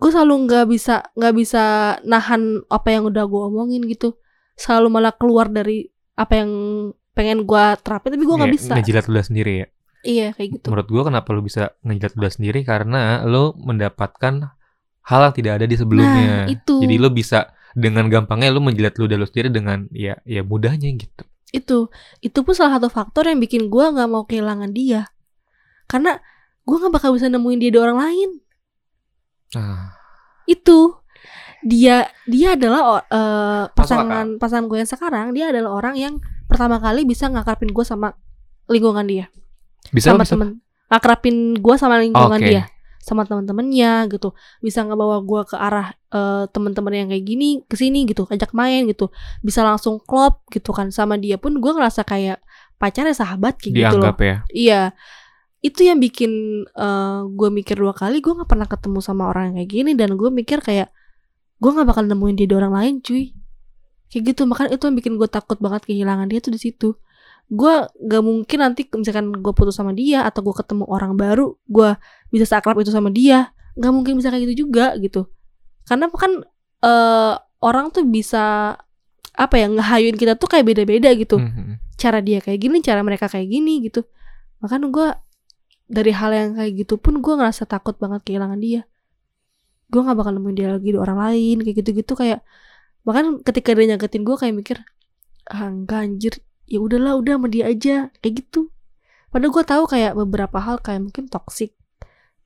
gue 0.04 0.12
selalu 0.12 0.34
nggak 0.44 0.64
bisa 0.68 1.00
nggak 1.16 1.32
bisa 1.32 1.64
nahan 2.04 2.60
apa 2.68 2.88
yang 2.92 3.08
udah 3.08 3.24
gue 3.24 3.42
omongin 3.48 3.88
gitu. 3.88 4.20
Selalu 4.52 4.92
malah 4.92 5.16
keluar 5.16 5.48
dari 5.48 5.88
apa 6.12 6.44
yang 6.44 6.50
pengen 7.16 7.48
gue 7.48 7.64
terapin 7.80 8.12
tapi 8.12 8.24
gue 8.28 8.36
nggak 8.36 8.52
bisa. 8.52 8.76
ngejilat 8.76 9.08
ludah 9.08 9.24
sendiri 9.24 9.52
ya? 9.64 9.66
Iya 10.04 10.28
kayak 10.36 10.60
gitu. 10.60 10.66
Menurut 10.68 10.88
gue 10.92 11.02
kenapa 11.08 11.28
lo 11.32 11.40
bisa 11.40 11.72
ngejilat 11.80 12.12
ludah 12.20 12.32
sendiri? 12.36 12.60
Karena 12.68 13.24
lo 13.24 13.56
mendapatkan 13.56 14.44
hal 15.08 15.20
yang 15.24 15.34
tidak 15.40 15.52
ada 15.56 15.64
di 15.64 15.76
sebelumnya. 15.80 16.44
Nah, 16.44 16.52
itu. 16.52 16.84
jadi 16.84 16.94
lo 17.00 17.08
bisa 17.08 17.56
dengan 17.72 18.04
gampangnya 18.12 18.52
lo 18.52 18.60
menjilat 18.60 19.00
ludah 19.00 19.16
lo 19.16 19.24
sendiri 19.24 19.48
dengan 19.48 19.88
ya 19.88 20.20
ya 20.28 20.44
mudahnya 20.44 20.92
gitu. 21.00 21.24
Itu 21.48 21.88
itu 22.20 22.38
pun 22.44 22.52
salah 22.52 22.76
satu 22.76 22.92
faktor 22.92 23.24
yang 23.24 23.40
bikin 23.40 23.72
gue 23.72 23.84
nggak 23.88 24.08
mau 24.12 24.28
kehilangan 24.28 24.68
dia. 24.68 25.08
Karena 25.88 26.20
gue 26.68 26.76
nggak 26.76 26.92
bakal 26.92 27.16
bisa 27.16 27.32
nemuin 27.32 27.56
dia 27.56 27.72
di 27.72 27.80
orang 27.80 27.96
lain 27.96 28.43
ah. 29.56 29.94
itu 30.44 30.94
dia 31.64 32.04
dia 32.28 32.52
adalah 32.52 33.00
uh, 33.08 33.64
pasangan 33.72 34.36
pasangan 34.36 34.68
gue 34.68 34.84
yang 34.84 34.90
sekarang 34.90 35.26
dia 35.32 35.48
adalah 35.48 35.80
orang 35.80 35.96
yang 35.96 36.14
pertama 36.44 36.76
kali 36.76 37.08
bisa 37.08 37.24
ngakrapin 37.32 37.72
gue 37.72 37.84
sama 37.84 38.12
lingkungan 38.68 39.08
dia. 39.08 39.32
Bisa 39.88 40.12
sama 40.12 40.28
bisa? 40.28 40.36
temen 40.36 40.60
ngakrapin 40.92 41.56
gue 41.56 41.74
sama 41.80 41.96
lingkungan 41.96 42.40
okay. 42.40 42.50
dia 42.52 42.64
sama 43.04 43.24
teman-temannya 43.28 44.08
gitu. 44.12 44.32
Bisa 44.64 44.80
ngebawa 44.84 45.20
gue 45.24 45.42
ke 45.44 45.56
arah 45.56 45.92
uh, 46.12 46.44
teman-teman 46.48 47.04
yang 47.04 47.08
kayak 47.12 47.24
gini 47.24 47.60
ke 47.64 47.76
sini 47.76 48.08
gitu 48.08 48.24
ajak 48.28 48.52
main 48.52 48.84
gitu. 48.88 49.12
Bisa 49.40 49.60
langsung 49.64 50.00
klop 50.00 50.44
gitu 50.52 50.72
kan. 50.72 50.88
Sama 50.92 51.16
dia 51.20 51.36
pun 51.36 51.56
gue 51.60 51.72
ngerasa 51.72 52.04
kayak 52.04 52.40
pacarnya 52.80 53.16
sahabat 53.16 53.56
kayak 53.60 53.72
gitu 53.76 53.96
loh. 54.00 54.12
Ya? 54.20 54.36
Iya 54.52 54.82
itu 55.64 55.80
yang 55.88 55.96
bikin 55.96 56.64
uh, 56.76 56.84
eh, 56.84 57.20
gue 57.32 57.48
mikir 57.48 57.80
dua 57.80 57.96
kali 57.96 58.20
gue 58.20 58.36
nggak 58.36 58.50
pernah 58.52 58.68
ketemu 58.68 59.00
sama 59.00 59.32
orang 59.32 59.50
yang 59.50 59.64
kayak 59.64 59.70
gini 59.72 59.90
dan 59.96 60.12
gue 60.12 60.28
mikir 60.28 60.60
kayak 60.60 60.92
gue 61.56 61.70
nggak 61.72 61.88
bakal 61.88 62.04
nemuin 62.04 62.36
dia 62.36 62.46
di 62.52 62.54
orang 62.54 62.72
lain 62.76 62.94
cuy. 63.00 63.32
Kayak 64.12 64.22
gitu 64.36 64.42
makanya 64.44 64.76
itu 64.76 64.84
yang 64.84 64.96
bikin 65.00 65.12
gue 65.16 65.28
takut 65.32 65.56
banget 65.64 65.88
kehilangan 65.88 66.28
dia 66.28 66.44
tuh 66.44 66.52
di 66.52 66.60
situ. 66.60 66.92
Gue 67.48 67.88
gak 67.88 68.22
mungkin 68.24 68.58
nanti 68.60 68.88
misalkan 68.92 69.32
gue 69.32 69.52
putus 69.56 69.76
sama 69.76 69.96
dia 69.96 70.28
atau 70.28 70.44
gue 70.44 70.52
ketemu 70.52 70.84
orang 70.84 71.16
baru 71.16 71.56
gue 71.64 71.96
bisa 72.28 72.44
seakrab 72.44 72.76
itu 72.84 72.92
sama 72.92 73.08
dia. 73.08 73.56
Nggak 73.80 73.92
mungkin 73.96 74.12
bisa 74.20 74.28
kayak 74.28 74.52
gitu 74.52 74.68
juga 74.68 74.92
gitu. 75.00 75.32
Karena 75.88 76.12
kan 76.12 76.44
uh, 76.84 77.34
orang 77.64 77.88
tuh 77.88 78.04
bisa 78.04 78.76
apa 79.34 79.54
ya 79.56 79.66
ngehayuin 79.72 80.20
kita 80.20 80.36
tuh 80.36 80.52
kayak 80.52 80.68
beda-beda 80.68 81.08
gitu. 81.16 81.40
Mhm. 81.40 81.80
cara 81.94 82.18
dia 82.20 82.42
kayak 82.42 82.58
gini 82.58 82.82
cara 82.84 83.00
mereka 83.00 83.32
kayak 83.32 83.48
gini 83.48 83.80
gitu. 83.88 84.04
Makanya 84.60 84.92
gue 84.92 85.08
dari 85.84 86.12
hal 86.16 86.30
yang 86.32 86.50
kayak 86.56 86.72
gitu 86.84 86.94
pun 86.96 87.20
gue 87.20 87.34
ngerasa 87.36 87.68
takut 87.68 87.94
banget 88.00 88.24
kehilangan 88.24 88.60
dia. 88.60 88.88
Gue 89.92 90.00
nggak 90.00 90.16
bakal 90.16 90.32
nemuin 90.36 90.56
dia 90.56 90.68
lagi 90.72 90.88
di 90.92 90.98
orang 90.98 91.18
lain 91.20 91.56
kayak 91.62 91.76
gitu-gitu 91.84 92.12
kayak 92.16 92.40
bahkan 93.04 93.40
ketika 93.44 93.76
dia 93.76 93.94
nyakitin 93.94 94.24
gue 94.24 94.36
kayak 94.40 94.54
mikir 94.56 94.76
ah 95.52 95.68
enggak 95.68 96.00
anjir 96.08 96.34
ya 96.64 96.80
udahlah 96.80 97.20
udah 97.20 97.36
sama 97.36 97.48
dia 97.52 97.68
aja 97.68 98.08
kayak 98.24 98.34
gitu. 98.44 98.72
Padahal 99.28 99.52
gue 99.52 99.64
tahu 99.66 99.84
kayak 99.84 100.12
beberapa 100.16 100.58
hal 100.62 100.80
kayak 100.80 101.10
mungkin 101.10 101.28
toxic 101.28 101.76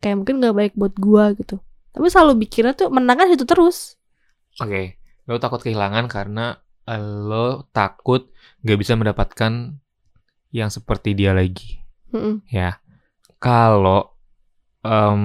kayak 0.02 0.18
mungkin 0.18 0.42
nggak 0.42 0.54
baik 0.56 0.72
buat 0.74 0.94
gue 0.98 1.24
gitu. 1.42 1.56
Tapi 1.94 2.06
selalu 2.10 2.46
pikirnya 2.46 2.74
tuh 2.74 2.90
menangkan 2.90 3.34
itu 3.34 3.46
terus. 3.46 3.98
Oke, 4.58 4.98
lo 5.30 5.38
takut 5.38 5.62
kehilangan 5.62 6.10
karena 6.10 6.58
lo 6.98 7.68
takut 7.70 8.32
gak 8.64 8.78
bisa 8.80 8.96
mendapatkan 8.96 9.76
yang 10.54 10.70
seperti 10.72 11.12
dia 11.12 11.36
lagi. 11.36 11.84
Mm-mm. 12.14 12.40
Ya, 12.48 12.80
kalau 13.38 14.14
em 14.84 15.22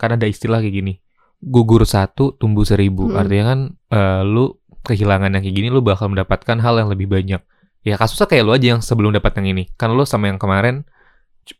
kan 0.00 0.16
ada 0.16 0.24
istilah 0.24 0.64
kayak 0.64 0.74
gini, 0.80 0.94
gugur 1.40 1.84
satu 1.84 2.36
tumbuh 2.36 2.64
seribu. 2.64 3.08
Mm-mm. 3.08 3.20
Artinya 3.20 3.44
kan 3.52 3.60
eh, 3.92 4.22
lu 4.24 4.56
kehilangan 4.84 5.36
yang 5.36 5.42
kayak 5.44 5.56
gini, 5.56 5.68
lu 5.68 5.84
bakal 5.84 6.08
mendapatkan 6.08 6.56
hal 6.60 6.80
yang 6.80 6.88
lebih 6.88 7.08
banyak. 7.08 7.40
Ya 7.80 7.96
kasusnya 7.96 8.28
kayak 8.28 8.44
lu 8.44 8.52
aja 8.52 8.76
yang 8.76 8.80
sebelum 8.84 9.12
dapat 9.12 9.40
yang 9.40 9.56
ini. 9.56 9.68
Kan 9.76 9.92
lu 9.92 10.04
sama 10.04 10.28
yang 10.28 10.40
kemarin 10.40 10.84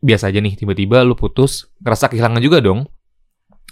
biasa 0.01 0.29
aja 0.29 0.39
nih, 0.39 0.53
tiba-tiba 0.57 1.03
lu 1.03 1.17
putus, 1.17 1.69
ngerasa 1.81 2.09
kehilangan 2.09 2.41
juga 2.41 2.61
dong. 2.61 2.85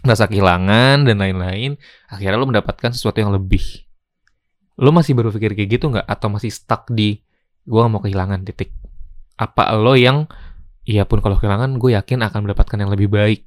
Ngerasa 0.05 0.25
kehilangan 0.29 1.05
dan 1.05 1.17
lain-lain. 1.17 1.77
Akhirnya 2.09 2.37
lu 2.37 2.49
mendapatkan 2.49 2.93
sesuatu 2.93 3.21
yang 3.21 3.33
lebih. 3.33 3.61
Lu 4.79 4.89
masih 4.95 5.17
berpikir 5.17 5.57
kayak 5.57 5.69
gitu 5.81 5.91
nggak? 5.91 6.05
Atau 6.07 6.31
masih 6.31 6.49
stuck 6.53 6.87
di 6.89 7.19
gua 7.67 7.85
gak 7.85 7.91
mau 7.91 8.01
kehilangan 8.01 8.41
titik? 8.47 8.73
Apa 9.37 9.75
lo 9.75 9.93
yang 9.93 10.25
Iya 10.83 11.03
pun 11.05 11.19
kalau 11.19 11.35
kehilangan 11.37 11.77
gue 11.77 11.93
yakin 11.93 12.19
akan 12.23 12.39
mendapatkan 12.45 12.77
yang 12.79 12.91
lebih 12.91 13.09
baik. 13.09 13.41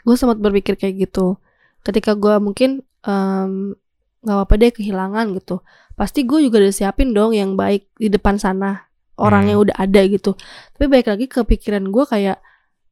gue 0.00 0.16
sempat 0.16 0.40
berpikir 0.40 0.80
kayak 0.80 1.04
gitu. 1.04 1.36
Ketika 1.84 2.16
gue 2.16 2.40
mungkin 2.40 2.80
em, 3.04 3.76
nggak 4.24 4.36
apa-apa 4.40 4.54
deh 4.56 4.72
kehilangan 4.72 5.36
gitu. 5.36 5.60
Pasti 5.94 6.24
gue 6.24 6.40
juga 6.40 6.64
udah 6.64 6.72
siapin 6.72 7.12
dong 7.12 7.36
yang 7.36 7.54
baik 7.54 7.92
di 7.92 8.08
depan 8.08 8.40
sana. 8.40 8.88
Orangnya 9.20 9.60
Hmm. 9.60 9.68
udah 9.68 9.76
ada 9.76 10.00
gitu. 10.08 10.32
Tapi 10.72 10.86
baik 10.88 11.12
lagi 11.12 11.26
ke 11.28 11.44
pikiran 11.44 11.92
gue 11.92 12.04
kayak 12.08 12.40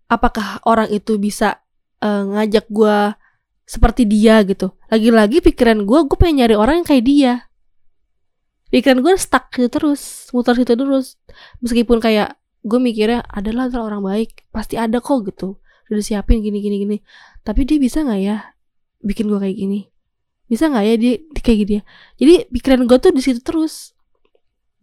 apakah 0.07 0.61
orang 0.69 0.93
itu 0.93 1.17
bisa 1.17 1.63
eh, 1.99 2.23
ngajak 2.27 2.69
gue 2.69 3.17
seperti 3.65 4.05
dia 4.05 4.45
gitu? 4.45 4.77
Lagi-lagi 4.93 5.41
pikiran 5.41 5.89
gue 5.89 5.99
gue 6.05 6.17
pengen 6.21 6.45
nyari 6.45 6.55
orang 6.59 6.85
yang 6.85 6.87
kayak 6.87 7.05
dia. 7.07 7.33
Pikiran 8.69 9.01
gue 9.01 9.15
stuck 9.17 9.49
gitu 9.55 9.71
terus 9.73 10.29
muter 10.35 10.53
situ 10.53 10.75
terus. 10.75 11.17
Meskipun 11.63 11.97
kayak 11.97 12.37
gue 12.67 12.79
mikirnya 12.83 13.23
adalah 13.31 13.71
orang 13.79 14.03
baik 14.03 14.51
pasti 14.51 14.75
ada 14.75 14.99
kok 14.99 15.23
gitu. 15.31 15.63
Udah 15.87 16.03
disiapin 16.03 16.43
gini 16.43 16.59
gini 16.59 16.83
gini. 16.83 16.97
Tapi 17.47 17.63
dia 17.63 17.79
bisa 17.79 18.03
nggak 18.03 18.21
ya 18.27 18.43
bikin 19.07 19.31
gue 19.31 19.39
kayak 19.39 19.55
gini? 19.55 19.87
Bisa 20.51 20.67
nggak 20.67 20.85
ya 20.85 20.95
dia, 20.99 21.15
dia 21.23 21.43
kayak 21.47 21.59
gini 21.63 21.73
ya? 21.79 21.83
Jadi 22.19 22.35
pikiran 22.51 22.83
gue 22.91 22.99
tuh 22.99 23.13
di 23.15 23.23
situ 23.23 23.39
terus. 23.41 23.95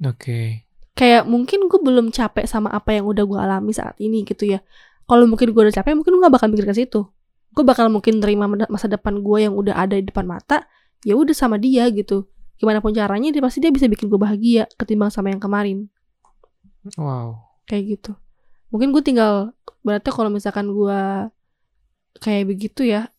Oke. 0.03 0.67
kayak 0.93 1.25
mungkin 1.25 1.65
gue 1.71 1.79
belum 1.81 2.13
capek 2.13 2.45
sama 2.45 2.69
apa 2.69 2.93
yang 2.93 3.09
udah 3.09 3.25
gue 3.25 3.39
alami 3.39 3.73
saat 3.73 3.97
ini 3.97 4.21
gitu 4.23 4.45
ya. 4.45 4.61
Kalau 5.09 5.25
mungkin 5.25 5.51
gue 5.51 5.61
udah 5.67 5.73
capek 5.73 5.97
mungkin 5.97 6.15
gue 6.15 6.21
gak 6.23 6.33
bakal 6.39 6.47
mikir 6.53 6.69
ke 6.69 6.75
situ. 6.75 7.09
Gue 7.51 7.63
bakal 7.65 7.89
mungkin 7.89 8.21
terima 8.21 8.45
masa 8.47 8.87
depan 8.87 9.19
gue 9.19 9.37
yang 9.43 9.53
udah 9.57 9.73
ada 9.73 9.97
di 9.97 10.05
depan 10.05 10.23
mata 10.29 10.69
ya 11.03 11.17
udah 11.17 11.33
sama 11.35 11.59
dia 11.59 11.89
gitu. 11.91 12.29
Gimana 12.61 12.79
pun 12.79 12.93
caranya 12.95 13.33
dia 13.33 13.41
pasti 13.41 13.59
dia 13.59 13.73
bisa 13.73 13.89
bikin 13.89 14.07
gue 14.07 14.19
bahagia 14.21 14.69
ketimbang 14.77 15.09
sama 15.09 15.33
yang 15.33 15.41
kemarin. 15.41 15.89
Wow. 16.95 17.52
Kayak 17.65 17.99
gitu. 17.99 18.11
Mungkin 18.69 18.89
gue 18.91 19.01
tinggal 19.01 19.53
berarti 19.81 20.09
kalau 20.09 20.27
misalkan 20.27 20.71
gue 20.71 20.99
kayak 22.17 22.43
begitu 22.47 22.85
ya 22.85 23.09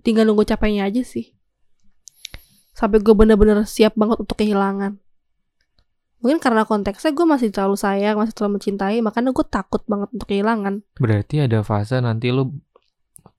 tinggal 0.00 0.24
nunggu 0.24 0.44
capeknya 0.44 0.86
aja 0.86 1.02
sih. 1.02 1.34
Sampai 2.72 3.00
gue 3.00 3.14
bener-bener 3.16 3.64
siap 3.64 3.96
banget 3.96 4.20
untuk 4.20 4.36
kehilangan. 4.36 5.00
Mungkin 6.20 6.40
karena 6.40 6.64
konteksnya 6.64 7.12
gue 7.12 7.26
masih 7.28 7.48
terlalu 7.52 7.76
sayang 7.76 8.16
masih 8.16 8.32
terlalu 8.34 8.58
mencintai 8.58 8.98
makanya 9.00 9.30
gue 9.30 9.46
takut 9.46 9.84
banget 9.86 10.08
untuk 10.12 10.26
kehilangan. 10.26 10.80
Berarti 10.96 11.44
ada 11.44 11.60
fase 11.62 12.00
nanti 12.00 12.32
lu 12.32 12.52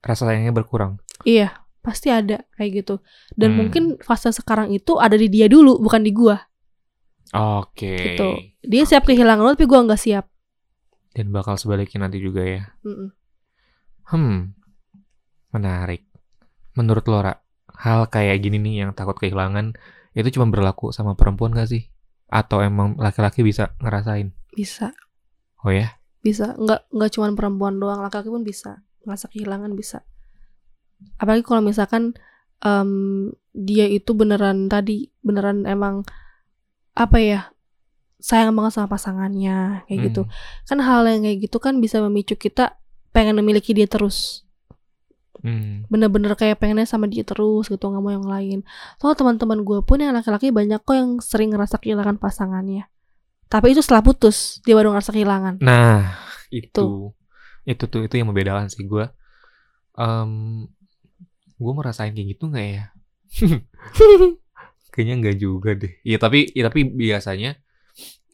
rasa 0.00 0.26
sayangnya 0.26 0.54
berkurang. 0.54 0.98
iya 1.26 1.50
pasti 1.82 2.06
ada 2.12 2.46
kayak 2.54 2.84
gitu. 2.84 2.94
Dan 3.34 3.54
Hmm. 3.54 3.58
mungkin 3.66 3.84
fase 3.98 4.30
sekarang 4.30 4.70
itu 4.70 4.94
ada 4.96 5.18
di 5.18 5.26
dia 5.26 5.50
dulu 5.50 5.78
bukan 5.78 6.06
di 6.06 6.14
gue 6.14 6.36
Oke. 7.34 8.14
gitu. 8.14 8.28
Dia 8.62 8.86
siap 8.86 9.02
kehilangan 9.04 9.42
lo 9.42 9.52
tapi 9.52 9.66
gue 9.66 9.78
nggak 9.78 9.98
siap 9.98 10.24
Dan 11.12 11.32
bakal 11.32 11.56
sebaliknya 11.56 12.06
nanti 12.06 12.18
juga 12.20 12.42
ya. 12.44 12.62
Mm-mm. 12.84 13.10
Hmm. 14.08 14.56
Menarik. 15.52 16.04
Menurut 16.76 17.04
Lora, 17.08 17.34
hal 17.80 18.08
kayak 18.08 18.40
gini 18.40 18.60
nih 18.60 18.74
yang 18.86 18.90
takut 18.92 19.16
kehilangan 19.18 19.76
itu 20.16 20.28
cuma 20.34 20.48
berlaku 20.50 20.90
sama 20.90 21.14
perempuan 21.16 21.52
gak 21.56 21.68
sih? 21.70 21.88
Atau 22.28 22.60
emang 22.60 22.96
laki-laki 23.00 23.40
bisa 23.40 23.72
ngerasain? 23.80 24.34
bisa 24.58 24.90
Oh 25.62 25.70
ya? 25.70 25.94
bisa 26.18 26.58
nggak 26.58 26.90
nggak 26.90 27.10
cuman 27.14 27.32
perempuan 27.38 27.74
doang 27.78 28.02
laki-laki 28.02 28.26
pun 28.26 28.42
bisa 28.42 28.82
ngerasa 29.06 29.30
kehilangan 29.30 29.70
bisa 29.78 30.02
apalagi 31.22 31.46
kalau 31.46 31.62
misalkan 31.62 32.18
em, 32.58 33.30
dia 33.54 33.86
itu 33.86 34.18
beneran 34.18 34.66
tadi 34.66 35.14
beneran 35.22 35.62
emang 35.64 36.02
apa 36.98 37.18
ya 37.22 37.40
sayang 38.18 38.50
banget 38.52 38.74
sama 38.74 38.90
pasangannya 38.90 39.86
kayak 39.86 39.98
gitu 40.10 40.22
Hmm. 40.26 40.32
kan 40.66 40.78
hal 40.82 41.06
yang 41.06 41.22
kayak 41.22 41.38
gitu 41.46 41.58
kan 41.58 41.78
bisa 41.78 42.02
memicu 42.02 42.34
kita 42.34 42.74
pengen 43.10 43.38
memiliki 43.38 43.72
dia 43.72 43.86
terus 43.86 44.42
Hmm. 45.38 45.86
bener-bener 45.86 46.34
kayak 46.34 46.58
pengennya 46.58 46.82
sama 46.82 47.06
dia 47.06 47.22
terus 47.22 47.70
gitu 47.70 47.78
nggak 47.78 48.02
mau 48.02 48.10
yang 48.10 48.26
lain 48.26 48.58
soal 48.98 49.14
teman-teman 49.14 49.62
gue 49.62 49.78
pun 49.86 50.02
yang 50.02 50.10
laki-laki 50.10 50.50
banyak 50.50 50.82
kok 50.82 50.98
yang 50.98 51.22
sering 51.22 51.54
ngerasa 51.54 51.78
kehilangan 51.78 52.18
pasangannya 52.18 52.90
tapi 53.46 53.70
itu 53.70 53.78
setelah 53.78 54.02
putus 54.02 54.58
dia 54.66 54.74
baru 54.74 54.90
ngerasa 54.90 55.14
kehilangan 55.14 55.62
Nah, 55.62 56.10
itu. 56.50 57.14
Itu 57.62 57.84
tuh 57.86 58.00
itu 58.04 58.14
yang 58.16 58.28
membedakan 58.28 58.66
sih 58.66 58.82
gue. 58.82 59.06
Um, 59.94 60.66
gue 61.54 61.72
merasain 61.72 62.12
kayak 62.12 62.28
gitu 62.34 62.48
nggak 62.48 62.66
ya? 62.66 62.84
Kayaknya 64.92 65.14
nggak 65.22 65.36
juga 65.38 65.70
deh. 65.76 65.92
Iya 66.02 66.18
tapi, 66.18 66.48
ya, 66.52 66.66
tapi 66.66 66.80
biasanya 66.88 67.60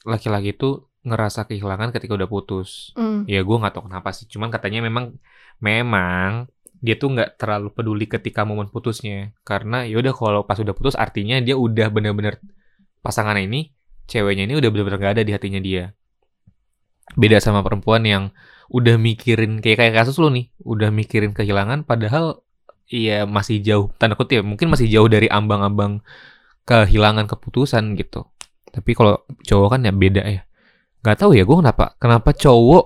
laki-laki 0.05 0.53
itu 0.55 0.85
ngerasa 1.05 1.45
kehilangan 1.49 1.93
ketika 1.93 2.17
udah 2.17 2.29
putus. 2.29 2.93
Mm. 2.97 3.29
Ya 3.29 3.41
gue 3.45 3.57
nggak 3.57 3.75
tahu 3.77 3.85
kenapa 3.89 4.13
sih. 4.17 4.25
Cuman 4.29 4.49
katanya 4.49 4.81
memang, 4.85 5.17
memang 5.61 6.49
dia 6.85 7.01
tuh 7.01 7.17
nggak 7.17 7.41
terlalu 7.41 7.73
peduli 7.73 8.07
ketika 8.09 8.45
momen 8.49 8.69
putusnya. 8.73 9.33
Karena 9.45 9.85
ya 9.85 10.01
udah 10.01 10.13
kalau 10.17 10.41
pas 10.49 10.57
udah 10.61 10.73
putus 10.77 10.97
artinya 10.97 11.41
dia 11.41 11.57
udah 11.57 11.89
bener-bener 11.93 12.41
pasangan 13.05 13.37
ini, 13.37 13.73
ceweknya 14.09 14.49
ini 14.49 14.55
udah 14.57 14.71
bener-bener 14.73 15.01
gak 15.01 15.13
ada 15.21 15.25
di 15.25 15.33
hatinya 15.33 15.61
dia. 15.61 15.93
Beda 17.17 17.37
sama 17.41 17.61
perempuan 17.61 18.05
yang 18.09 18.33
udah 18.73 18.97
mikirin 18.97 19.61
kayak 19.61 19.77
kayak 19.77 19.95
kasus 20.05 20.17
lu 20.17 20.33
nih, 20.33 20.49
udah 20.65 20.89
mikirin 20.89 21.37
kehilangan 21.37 21.85
padahal 21.85 22.41
iya 22.89 23.29
masih 23.29 23.61
jauh 23.61 23.93
tanda 23.97 24.17
kutip 24.17 24.41
mungkin 24.45 24.73
masih 24.73 24.89
jauh 24.89 25.09
dari 25.09 25.29
ambang-ambang 25.29 26.01
kehilangan 26.65 27.29
keputusan 27.29 27.93
gitu. 28.01 28.25
Tapi 28.75 28.91
kalau 28.93 29.23
cowok 29.47 29.69
kan 29.79 29.81
ya 29.87 29.93
beda 29.95 30.23
ya. 30.27 30.43
Gak 31.01 31.23
tahu 31.23 31.39
ya 31.39 31.47
gue 31.47 31.57
kenapa 31.57 31.95
kenapa 31.97 32.35
cowok 32.35 32.85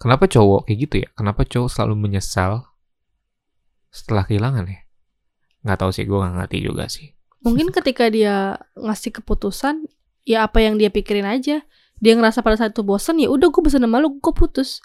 kenapa 0.00 0.24
cowok 0.24 0.64
kayak 0.64 0.78
gitu 0.88 0.94
ya? 1.04 1.08
Kenapa 1.12 1.44
cowok 1.44 1.68
selalu 1.68 1.94
menyesal 2.08 2.64
setelah 3.90 4.24
kehilangan 4.24 4.64
ya? 4.66 4.80
Nggak 5.66 5.78
tahu 5.82 5.90
sih 5.92 6.04
gue 6.06 6.14
nggak 6.16 6.34
ngerti 6.38 6.58
juga 6.62 6.84
sih. 6.86 7.10
Mungkin 7.42 7.70
ketika 7.70 8.06
dia 8.10 8.56
ngasih 8.74 9.22
keputusan, 9.22 9.86
ya 10.26 10.46
apa 10.46 10.62
yang 10.62 10.78
dia 10.78 10.90
pikirin 10.90 11.26
aja. 11.26 11.62
Dia 11.96 12.12
ngerasa 12.12 12.44
pada 12.44 12.60
saat 12.60 12.76
itu 12.76 12.84
bosen, 12.84 13.16
ya 13.16 13.30
udah 13.32 13.48
gue 13.48 13.62
bosan 13.62 13.80
sama 13.82 13.98
lu, 13.98 14.18
gue 14.20 14.34
putus. 14.36 14.84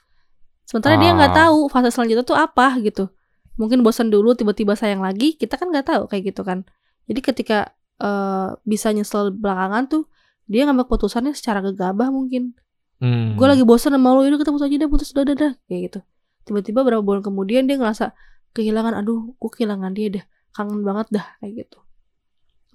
Sementara 0.64 0.96
dia 0.96 1.12
nggak 1.12 1.34
Ah. 1.36 1.38
tahu 1.48 1.68
fase 1.68 1.92
selanjutnya 1.92 2.24
tuh 2.24 2.38
apa 2.38 2.80
gitu. 2.80 3.12
Mungkin 3.60 3.84
bosan 3.84 4.08
dulu, 4.08 4.32
tiba-tiba 4.32 4.74
sayang 4.80 5.04
lagi, 5.04 5.36
kita 5.36 5.60
kan 5.60 5.70
nggak 5.70 5.86
tahu 5.92 6.04
kayak 6.08 6.32
gitu 6.32 6.42
kan. 6.48 6.64
Jadi 7.12 7.20
ketika 7.20 7.76
eh, 8.02 8.50
bisa 8.66 8.90
nyesel 8.90 9.30
belakangan 9.30 9.86
tuh, 9.88 10.04
dia 10.50 10.66
ngambil 10.66 10.90
keputusannya 10.90 11.38
secara 11.38 11.62
gegabah 11.62 12.10
mungkin. 12.10 12.58
Hmm. 13.02 13.38
Gue 13.38 13.48
lagi 13.50 13.66
bosan 13.66 13.94
sama 13.94 14.14
lu, 14.14 14.26
udah 14.26 14.38
kita 14.42 14.52
putus 14.54 14.66
aja 14.66 14.76
deh, 14.78 14.90
putus 14.90 15.10
udah, 15.14 15.24
udah, 15.26 15.36
udah, 15.38 15.52
kayak 15.70 15.82
gitu. 15.90 16.00
Tiba-tiba 16.46 16.86
berapa 16.86 17.02
bulan 17.02 17.22
kemudian 17.26 17.66
dia 17.66 17.78
ngerasa 17.78 18.14
kehilangan, 18.54 18.94
aduh, 18.98 19.34
gue 19.38 19.50
kehilangan 19.54 19.94
dia 19.94 20.22
dah, 20.22 20.26
kangen 20.54 20.82
banget 20.86 21.08
dah, 21.10 21.26
kayak 21.42 21.66
gitu. 21.66 21.80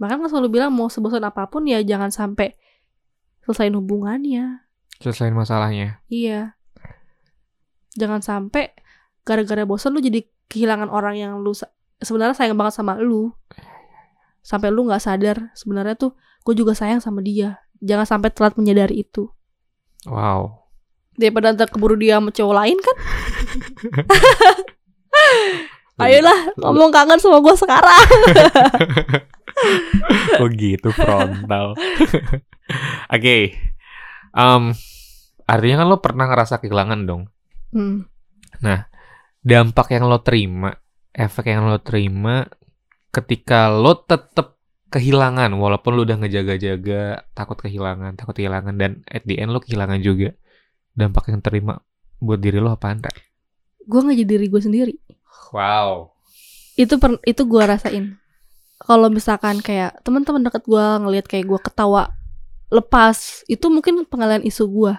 Makanya 0.03 0.27
kan 0.27 0.31
selalu 0.35 0.49
bilang 0.61 0.70
mau 0.74 0.91
sebosan 0.93 1.24
apa 1.24 1.49
pun 1.49 1.64
ya 1.64 1.81
jangan 1.81 2.12
sampai 2.12 2.57
selesaiin 3.47 3.77
hubungannya. 3.79 4.66
Selesain 5.01 5.33
masalahnya. 5.33 6.01
Iya. 6.12 6.57
Jangan 7.97 8.20
sampai 8.20 8.77
gara-gara 9.24 9.64
bosan 9.64 9.97
lu 9.97 10.05
jadi 10.05 10.27
kehilangan 10.53 10.93
orang 10.93 11.16
yang 11.16 11.33
lu 11.41 11.57
sebenarnya 12.03 12.37
sayang 12.37 12.59
banget 12.59 12.77
sama 12.77 13.01
lu 13.01 13.33
sampai 14.47 14.71
lu 14.71 14.87
nggak 14.87 15.03
sadar 15.03 15.51
sebenarnya 15.59 15.99
tuh 15.99 16.15
gue 16.47 16.55
juga 16.55 16.79
sayang 16.79 17.03
sama 17.03 17.19
dia 17.19 17.59
jangan 17.83 18.07
sampai 18.07 18.31
telat 18.31 18.55
menyadari 18.55 19.03
itu 19.03 19.27
Wow. 20.07 20.63
daripada 21.19 21.51
ntar 21.51 21.67
keburu 21.67 21.99
dia 21.99 22.23
sama 22.23 22.31
cowok 22.31 22.55
lain 22.55 22.79
kan 22.79 22.97
ayolah 26.07 26.55
ngomong 26.63 26.95
kangen 26.95 27.19
sama 27.19 27.43
gue 27.43 27.55
sekarang 27.59 28.07
Oh 30.37 30.49
gitu 30.53 30.93
frontal. 30.93 31.73
Oke. 33.15 33.57
Em, 34.37 34.63
artinya 35.49 35.77
kan 35.81 35.87
lo 35.89 35.99
pernah 36.05 36.29
ngerasa 36.29 36.61
kehilangan 36.61 37.09
dong. 37.09 37.33
hmm. 37.73 38.05
Dampak 39.47 39.95
yang 39.95 40.11
lo 40.11 40.21
terima, 40.21 40.75
efek 41.15 41.55
yang 41.55 41.71
lo 41.71 41.79
terima 41.81 42.45
ketika 43.17 43.73
lo 43.73 43.97
tetap 44.05 44.61
kehilangan 44.93 45.49
walaupun 45.57 45.97
lo 45.97 46.05
udah 46.05 46.21
ngejaga-jaga 46.21 47.25
takut 47.33 47.57
kehilangan, 47.57 48.12
takut 48.21 48.37
kehilangan 48.37 48.77
dan 48.77 49.01
at 49.09 49.25
the 49.25 49.41
end 49.41 49.57
lo 49.57 49.64
kehilangan 49.64 50.05
juga. 50.05 50.37
Dampak 50.93 51.33
yang 51.33 51.41
terima 51.41 51.81
buat 52.21 52.41
diri 52.41 52.61
lo 52.61 52.73
apaan, 52.73 53.01
Ra? 53.01 53.12
gue 53.87 54.01
nggak 54.03 54.17
jadi 54.19 54.31
diri 54.35 54.47
gue 54.51 54.59
sendiri 54.59 54.95
Wow. 55.55 56.11
itu 56.75 56.99
per, 56.99 57.23
itu 57.23 57.47
gue 57.47 57.62
rasain 57.62 58.19
kalau 58.83 59.07
misalkan 59.09 59.62
kayak 59.62 59.95
teman-teman 60.03 60.43
deket 60.43 60.67
gue 60.67 60.85
ngelihat 61.07 61.27
kayak 61.31 61.47
gue 61.47 61.61
ketawa 61.62 62.11
lepas 62.67 63.47
itu 63.47 63.62
mungkin 63.71 64.03
pengalihan 64.11 64.43
isu 64.43 64.67
gue 64.67 64.93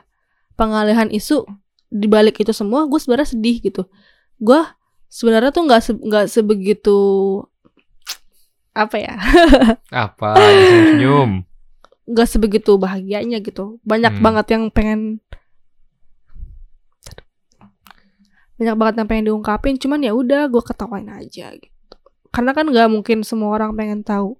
pengalihan 0.55 1.11
isu 1.11 1.43
di 1.91 2.07
balik 2.07 2.39
itu 2.39 2.55
semua 2.55 2.87
gue 2.87 2.95
sebenarnya 2.95 3.35
sedih 3.35 3.59
gitu 3.59 3.83
gue 4.39 4.61
sebenarnya 5.11 5.51
tuh 5.51 5.63
nggak 5.67 5.81
se- 5.83 5.99
nggak 5.99 6.25
sebegitu 6.31 6.97
apa 8.77 8.95
ya 8.95 9.15
Apa? 10.05 10.37
Senyum. 10.37 11.41
nggak 12.05 12.27
sebegitu 12.29 12.77
bahagianya 12.77 13.41
gitu 13.41 13.81
banyak 13.81 14.13
Hmm. 14.13 14.23
banget 14.23 14.45
yang 14.49 14.63
pengen 14.69 15.19
banyak 18.57 18.75
banget 18.75 18.93
yang 18.95 19.07
pengen 19.07 19.25
diungkapin 19.27 19.75
cuman 19.75 20.01
ya 20.01 20.13
udah 20.13 20.47
gue 20.47 20.63
ketawain 20.63 21.09
aja 21.11 21.53
gitu 21.53 21.95
karena 22.27 22.51
kan 22.51 22.65
nggak 22.65 22.87
mungkin 22.87 23.21
semua 23.21 23.53
orang 23.53 23.73
pengen 23.73 24.01
tahu 24.01 24.33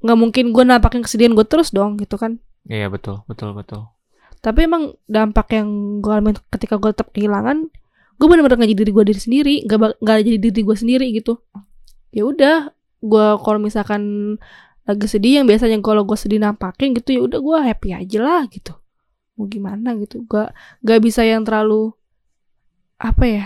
nggak 0.00 0.16
mungkin 0.16 0.44
gue 0.50 0.64
nampakin 0.64 1.02
kesedihan 1.02 1.32
gue 1.32 1.44
terus 1.44 1.70
dong 1.70 1.96
gitu 1.96 2.14
kan 2.16 2.38
Iya 2.62 2.86
betul, 2.86 3.24
betul, 3.24 3.50
betul. 3.50 3.88
tapi 4.38 4.64
emang 4.64 4.94
dampak 5.06 5.48
yang 5.50 5.68
gue 5.98 6.08
alamin 6.08 6.36
ketika 6.50 6.76
gue 6.76 6.90
tetap 6.90 7.10
kehilangan 7.10 7.66
gue 8.14 8.26
bener-bener 8.26 8.56
nggak 8.56 8.70
jadi 8.70 8.78
diri 8.78 8.92
gue 8.92 9.04
diri 9.06 9.20
sendiri 9.20 9.54
nggak 9.64 9.78
ba- 9.78 9.96
nggak 9.98 10.16
jadi 10.20 10.38
diri 10.38 10.60
gue 10.62 10.76
sendiri 10.76 11.06
gitu 11.10 11.40
ya 12.10 12.22
udah 12.22 12.56
gue 13.00 13.26
kalau 13.40 13.58
misalkan 13.58 14.36
lagi 14.84 15.06
sedih 15.06 15.40
yang 15.40 15.46
biasanya 15.48 15.80
kalau 15.80 16.04
gue 16.04 16.16
sedih 16.16 16.40
nampakin 16.40 16.92
gitu 16.96 17.16
ya 17.16 17.20
udah 17.24 17.40
gue 17.40 17.56
happy 17.64 17.88
aja 17.94 18.18
lah 18.20 18.42
gitu. 18.48 18.76
Mau 19.36 19.46
gimana 19.46 19.96
gitu. 19.96 20.24
Gak 20.24 20.52
gak 20.82 21.00
bisa 21.00 21.24
yang 21.24 21.44
terlalu 21.44 21.92
apa 23.00 23.24
ya 23.24 23.44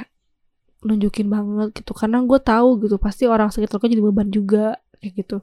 nunjukin 0.83 1.31
banget 1.31 1.71
gitu. 1.83 1.93
Karena 1.95 2.19
gue 2.23 2.39
tahu 2.39 2.83
gitu 2.83 2.97
pasti 2.99 3.25
orang 3.25 3.49
sekitar 3.49 3.79
gue 3.79 3.89
jadi 3.89 4.03
beban 4.03 4.29
juga 4.29 4.79
kayak 4.99 5.13
gitu. 5.25 5.39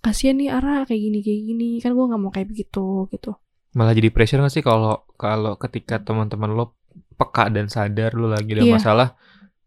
Kasian 0.00 0.40
nih 0.40 0.48
Ara 0.48 0.84
kayak 0.88 1.00
gini 1.00 1.18
kayak 1.20 1.40
gini. 1.44 1.68
Kan 1.80 1.92
gue 1.96 2.04
nggak 2.04 2.20
mau 2.20 2.32
kayak 2.32 2.48
begitu 2.48 3.08
gitu. 3.12 3.36
Malah 3.72 3.94
jadi 3.94 4.10
pressure 4.10 4.42
gak 4.42 4.50
sih 4.50 4.64
kalau 4.66 5.06
kalau 5.14 5.54
ketika 5.56 6.02
teman-teman 6.02 6.50
lo 6.52 6.74
peka 7.14 7.52
dan 7.52 7.70
sadar 7.70 8.16
lo 8.16 8.32
lagi 8.32 8.56
ada 8.56 8.64
Iya. 8.64 8.74
masalah, 8.80 9.08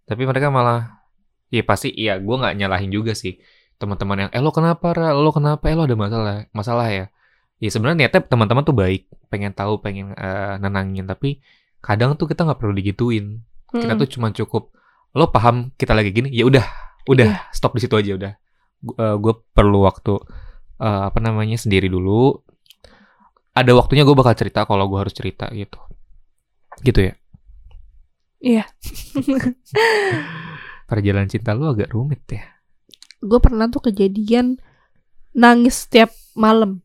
tapi 0.04 0.26
mereka 0.26 0.50
malah, 0.50 1.06
ya 1.48 1.62
pasti 1.64 1.94
iya 1.94 2.18
gue 2.18 2.34
nggak 2.36 2.58
nyalahin 2.58 2.90
juga 2.90 3.14
sih 3.14 3.38
teman-teman 3.84 4.28
yang, 4.28 4.32
eh 4.32 4.40
lo 4.40 4.56
kenapa 4.56 4.96
Ra? 4.96 5.12
lo 5.12 5.32
kenapa, 5.36 5.68
eh 5.68 5.76
lo 5.76 5.84
ada 5.84 5.96
masalah, 6.00 6.34
masalah 6.56 6.88
ya. 6.88 7.06
Ya 7.60 7.70
sebenarnya 7.72 8.08
niatnya 8.08 8.22
teman-teman 8.32 8.64
tuh 8.64 8.76
baik, 8.76 9.12
pengen 9.28 9.52
tahu, 9.52 9.84
pengen 9.84 10.16
eh, 10.16 10.56
nenangin, 10.64 11.04
tapi 11.04 11.44
kadang 11.84 12.16
tuh 12.16 12.32
kita 12.32 12.48
nggak 12.48 12.60
perlu 12.64 12.72
digituin. 12.76 13.44
Kita 13.76 13.94
Mm-mm. 13.94 14.02
tuh 14.02 14.08
cuma 14.16 14.32
cukup 14.32 14.72
lo 15.14 15.30
paham 15.36 15.76
kita 15.76 15.92
lagi 15.92 16.16
gini, 16.16 16.32
ya 16.32 16.48
udah, 16.48 16.66
udah 17.12 17.52
stop 17.52 17.76
di 17.76 17.82
situ 17.84 17.96
aja 18.00 18.12
udah. 18.16 18.34
Gue 19.20 19.34
perlu 19.52 19.84
waktu 19.84 20.14
eh, 20.80 21.02
apa 21.12 21.20
namanya 21.20 21.60
sendiri 21.60 21.92
dulu. 21.92 22.40
Ada 23.54 23.72
waktunya 23.78 24.02
gue 24.08 24.16
bakal 24.18 24.34
cerita 24.34 24.66
kalau 24.66 24.90
gue 24.90 25.00
harus 25.04 25.14
cerita 25.14 25.46
gitu. 25.54 25.78
Gitu 26.82 27.00
ya. 27.12 27.14
Iya. 28.44 28.64
Perjalanan 30.90 31.30
cinta 31.32 31.56
lu 31.56 31.70
agak 31.72 31.94
rumit 31.94 32.26
ya. 32.28 32.44
Gue 33.24 33.40
pernah 33.40 33.72
tuh 33.72 33.90
kejadian 33.90 34.60
nangis 35.34 35.88
setiap 35.88 36.12
malam. 36.36 36.84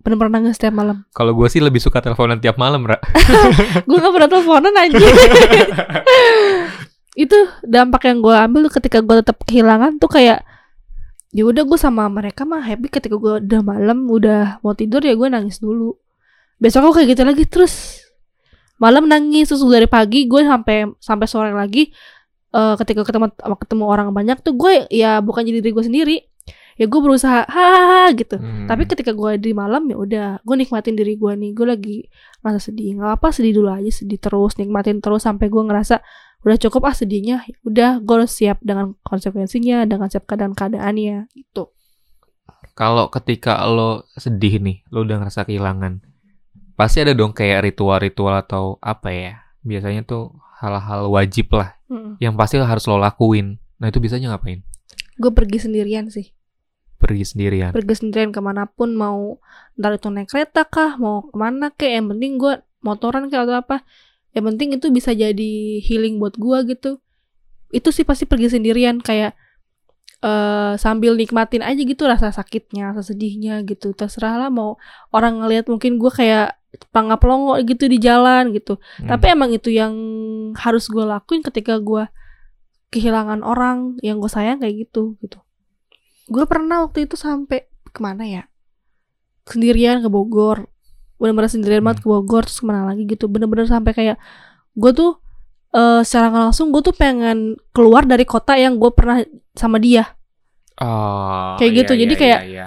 Bener-bener 0.00 0.40
nangis 0.40 0.56
setiap 0.56 0.72
malam. 0.72 1.04
Kalau 1.12 1.36
gue 1.36 1.46
sih 1.52 1.60
lebih 1.60 1.82
suka 1.82 2.00
teleponan 2.00 2.40
tiap 2.40 2.56
malam, 2.56 2.88
Ra. 2.88 2.96
gue 3.88 3.96
gak 4.00 4.12
pernah 4.14 4.30
teleponan 4.30 4.74
aja 4.78 4.96
itu 7.20 7.36
dampak 7.66 8.06
yang 8.06 8.22
gue 8.22 8.32
ambil 8.32 8.70
ketika 8.72 9.02
gue 9.02 9.20
tetap 9.20 9.42
kehilangan 9.44 10.00
tuh 10.00 10.08
kayak 10.08 10.46
ya 11.34 11.42
udah 11.44 11.62
gue 11.68 11.78
sama 11.78 12.06
mereka 12.08 12.48
mah 12.48 12.62
happy 12.64 12.88
ketika 12.88 13.18
gue 13.18 13.44
udah 13.44 13.60
malam 13.60 14.08
udah 14.08 14.62
mau 14.64 14.72
tidur 14.72 15.02
ya 15.02 15.14
gue 15.14 15.28
nangis 15.28 15.60
dulu. 15.60 15.98
Besok 16.56 16.90
aku 16.90 17.02
kayak 17.02 17.08
gitu 17.12 17.22
lagi 17.28 17.44
terus 17.44 18.04
malam 18.80 19.04
nangis 19.04 19.52
terus 19.52 19.60
dari 19.68 19.84
pagi 19.84 20.24
gue 20.24 20.40
sampai 20.40 20.88
sampai 20.96 21.26
sore 21.28 21.52
lagi 21.52 21.92
eh, 22.54 22.74
ketika 22.80 23.02
ketemu 23.06 23.32
ketemu 23.36 23.84
orang 23.86 24.08
banyak 24.14 24.38
tuh 24.42 24.54
gue 24.54 24.86
ya 24.90 25.18
bukan 25.22 25.46
jadi 25.46 25.62
diri 25.62 25.72
gue 25.74 25.84
sendiri. 25.86 26.16
Ya 26.80 26.88
gue 26.88 27.00
berusaha 27.02 27.44
hahaha 27.44 28.08
gitu. 28.16 28.40
Hmm. 28.40 28.64
tapi 28.64 28.88
ketika 28.88 29.12
gue 29.12 29.36
di 29.36 29.52
malam 29.52 29.84
ya 29.92 30.00
udah 30.00 30.28
gue 30.40 30.56
nikmatin 30.56 30.96
diri 30.96 31.20
gue 31.20 31.32
nih. 31.36 31.50
Gue 31.52 31.66
lagi 31.68 31.96
ngerasa 32.40 32.72
sedih. 32.72 32.96
Nggak 32.96 33.12
apa 33.20 33.28
sedih 33.36 33.52
dulu 33.60 33.68
aja 33.68 33.90
sedih 33.92 34.16
terus 34.16 34.56
nikmatin 34.56 35.04
terus 35.04 35.28
sampai 35.28 35.52
gue 35.52 35.60
ngerasa 35.60 36.00
udah 36.40 36.56
cukup 36.56 36.88
ah 36.88 36.96
sedihnya. 36.96 37.44
Ya 37.44 37.56
udah 37.68 37.90
gue 38.00 38.14
harus 38.16 38.32
siap 38.32 38.64
dengan 38.64 38.96
konsekuensinya 39.04 39.84
dengan 39.84 40.08
siap 40.08 40.24
keadaan 40.24 40.56
keadaannya 40.56 41.28
gitu. 41.36 41.68
Kalau 42.80 43.12
ketika 43.12 43.60
lo 43.68 44.08
sedih 44.16 44.56
nih, 44.56 44.80
lo 44.88 45.04
udah 45.04 45.20
ngerasa 45.20 45.44
kehilangan, 45.44 46.00
pasti 46.80 47.04
ada 47.04 47.12
dong 47.12 47.36
kayak 47.36 47.68
ritual-ritual 47.68 48.32
atau 48.40 48.80
apa 48.80 49.12
ya? 49.12 49.34
Biasanya 49.60 50.08
tuh 50.08 50.40
hal-hal 50.64 51.12
wajib 51.12 51.52
lah, 51.52 51.76
yang 52.22 52.38
pasti 52.38 52.56
harus 52.56 52.86
lo 52.86 52.96
lakuin. 52.96 53.58
Nah 53.76 53.90
itu 53.90 53.98
biasanya 53.98 54.32
ngapain? 54.32 54.62
gue 55.20 55.32
pergi 55.36 55.60
sendirian 55.60 56.08
sih 56.08 56.32
Pergi 56.96 57.24
sendirian. 57.28 57.72
pergi 57.72 57.92
sendirian 57.92 58.32
ke 58.32 58.40
mana 58.40 58.64
pun 58.64 58.92
mau 58.92 59.36
ntar 59.76 59.96
itu 59.96 60.08
naik 60.08 60.28
kereta 60.28 60.64
kah 60.64 60.96
mau 60.96 61.28
ke 61.28 61.36
mana 61.36 61.68
kek 61.72 61.92
yang 61.92 62.08
penting 62.08 62.36
gue 62.36 62.60
motoran 62.80 63.28
kek 63.28 63.40
atau 63.40 63.56
apa 63.56 63.84
yang 64.32 64.48
penting 64.48 64.76
itu 64.76 64.88
bisa 64.88 65.12
jadi 65.12 65.52
healing 65.80 66.16
buat 66.16 66.36
gue 66.36 66.72
gitu 66.72 67.00
itu 67.68 67.88
sih 67.88 68.04
pasti 68.04 68.24
pergi 68.24 68.52
sendirian 68.52 69.00
kayak 69.00 69.32
eh 70.20 70.72
sambil 70.76 71.16
nikmatin 71.16 71.64
aja 71.64 71.80
gitu 71.80 72.04
rasa 72.04 72.28
sakitnya 72.28 72.92
rasa 72.92 73.12
sedihnya 73.12 73.64
gitu 73.64 73.96
terserah 73.96 74.36
lah 74.36 74.50
mau 74.52 74.76
orang 75.12 75.40
ngelihat 75.40 75.68
mungkin 75.72 75.96
gue 75.96 76.12
kayak 76.12 76.59
pelangap 76.90 77.18
pelongo 77.18 77.58
gitu 77.66 77.90
di 77.90 77.98
jalan 77.98 78.54
gitu 78.54 78.78
Hmm. 79.02 79.10
tapi 79.10 79.34
emang 79.34 79.50
itu 79.50 79.74
yang 79.74 79.92
harus 80.54 80.86
gue 80.86 81.02
lakuin 81.02 81.42
ketika 81.42 81.78
gue 81.78 82.06
kehilangan 82.90 83.42
orang 83.46 83.98
yang 84.02 84.18
gue 84.18 84.26
sayang 84.26 84.58
kayak 84.58 84.86
gitu 84.90 85.14
gitu. 85.22 85.38
Gue 86.26 86.42
pernah 86.46 86.82
waktu 86.86 87.06
itu 87.06 87.14
sampai 87.14 87.70
ke 87.86 87.98
mana 88.02 88.26
ya? 88.26 88.42
Sendirian 89.46 90.02
ke 90.02 90.10
Bogor. 90.10 90.66
Bener-bener 91.18 91.50
sendirian 91.50 91.86
banget 91.86 92.02
ke 92.02 92.08
Bogor 92.10 92.46
terus 92.46 92.58
ke 92.58 92.66
mana 92.66 92.90
lagi 92.90 93.06
gitu. 93.06 93.30
Bener-bener 93.30 93.70
sampai 93.70 93.94
kayak 93.94 94.18
gue 94.74 94.90
tuh 94.90 95.22
eh 95.70 96.02
secara 96.02 96.34
langsung 96.34 96.74
gue 96.74 96.82
tuh 96.82 96.90
pengen 96.90 97.54
keluar 97.70 98.02
dari 98.02 98.26
kota 98.26 98.58
yang 98.58 98.74
gue 98.82 98.90
pernah 98.90 99.22
sama 99.54 99.78
dia. 99.78 100.18
Oh, 100.80 101.54
Kayak 101.60 101.70
iya, 101.70 101.78
gitu, 101.84 101.92
iya, 101.94 102.00
jadi 102.02 102.14
iya, 102.14 102.20
kayak 102.20 102.40
iya. 102.50 102.66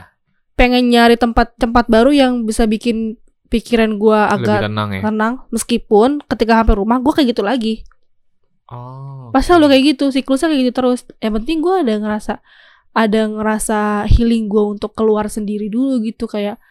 Pengen 0.54 0.88
nyari 0.88 1.18
tempat-tempat 1.18 1.90
baru 1.90 2.14
yang 2.14 2.46
bisa 2.46 2.64
bikin 2.64 3.18
pikiran 3.54 4.02
gue 4.02 4.18
agak 4.18 4.66
tenang 4.66 4.90
ya. 4.90 5.02
tenang. 5.06 5.34
Meskipun 5.54 6.26
ketika 6.26 6.66
sampai 6.66 6.74
rumah 6.74 6.98
gue 6.98 7.14
kayak 7.14 7.38
gitu 7.38 7.44
lagi. 7.46 7.86
Oh. 8.74 9.30
Pas 9.30 9.46
oke. 9.46 9.48
selalu 9.54 9.66
kayak 9.70 9.84
gitu, 9.94 10.06
siklusnya 10.10 10.50
kayak 10.50 10.62
gitu 10.66 10.74
terus. 10.74 11.06
Yang 11.22 11.34
penting 11.42 11.58
gue 11.62 11.76
ada 11.86 11.94
ngerasa 12.02 12.34
ada 12.94 13.22
ngerasa 13.26 14.10
healing 14.10 14.50
gue 14.50 14.64
untuk 14.78 14.94
keluar 14.98 15.30
sendiri 15.30 15.70
dulu 15.70 16.02
gitu 16.06 16.30
kayak 16.30 16.62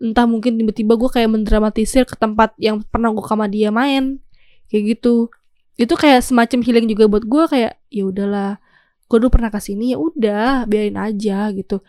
entah 0.00 0.24
mungkin 0.28 0.56
tiba-tiba 0.56 0.96
gue 0.96 1.10
kayak 1.12 1.28
mendramatisir 1.28 2.04
ke 2.04 2.16
tempat 2.16 2.56
yang 2.60 2.84
pernah 2.84 3.12
gue 3.12 3.24
sama 3.24 3.48
dia 3.48 3.72
main 3.72 4.20
kayak 4.68 4.96
gitu 4.96 5.32
itu 5.80 5.92
kayak 5.96 6.20
semacam 6.20 6.60
healing 6.60 6.84
juga 6.84 7.08
buat 7.08 7.24
gue 7.24 7.44
kayak 7.48 7.72
ya 7.88 8.04
udahlah 8.04 8.60
gue 9.08 9.16
dulu 9.24 9.32
pernah 9.32 9.48
ke 9.48 9.56
sini 9.60 9.96
ya 9.96 9.98
udah 10.00 10.68
biarin 10.68 11.00
aja 11.00 11.48
gitu 11.56 11.80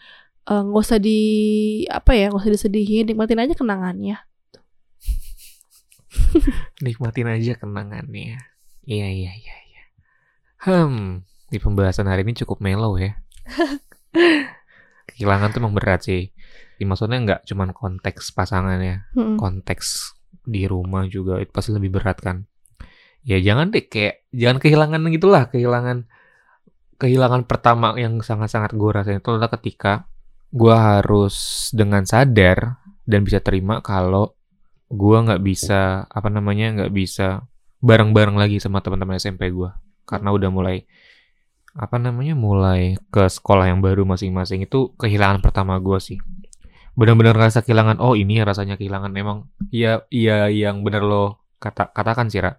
Eh, 0.42 0.62
nggak 0.66 0.84
usah 0.84 0.98
di 0.98 1.20
apa 1.86 2.12
ya 2.18 2.34
nggak 2.34 2.42
usah 2.42 2.54
disedihin 2.58 3.06
nikmatin 3.06 3.40
aja 3.46 3.54
kenangannya 3.54 4.18
Nikmatin 6.86 7.30
aja 7.32 7.54
kenangannya. 7.58 8.40
Iya, 8.86 9.08
iya, 9.08 9.32
iya, 9.36 9.56
iya. 9.70 9.84
Hmm, 10.62 11.26
di 11.50 11.58
pembahasan 11.58 12.10
hari 12.10 12.28
ini 12.28 12.38
cukup 12.44 12.62
mellow 12.62 12.98
ya. 12.98 13.18
Kehilangan 15.10 15.54
tuh 15.54 15.60
emang 15.64 15.76
berat 15.76 16.06
sih. 16.06 16.32
Ya, 16.82 16.86
maksudnya 16.90 17.22
nggak 17.22 17.42
cuman 17.46 17.78
konteks 17.78 18.34
pasangan 18.34 18.82
ya, 18.82 19.06
Mm-mm. 19.14 19.38
konteks 19.38 20.18
di 20.42 20.66
rumah 20.66 21.06
juga 21.06 21.38
itu 21.38 21.54
pasti 21.54 21.70
lebih 21.72 21.94
berat 21.94 22.18
kan. 22.18 22.50
Ya 23.22 23.38
jangan 23.38 23.70
deh 23.70 23.86
kayak 23.86 24.26
jangan 24.34 24.58
kehilangan 24.58 25.14
gitulah, 25.14 25.46
kehilangan 25.54 26.10
kehilangan 26.98 27.46
pertama 27.46 27.94
yang 27.98 28.22
sangat-sangat 28.22 28.74
gue 28.74 28.90
rasain 28.94 29.22
itu 29.22 29.30
adalah 29.30 29.50
ketika 29.58 30.06
gue 30.54 30.74
harus 30.74 31.70
dengan 31.74 32.06
sadar 32.06 32.82
dan 33.06 33.26
bisa 33.26 33.42
terima 33.42 33.82
kalau 33.82 34.38
gue 34.92 35.18
nggak 35.24 35.42
bisa 35.42 36.06
apa 36.12 36.28
namanya 36.28 36.84
nggak 36.84 36.92
bisa 36.92 37.48
bareng-bareng 37.82 38.38
lagi 38.38 38.60
sama 38.60 38.84
teman-teman 38.84 39.18
SMP 39.18 39.50
gue 39.50 39.72
karena 40.06 40.30
udah 40.36 40.50
mulai 40.52 40.86
apa 41.72 41.96
namanya 41.96 42.36
mulai 42.36 43.00
ke 43.08 43.32
sekolah 43.32 43.72
yang 43.72 43.80
baru 43.80 44.04
masing-masing. 44.04 44.68
Itu 44.68 44.92
kehilangan 45.00 45.40
pertama 45.40 45.80
gue 45.80 45.98
sih. 46.04 46.20
Benar-benar 47.00 47.36
rasa 47.40 47.64
kehilangan 47.64 48.04
oh 48.04 48.20
ini 48.20 48.44
ya 48.44 48.46
rasanya 48.48 48.76
kehilangan. 48.76 49.12
Memang 49.12 49.48
iya 49.72 50.04
iya 50.12 50.52
yang 50.52 50.84
bener 50.84 51.04
lo 51.08 51.40
kata 51.62 51.94
katakan 51.94 52.28
sih 52.28 52.42
Ra. 52.42 52.58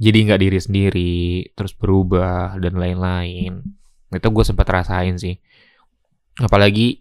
jadi 0.00 0.16
nggak 0.22 0.40
diri 0.40 0.58
sendiri 0.62 1.14
terus 1.52 1.76
berubah 1.76 2.56
dan 2.56 2.80
lain-lain. 2.80 3.60
Itu 4.08 4.32
gue 4.32 4.44
sempat 4.48 4.64
rasain 4.72 5.20
sih. 5.20 5.36
Apalagi 6.40 6.99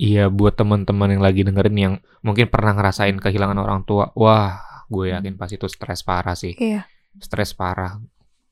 iya 0.00 0.32
buat 0.32 0.56
teman-teman 0.56 1.12
yang 1.12 1.22
lagi 1.22 1.44
dengerin 1.44 1.76
yang 1.76 1.94
mungkin 2.24 2.48
pernah 2.48 2.72
ngerasain 2.72 3.20
kehilangan 3.20 3.60
orang 3.60 3.84
tua 3.84 4.08
wah 4.16 4.70
gue 4.90 5.14
yakin 5.14 5.38
pasti 5.38 5.54
itu 5.56 5.70
stres 5.70 6.02
parah 6.02 6.34
sih. 6.34 6.52
Iya. 6.58 6.84
stres 7.22 7.54
parah. 7.54 8.02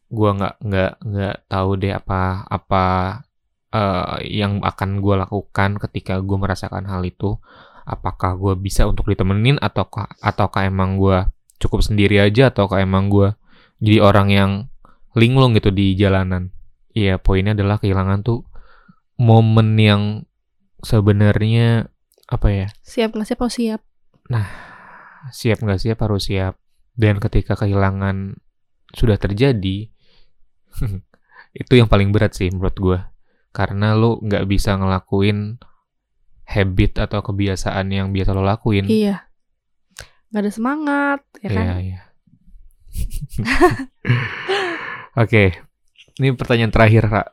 Gue 0.09 0.31
nggak 0.35 0.63
nggak 0.63 0.93
nggak 1.03 1.37
tahu 1.51 1.71
deh 1.79 1.93
apa 1.93 2.47
apa 2.47 2.85
eh, 3.75 4.17
yang 4.39 4.63
akan 4.63 5.03
gue 5.03 5.15
lakukan 5.19 5.71
ketika 5.83 6.23
gue 6.23 6.39
merasakan 6.39 6.87
hal 6.87 7.03
itu. 7.03 7.37
Apakah 7.85 8.39
gue 8.39 8.55
bisa 8.55 8.87
untuk 8.87 9.11
ditemenin 9.11 9.59
ataukah 9.59 10.07
ataukah 10.23 10.67
emang 10.71 10.97
gue 10.97 11.27
cukup 11.59 11.83
sendiri 11.83 12.23
aja 12.23 12.55
ataukah 12.55 12.79
emang 12.79 13.11
gue 13.11 13.35
jadi 13.83 13.99
orang 14.03 14.29
yang 14.31 14.51
linglung 15.19 15.59
gitu 15.59 15.75
di 15.75 15.99
jalanan. 15.99 16.55
Iya 16.95 17.19
poinnya 17.19 17.55
adalah 17.55 17.83
kehilangan 17.83 18.23
tuh 18.23 18.47
momen 19.19 19.75
yang 19.75 20.03
sebenarnya 20.83 21.91
apa 22.29 22.49
ya 22.53 22.67
Siap 22.85 23.17
nggak 23.17 23.29
siap? 23.29 23.41
Oh 23.41 23.51
siap. 23.53 23.81
siap 25.33 25.59
nggak 25.65 25.81
siap 25.81 25.99
harus 26.05 26.29
siap 26.31 26.55
dan 26.95 27.19
ketika 27.19 27.57
kehilangan 27.57 28.39
sudah 28.93 29.17
terjadi 29.17 29.89
itu 31.61 31.73
yang 31.75 31.89
paling 31.89 32.13
berat 32.13 32.37
sih 32.37 32.53
menurut 32.53 32.77
gue 32.77 32.99
karena 33.51 33.97
lo 33.97 34.21
nggak 34.23 34.45
bisa 34.47 34.77
ngelakuin 34.77 35.59
habit 36.49 37.03
atau 37.03 37.21
kebiasaan 37.21 37.91
yang 37.93 38.09
biasa 38.13 38.33
lo 38.33 38.45
lakuin 38.45 38.87
Iya. 38.89 39.29
Gak 40.29 40.45
ada 40.45 40.53
semangat, 40.53 41.21
ya 41.41 41.49
kan? 41.49 41.65
Iya, 41.65 41.77
iya. 41.81 42.01
Oke, 45.25 45.57
ini 46.21 46.29
pertanyaan 46.37 46.69
terakhir, 46.69 47.09
Ra. 47.09 47.25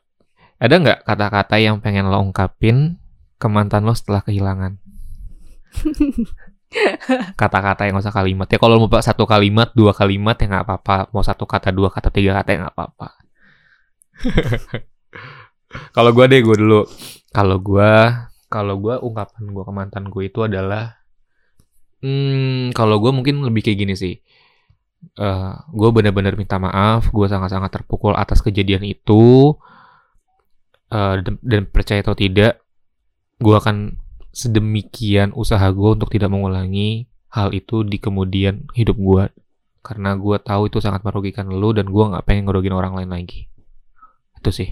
Ada 0.55 0.75
nggak 0.79 0.99
kata-kata 1.03 1.59
yang 1.59 1.83
pengen 1.83 2.07
lo 2.07 2.23
ungkapin 2.23 2.95
ke 3.36 3.47
mantan 3.47 3.83
lo 3.83 3.93
setelah 3.93 4.21
kehilangan? 4.23 4.79
Kata-kata 7.39 7.88
yang 7.88 7.95
nggak 7.95 8.05
usah 8.07 8.15
kalimat. 8.15 8.47
Ya 8.51 8.59
kalau 8.59 8.81
mau 8.81 8.89
satu 8.99 9.23
kalimat, 9.23 9.71
dua 9.71 9.95
kalimat 9.95 10.36
ya 10.36 10.45
nggak 10.49 10.65
apa-apa. 10.65 10.97
Mau 11.15 11.23
satu 11.23 11.47
kata, 11.47 11.71
dua 11.71 11.91
kata, 11.91 12.11
tiga 12.11 12.36
kata 12.41 12.49
ya 12.51 12.57
nggak 12.67 12.75
apa-apa. 12.75 13.07
kalau 15.95 16.11
gue 16.11 16.25
deh, 16.27 16.41
gue 16.43 16.55
dulu. 16.59 16.81
Kalau 17.31 17.57
gue, 17.59 17.91
kalau 18.51 18.75
gue 18.79 18.95
ungkapan 18.99 19.43
gue 19.51 19.63
ke 19.63 19.73
mantan 19.75 20.03
gue 20.11 20.23
itu 20.27 20.39
adalah, 20.43 20.99
hmm, 22.03 22.75
kalau 22.75 22.99
gue 22.99 23.11
mungkin 23.11 23.43
lebih 23.43 23.63
kayak 23.65 23.79
gini 23.79 23.95
sih 23.97 24.15
eh 25.05 25.53
gue 25.69 25.89
benar-benar 25.93 26.33
minta 26.33 26.57
maaf, 26.57 27.13
gue 27.13 27.27
sangat-sangat 27.29 27.69
terpukul 27.69 28.17
atas 28.17 28.41
kejadian 28.41 28.81
itu, 28.81 29.53
Eh, 30.86 31.15
dan, 31.25 31.36
dan 31.41 31.63
percaya 31.65 32.05
atau 32.05 32.13
tidak, 32.13 32.61
gue 33.39 33.55
akan 33.55 33.99
sedemikian 34.36 35.31
usaha 35.36 35.63
gue 35.71 35.89
untuk 35.95 36.11
tidak 36.11 36.31
mengulangi 36.31 37.07
hal 37.31 37.51
itu 37.51 37.83
di 37.83 37.99
kemudian 37.99 38.67
hidup 38.71 38.95
gue, 38.95 39.23
karena 39.83 40.15
gue 40.15 40.38
tahu 40.39 40.71
itu 40.71 40.79
sangat 40.79 41.03
merugikan 41.03 41.51
lo 41.51 41.75
dan 41.75 41.91
gue 41.91 42.03
nggak 42.03 42.23
pengen 42.23 42.47
ngerugiin 42.47 42.75
orang 42.75 42.95
lain 42.95 43.11
lagi. 43.11 43.51
Itu 44.39 44.51
sih. 44.55 44.71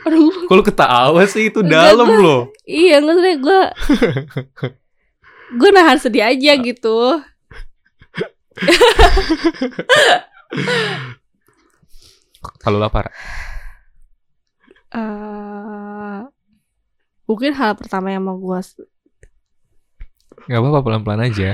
Aduh, 0.08 0.48
lu 0.48 0.62
ketawa 0.64 1.22
sih 1.28 1.52
itu 1.52 1.60
dalam 1.60 2.08
loh. 2.08 2.48
iya 2.64 3.04
nggak 3.04 3.18
sih 3.20 3.34
gue. 3.36 3.62
gue 5.60 5.70
nahan 5.76 6.00
sedih 6.00 6.24
aja 6.24 6.52
gitu. 6.68 7.20
Kalau 12.58 12.78
lapar, 12.80 13.12
eh 14.92 16.20
mungkin 17.24 17.56
hal 17.56 17.72
pertama 17.80 18.12
yang 18.12 18.28
mau 18.28 18.36
gue 18.36 18.60
nggak 20.48 20.58
apa-apa 20.58 20.80
pelan-pelan 20.82 21.22
aja. 21.28 21.50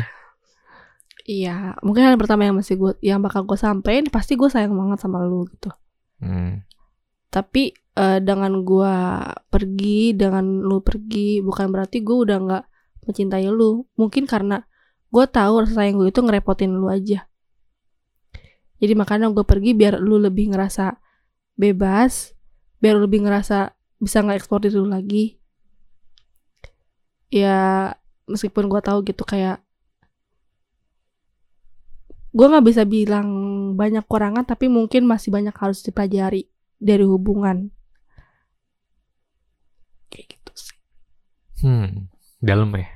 Iya, 1.29 1.77
mungkin 1.85 2.09
hal 2.09 2.17
pertama 2.17 2.49
yang 2.49 2.57
masih 2.57 2.81
gue 2.81 2.93
yang 3.05 3.21
bakal 3.21 3.45
gue 3.45 3.59
sampein 3.61 4.09
pasti 4.09 4.33
gue 4.33 4.49
sayang 4.49 4.73
banget 4.73 5.05
sama 5.05 5.21
lu 5.21 5.45
gitu. 5.53 5.69
Hmm. 6.25 6.65
Tapi 7.29 7.77
eh, 7.77 8.19
dengan 8.25 8.65
gue 8.65 8.95
pergi, 9.53 10.17
dengan 10.17 10.65
lu 10.65 10.81
pergi, 10.81 11.45
bukan 11.45 11.69
berarti 11.69 12.01
gue 12.01 12.17
udah 12.17 12.39
nggak 12.41 12.65
mencintai 13.05 13.45
lu. 13.53 13.85
Mungkin 14.01 14.25
karena 14.25 14.65
gue 15.13 15.25
tahu 15.29 15.69
rasa 15.69 15.85
sayang 15.85 16.01
gue 16.01 16.09
itu 16.09 16.21
ngerepotin 16.25 16.73
lu 16.73 16.89
aja. 16.89 17.29
Jadi 18.81 18.95
makanya 18.97 19.29
gue 19.29 19.45
pergi 19.45 19.77
biar 19.77 20.01
lu 20.01 20.17
lebih 20.17 20.55
ngerasa 20.55 20.97
bebas, 21.61 22.38
biar 22.79 22.97
lebih 22.97 23.23
ngerasa 23.23 23.73
bisa 23.99 24.23
nge-explore 24.23 24.63
diri 24.65 24.77
lu 24.77 24.87
lagi. 24.87 25.25
Ya 27.29 27.93
meskipun 28.25 28.67
gue 28.67 28.81
tahu 28.81 29.05
gitu 29.05 29.23
kayak 29.23 29.61
gue 32.29 32.45
nggak 32.47 32.67
bisa 32.67 32.85
bilang 32.85 33.29
banyak 33.75 34.05
kurangan 34.05 34.45
tapi 34.45 34.69
mungkin 34.69 35.05
masih 35.05 35.33
banyak 35.33 35.53
harus 35.53 35.81
dipelajari 35.81 36.45
dari 36.77 37.03
hubungan 37.03 37.73
kayak 40.09 40.37
gitu 40.37 40.53
sih 40.55 40.77
Hmm, 41.59 42.07
dalam 42.39 42.71
ya. 42.71 42.87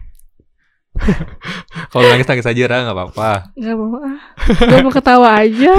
Kalau 1.90 2.04
nangis 2.06 2.28
nangis 2.28 2.44
aja 2.46 2.62
Ra, 2.68 2.78
nggak 2.84 2.94
apa-apa. 2.94 3.30
nggak 3.56 3.74
mau 3.74 3.96
ah 3.98 4.20
gue 4.60 4.78
mau 4.84 4.92
ketawa 4.92 5.28
aja 5.40 5.72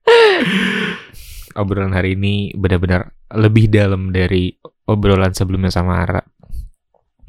Obrolan 1.60 1.92
hari 1.92 2.16
ini 2.16 2.56
benar-benar 2.56 3.12
lebih 3.36 3.68
dalam 3.68 4.10
dari 4.10 4.50
obrolan 4.88 5.36
sebelumnya 5.36 5.70
sama 5.70 6.02
Ara. 6.02 6.22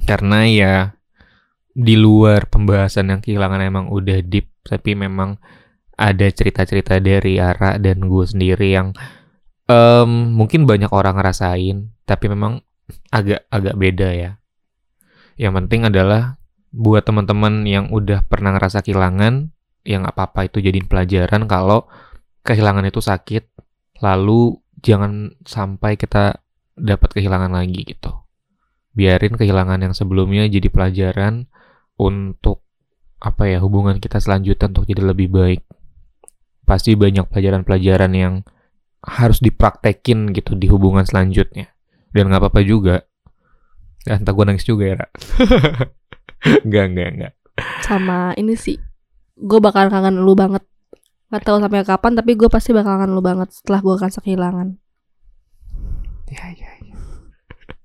Karena 0.08 0.48
ya 0.48 0.74
di 1.72 1.96
luar 1.96 2.48
pembahasan 2.48 3.12
yang 3.12 3.22
kehilangan 3.24 3.62
emang 3.64 3.86
udah 3.92 4.20
deep, 4.24 4.52
tapi 4.64 4.96
memang 4.96 5.38
ada 5.96 6.28
cerita-cerita 6.28 6.98
dari 6.98 7.38
Ara 7.38 7.78
dan 7.78 8.08
gue 8.08 8.26
sendiri 8.26 8.74
yang 8.74 8.96
em, 9.70 10.12
mungkin 10.34 10.66
banyak 10.66 10.90
orang 10.90 11.20
ngerasain, 11.22 11.92
tapi 12.04 12.26
memang 12.28 12.60
agak 13.14 13.46
agak 13.54 13.76
beda 13.78 14.10
ya. 14.12 14.32
Yang 15.40 15.54
penting 15.64 15.82
adalah 15.88 16.42
buat 16.72 17.04
teman-teman 17.04 17.68
yang 17.68 17.92
udah 17.92 18.26
pernah 18.26 18.56
ngerasa 18.56 18.84
kehilangan, 18.84 19.52
yang 19.88 20.04
apa-apa 20.08 20.48
itu 20.48 20.60
jadiin 20.64 20.88
pelajaran 20.88 21.48
kalau 21.48 21.88
kehilangan 22.44 22.88
itu 22.88 23.00
sakit, 23.00 23.48
lalu 24.02 24.58
jangan 24.82 25.38
sampai 25.46 25.96
kita 25.96 26.42
dapat 26.76 27.10
kehilangan 27.16 27.54
lagi 27.54 27.86
gitu. 27.86 28.12
Biarin 28.92 29.38
kehilangan 29.38 29.80
yang 29.80 29.94
sebelumnya 29.96 30.50
jadi 30.50 30.68
pelajaran 30.68 31.48
untuk 31.96 32.66
apa 33.22 33.46
ya 33.48 33.62
hubungan 33.62 34.02
kita 34.02 34.18
selanjutnya 34.18 34.74
untuk 34.74 34.90
jadi 34.90 35.06
lebih 35.06 35.30
baik. 35.32 35.62
Pasti 36.66 36.98
banyak 36.98 37.30
pelajaran-pelajaran 37.30 38.12
yang 38.18 38.34
harus 39.02 39.40
dipraktekin 39.40 40.34
gitu 40.34 40.58
di 40.58 40.68
hubungan 40.68 41.06
selanjutnya. 41.06 41.72
Dan 42.12 42.28
nggak 42.28 42.42
apa-apa 42.44 42.62
juga. 42.66 43.06
Ya, 44.04 44.18
entah 44.18 44.34
gue 44.34 44.46
nangis 44.50 44.66
juga 44.66 44.84
ya, 44.90 44.96
Ra. 44.98 45.08
Enggak, 46.66 46.86
enggak, 46.90 47.10
enggak. 47.14 47.34
sama 47.86 48.34
ini 48.34 48.58
sih 48.58 48.82
gue 49.38 49.60
bakal 49.62 49.90
kangen 49.90 50.22
lu 50.22 50.34
banget 50.34 50.66
Gak 51.32 51.48
tahu 51.48 51.64
sampai 51.64 51.88
kapan 51.88 52.12
tapi 52.20 52.36
gue 52.36 52.52
pasti 52.52 52.76
bakal 52.76 53.00
kangen 53.00 53.16
lu 53.16 53.24
banget 53.24 53.56
setelah 53.56 53.80
gue 53.80 53.94
akan 53.96 54.12
kehilangan 54.12 54.68
Ya, 56.32 56.48
ya, 56.56 56.72
ya. 56.80 56.96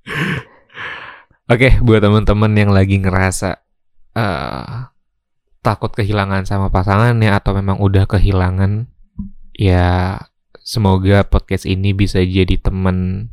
Oke, 1.53 1.83
buat 1.83 1.99
teman-teman 1.99 2.55
yang 2.55 2.71
lagi 2.71 3.03
ngerasa 3.03 3.59
eh 4.15 4.87
takut 5.67 5.91
kehilangan 5.91 6.47
sama 6.47 6.71
pasangannya 6.71 7.35
atau 7.35 7.59
memang 7.59 7.83
udah 7.83 8.07
kehilangan, 8.07 8.87
ya 9.51 10.15
semoga 10.63 11.27
podcast 11.27 11.67
ini 11.67 11.91
bisa 11.91 12.23
jadi 12.23 12.55
temen 12.55 13.31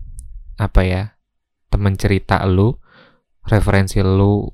apa 0.57 0.81
ya 0.81 1.03
temen 1.69 1.93
cerita 1.93 2.41
lu 2.45 2.77
referensi 3.45 4.01
lu 4.01 4.49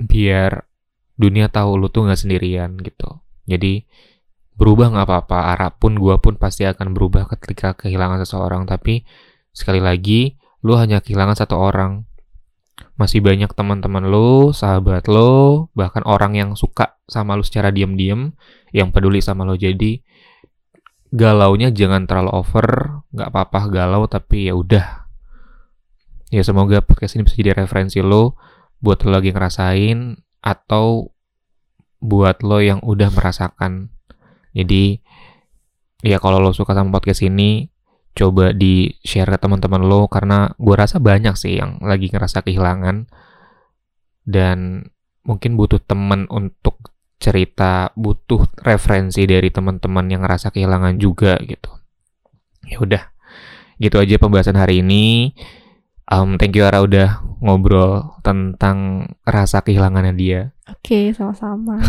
biar 0.00 0.64
dunia 1.16 1.52
tahu 1.52 1.76
lu 1.80 1.88
tuh 1.88 2.08
nggak 2.08 2.20
sendirian 2.20 2.76
gitu 2.80 3.20
jadi 3.48 3.84
berubah 4.60 4.92
nggak 4.92 5.06
apa-apa 5.08 5.38
arah 5.56 5.72
pun 5.72 5.96
gua 5.96 6.20
pun 6.20 6.36
pasti 6.36 6.68
akan 6.68 6.92
berubah 6.92 7.24
ketika 7.32 7.72
kehilangan 7.72 8.20
seseorang 8.20 8.68
tapi 8.68 9.08
sekali 9.56 9.80
lagi 9.80 10.36
lu 10.60 10.76
hanya 10.76 11.00
kehilangan 11.00 11.40
satu 11.40 11.56
orang 11.56 12.04
masih 13.00 13.24
banyak 13.24 13.48
teman-teman 13.56 14.08
lo, 14.08 14.52
sahabat 14.52 15.08
lo, 15.08 15.68
bahkan 15.72 16.04
orang 16.04 16.36
yang 16.36 16.50
suka 16.52 17.00
sama 17.08 17.32
lo 17.32 17.44
secara 17.44 17.72
diam-diam, 17.72 18.36
yang 18.76 18.92
peduli 18.92 19.24
sama 19.24 19.48
lo. 19.48 19.56
Jadi 19.56 20.00
galaunya 21.08 21.72
jangan 21.72 22.04
terlalu 22.04 22.32
over, 22.36 23.00
nggak 23.12 23.28
apa-apa 23.32 23.60
galau 23.72 24.04
tapi 24.04 24.52
ya 24.52 24.54
udah. 24.56 25.08
Ya 26.30 26.42
semoga 26.44 26.84
podcast 26.84 27.18
ini 27.18 27.26
bisa 27.26 27.40
jadi 27.40 27.56
referensi 27.56 27.98
lo 28.04 28.38
buat 28.78 29.02
lo 29.02 29.18
lagi 29.18 29.34
ngerasain 29.34 30.20
atau 30.40 31.10
buat 32.00 32.44
lo 32.44 32.60
yang 32.60 32.80
udah 32.84 33.10
merasakan. 33.12 33.92
Jadi 34.54 34.98
ya 36.00 36.16
kalau 36.18 36.40
lo 36.40 36.50
suka 36.50 36.72
sama 36.72 36.96
podcast 36.98 37.22
ini, 37.26 37.68
coba 38.16 38.50
di 38.50 38.90
share 39.04 39.30
ke 39.30 39.38
teman-teman 39.38 39.86
lo 39.86 40.10
karena 40.10 40.50
gue 40.58 40.74
rasa 40.74 40.98
banyak 40.98 41.34
sih 41.38 41.58
yang 41.58 41.78
lagi 41.82 42.10
ngerasa 42.10 42.42
kehilangan. 42.42 43.06
Dan 44.26 44.86
mungkin 45.26 45.58
butuh 45.58 45.80
temen 45.82 46.26
untuk 46.30 46.90
cerita 47.20 47.92
butuh 47.92 48.48
referensi 48.64 49.28
dari 49.28 49.52
teman-teman 49.52 50.08
yang 50.08 50.24
ngerasa 50.24 50.48
kehilangan 50.50 50.96
juga 50.96 51.36
gitu. 51.44 51.68
Ya 52.64 52.80
udah 52.80 53.02
gitu 53.80 53.96
aja 54.00 54.16
pembahasan 54.16 54.56
hari 54.56 54.80
ini. 54.80 55.36
Um, 56.10 56.40
thank 56.40 56.58
you 56.58 56.66
Ara 56.66 56.82
udah 56.82 57.22
ngobrol 57.38 58.18
tentang 58.26 59.08
rasa 59.22 59.62
kehilangannya 59.62 60.14
dia 60.18 60.40
oke 60.72 61.00
sama-sama. 61.16 61.78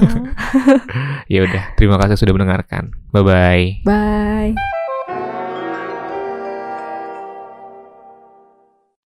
Ya 1.32 1.48
udah 1.48 1.80
terima 1.80 1.96
kasih 1.96 2.20
sudah 2.20 2.36
mendengarkan. 2.36 2.92
Bye 3.16 3.24
bye 3.24 3.68
bye 3.88 4.81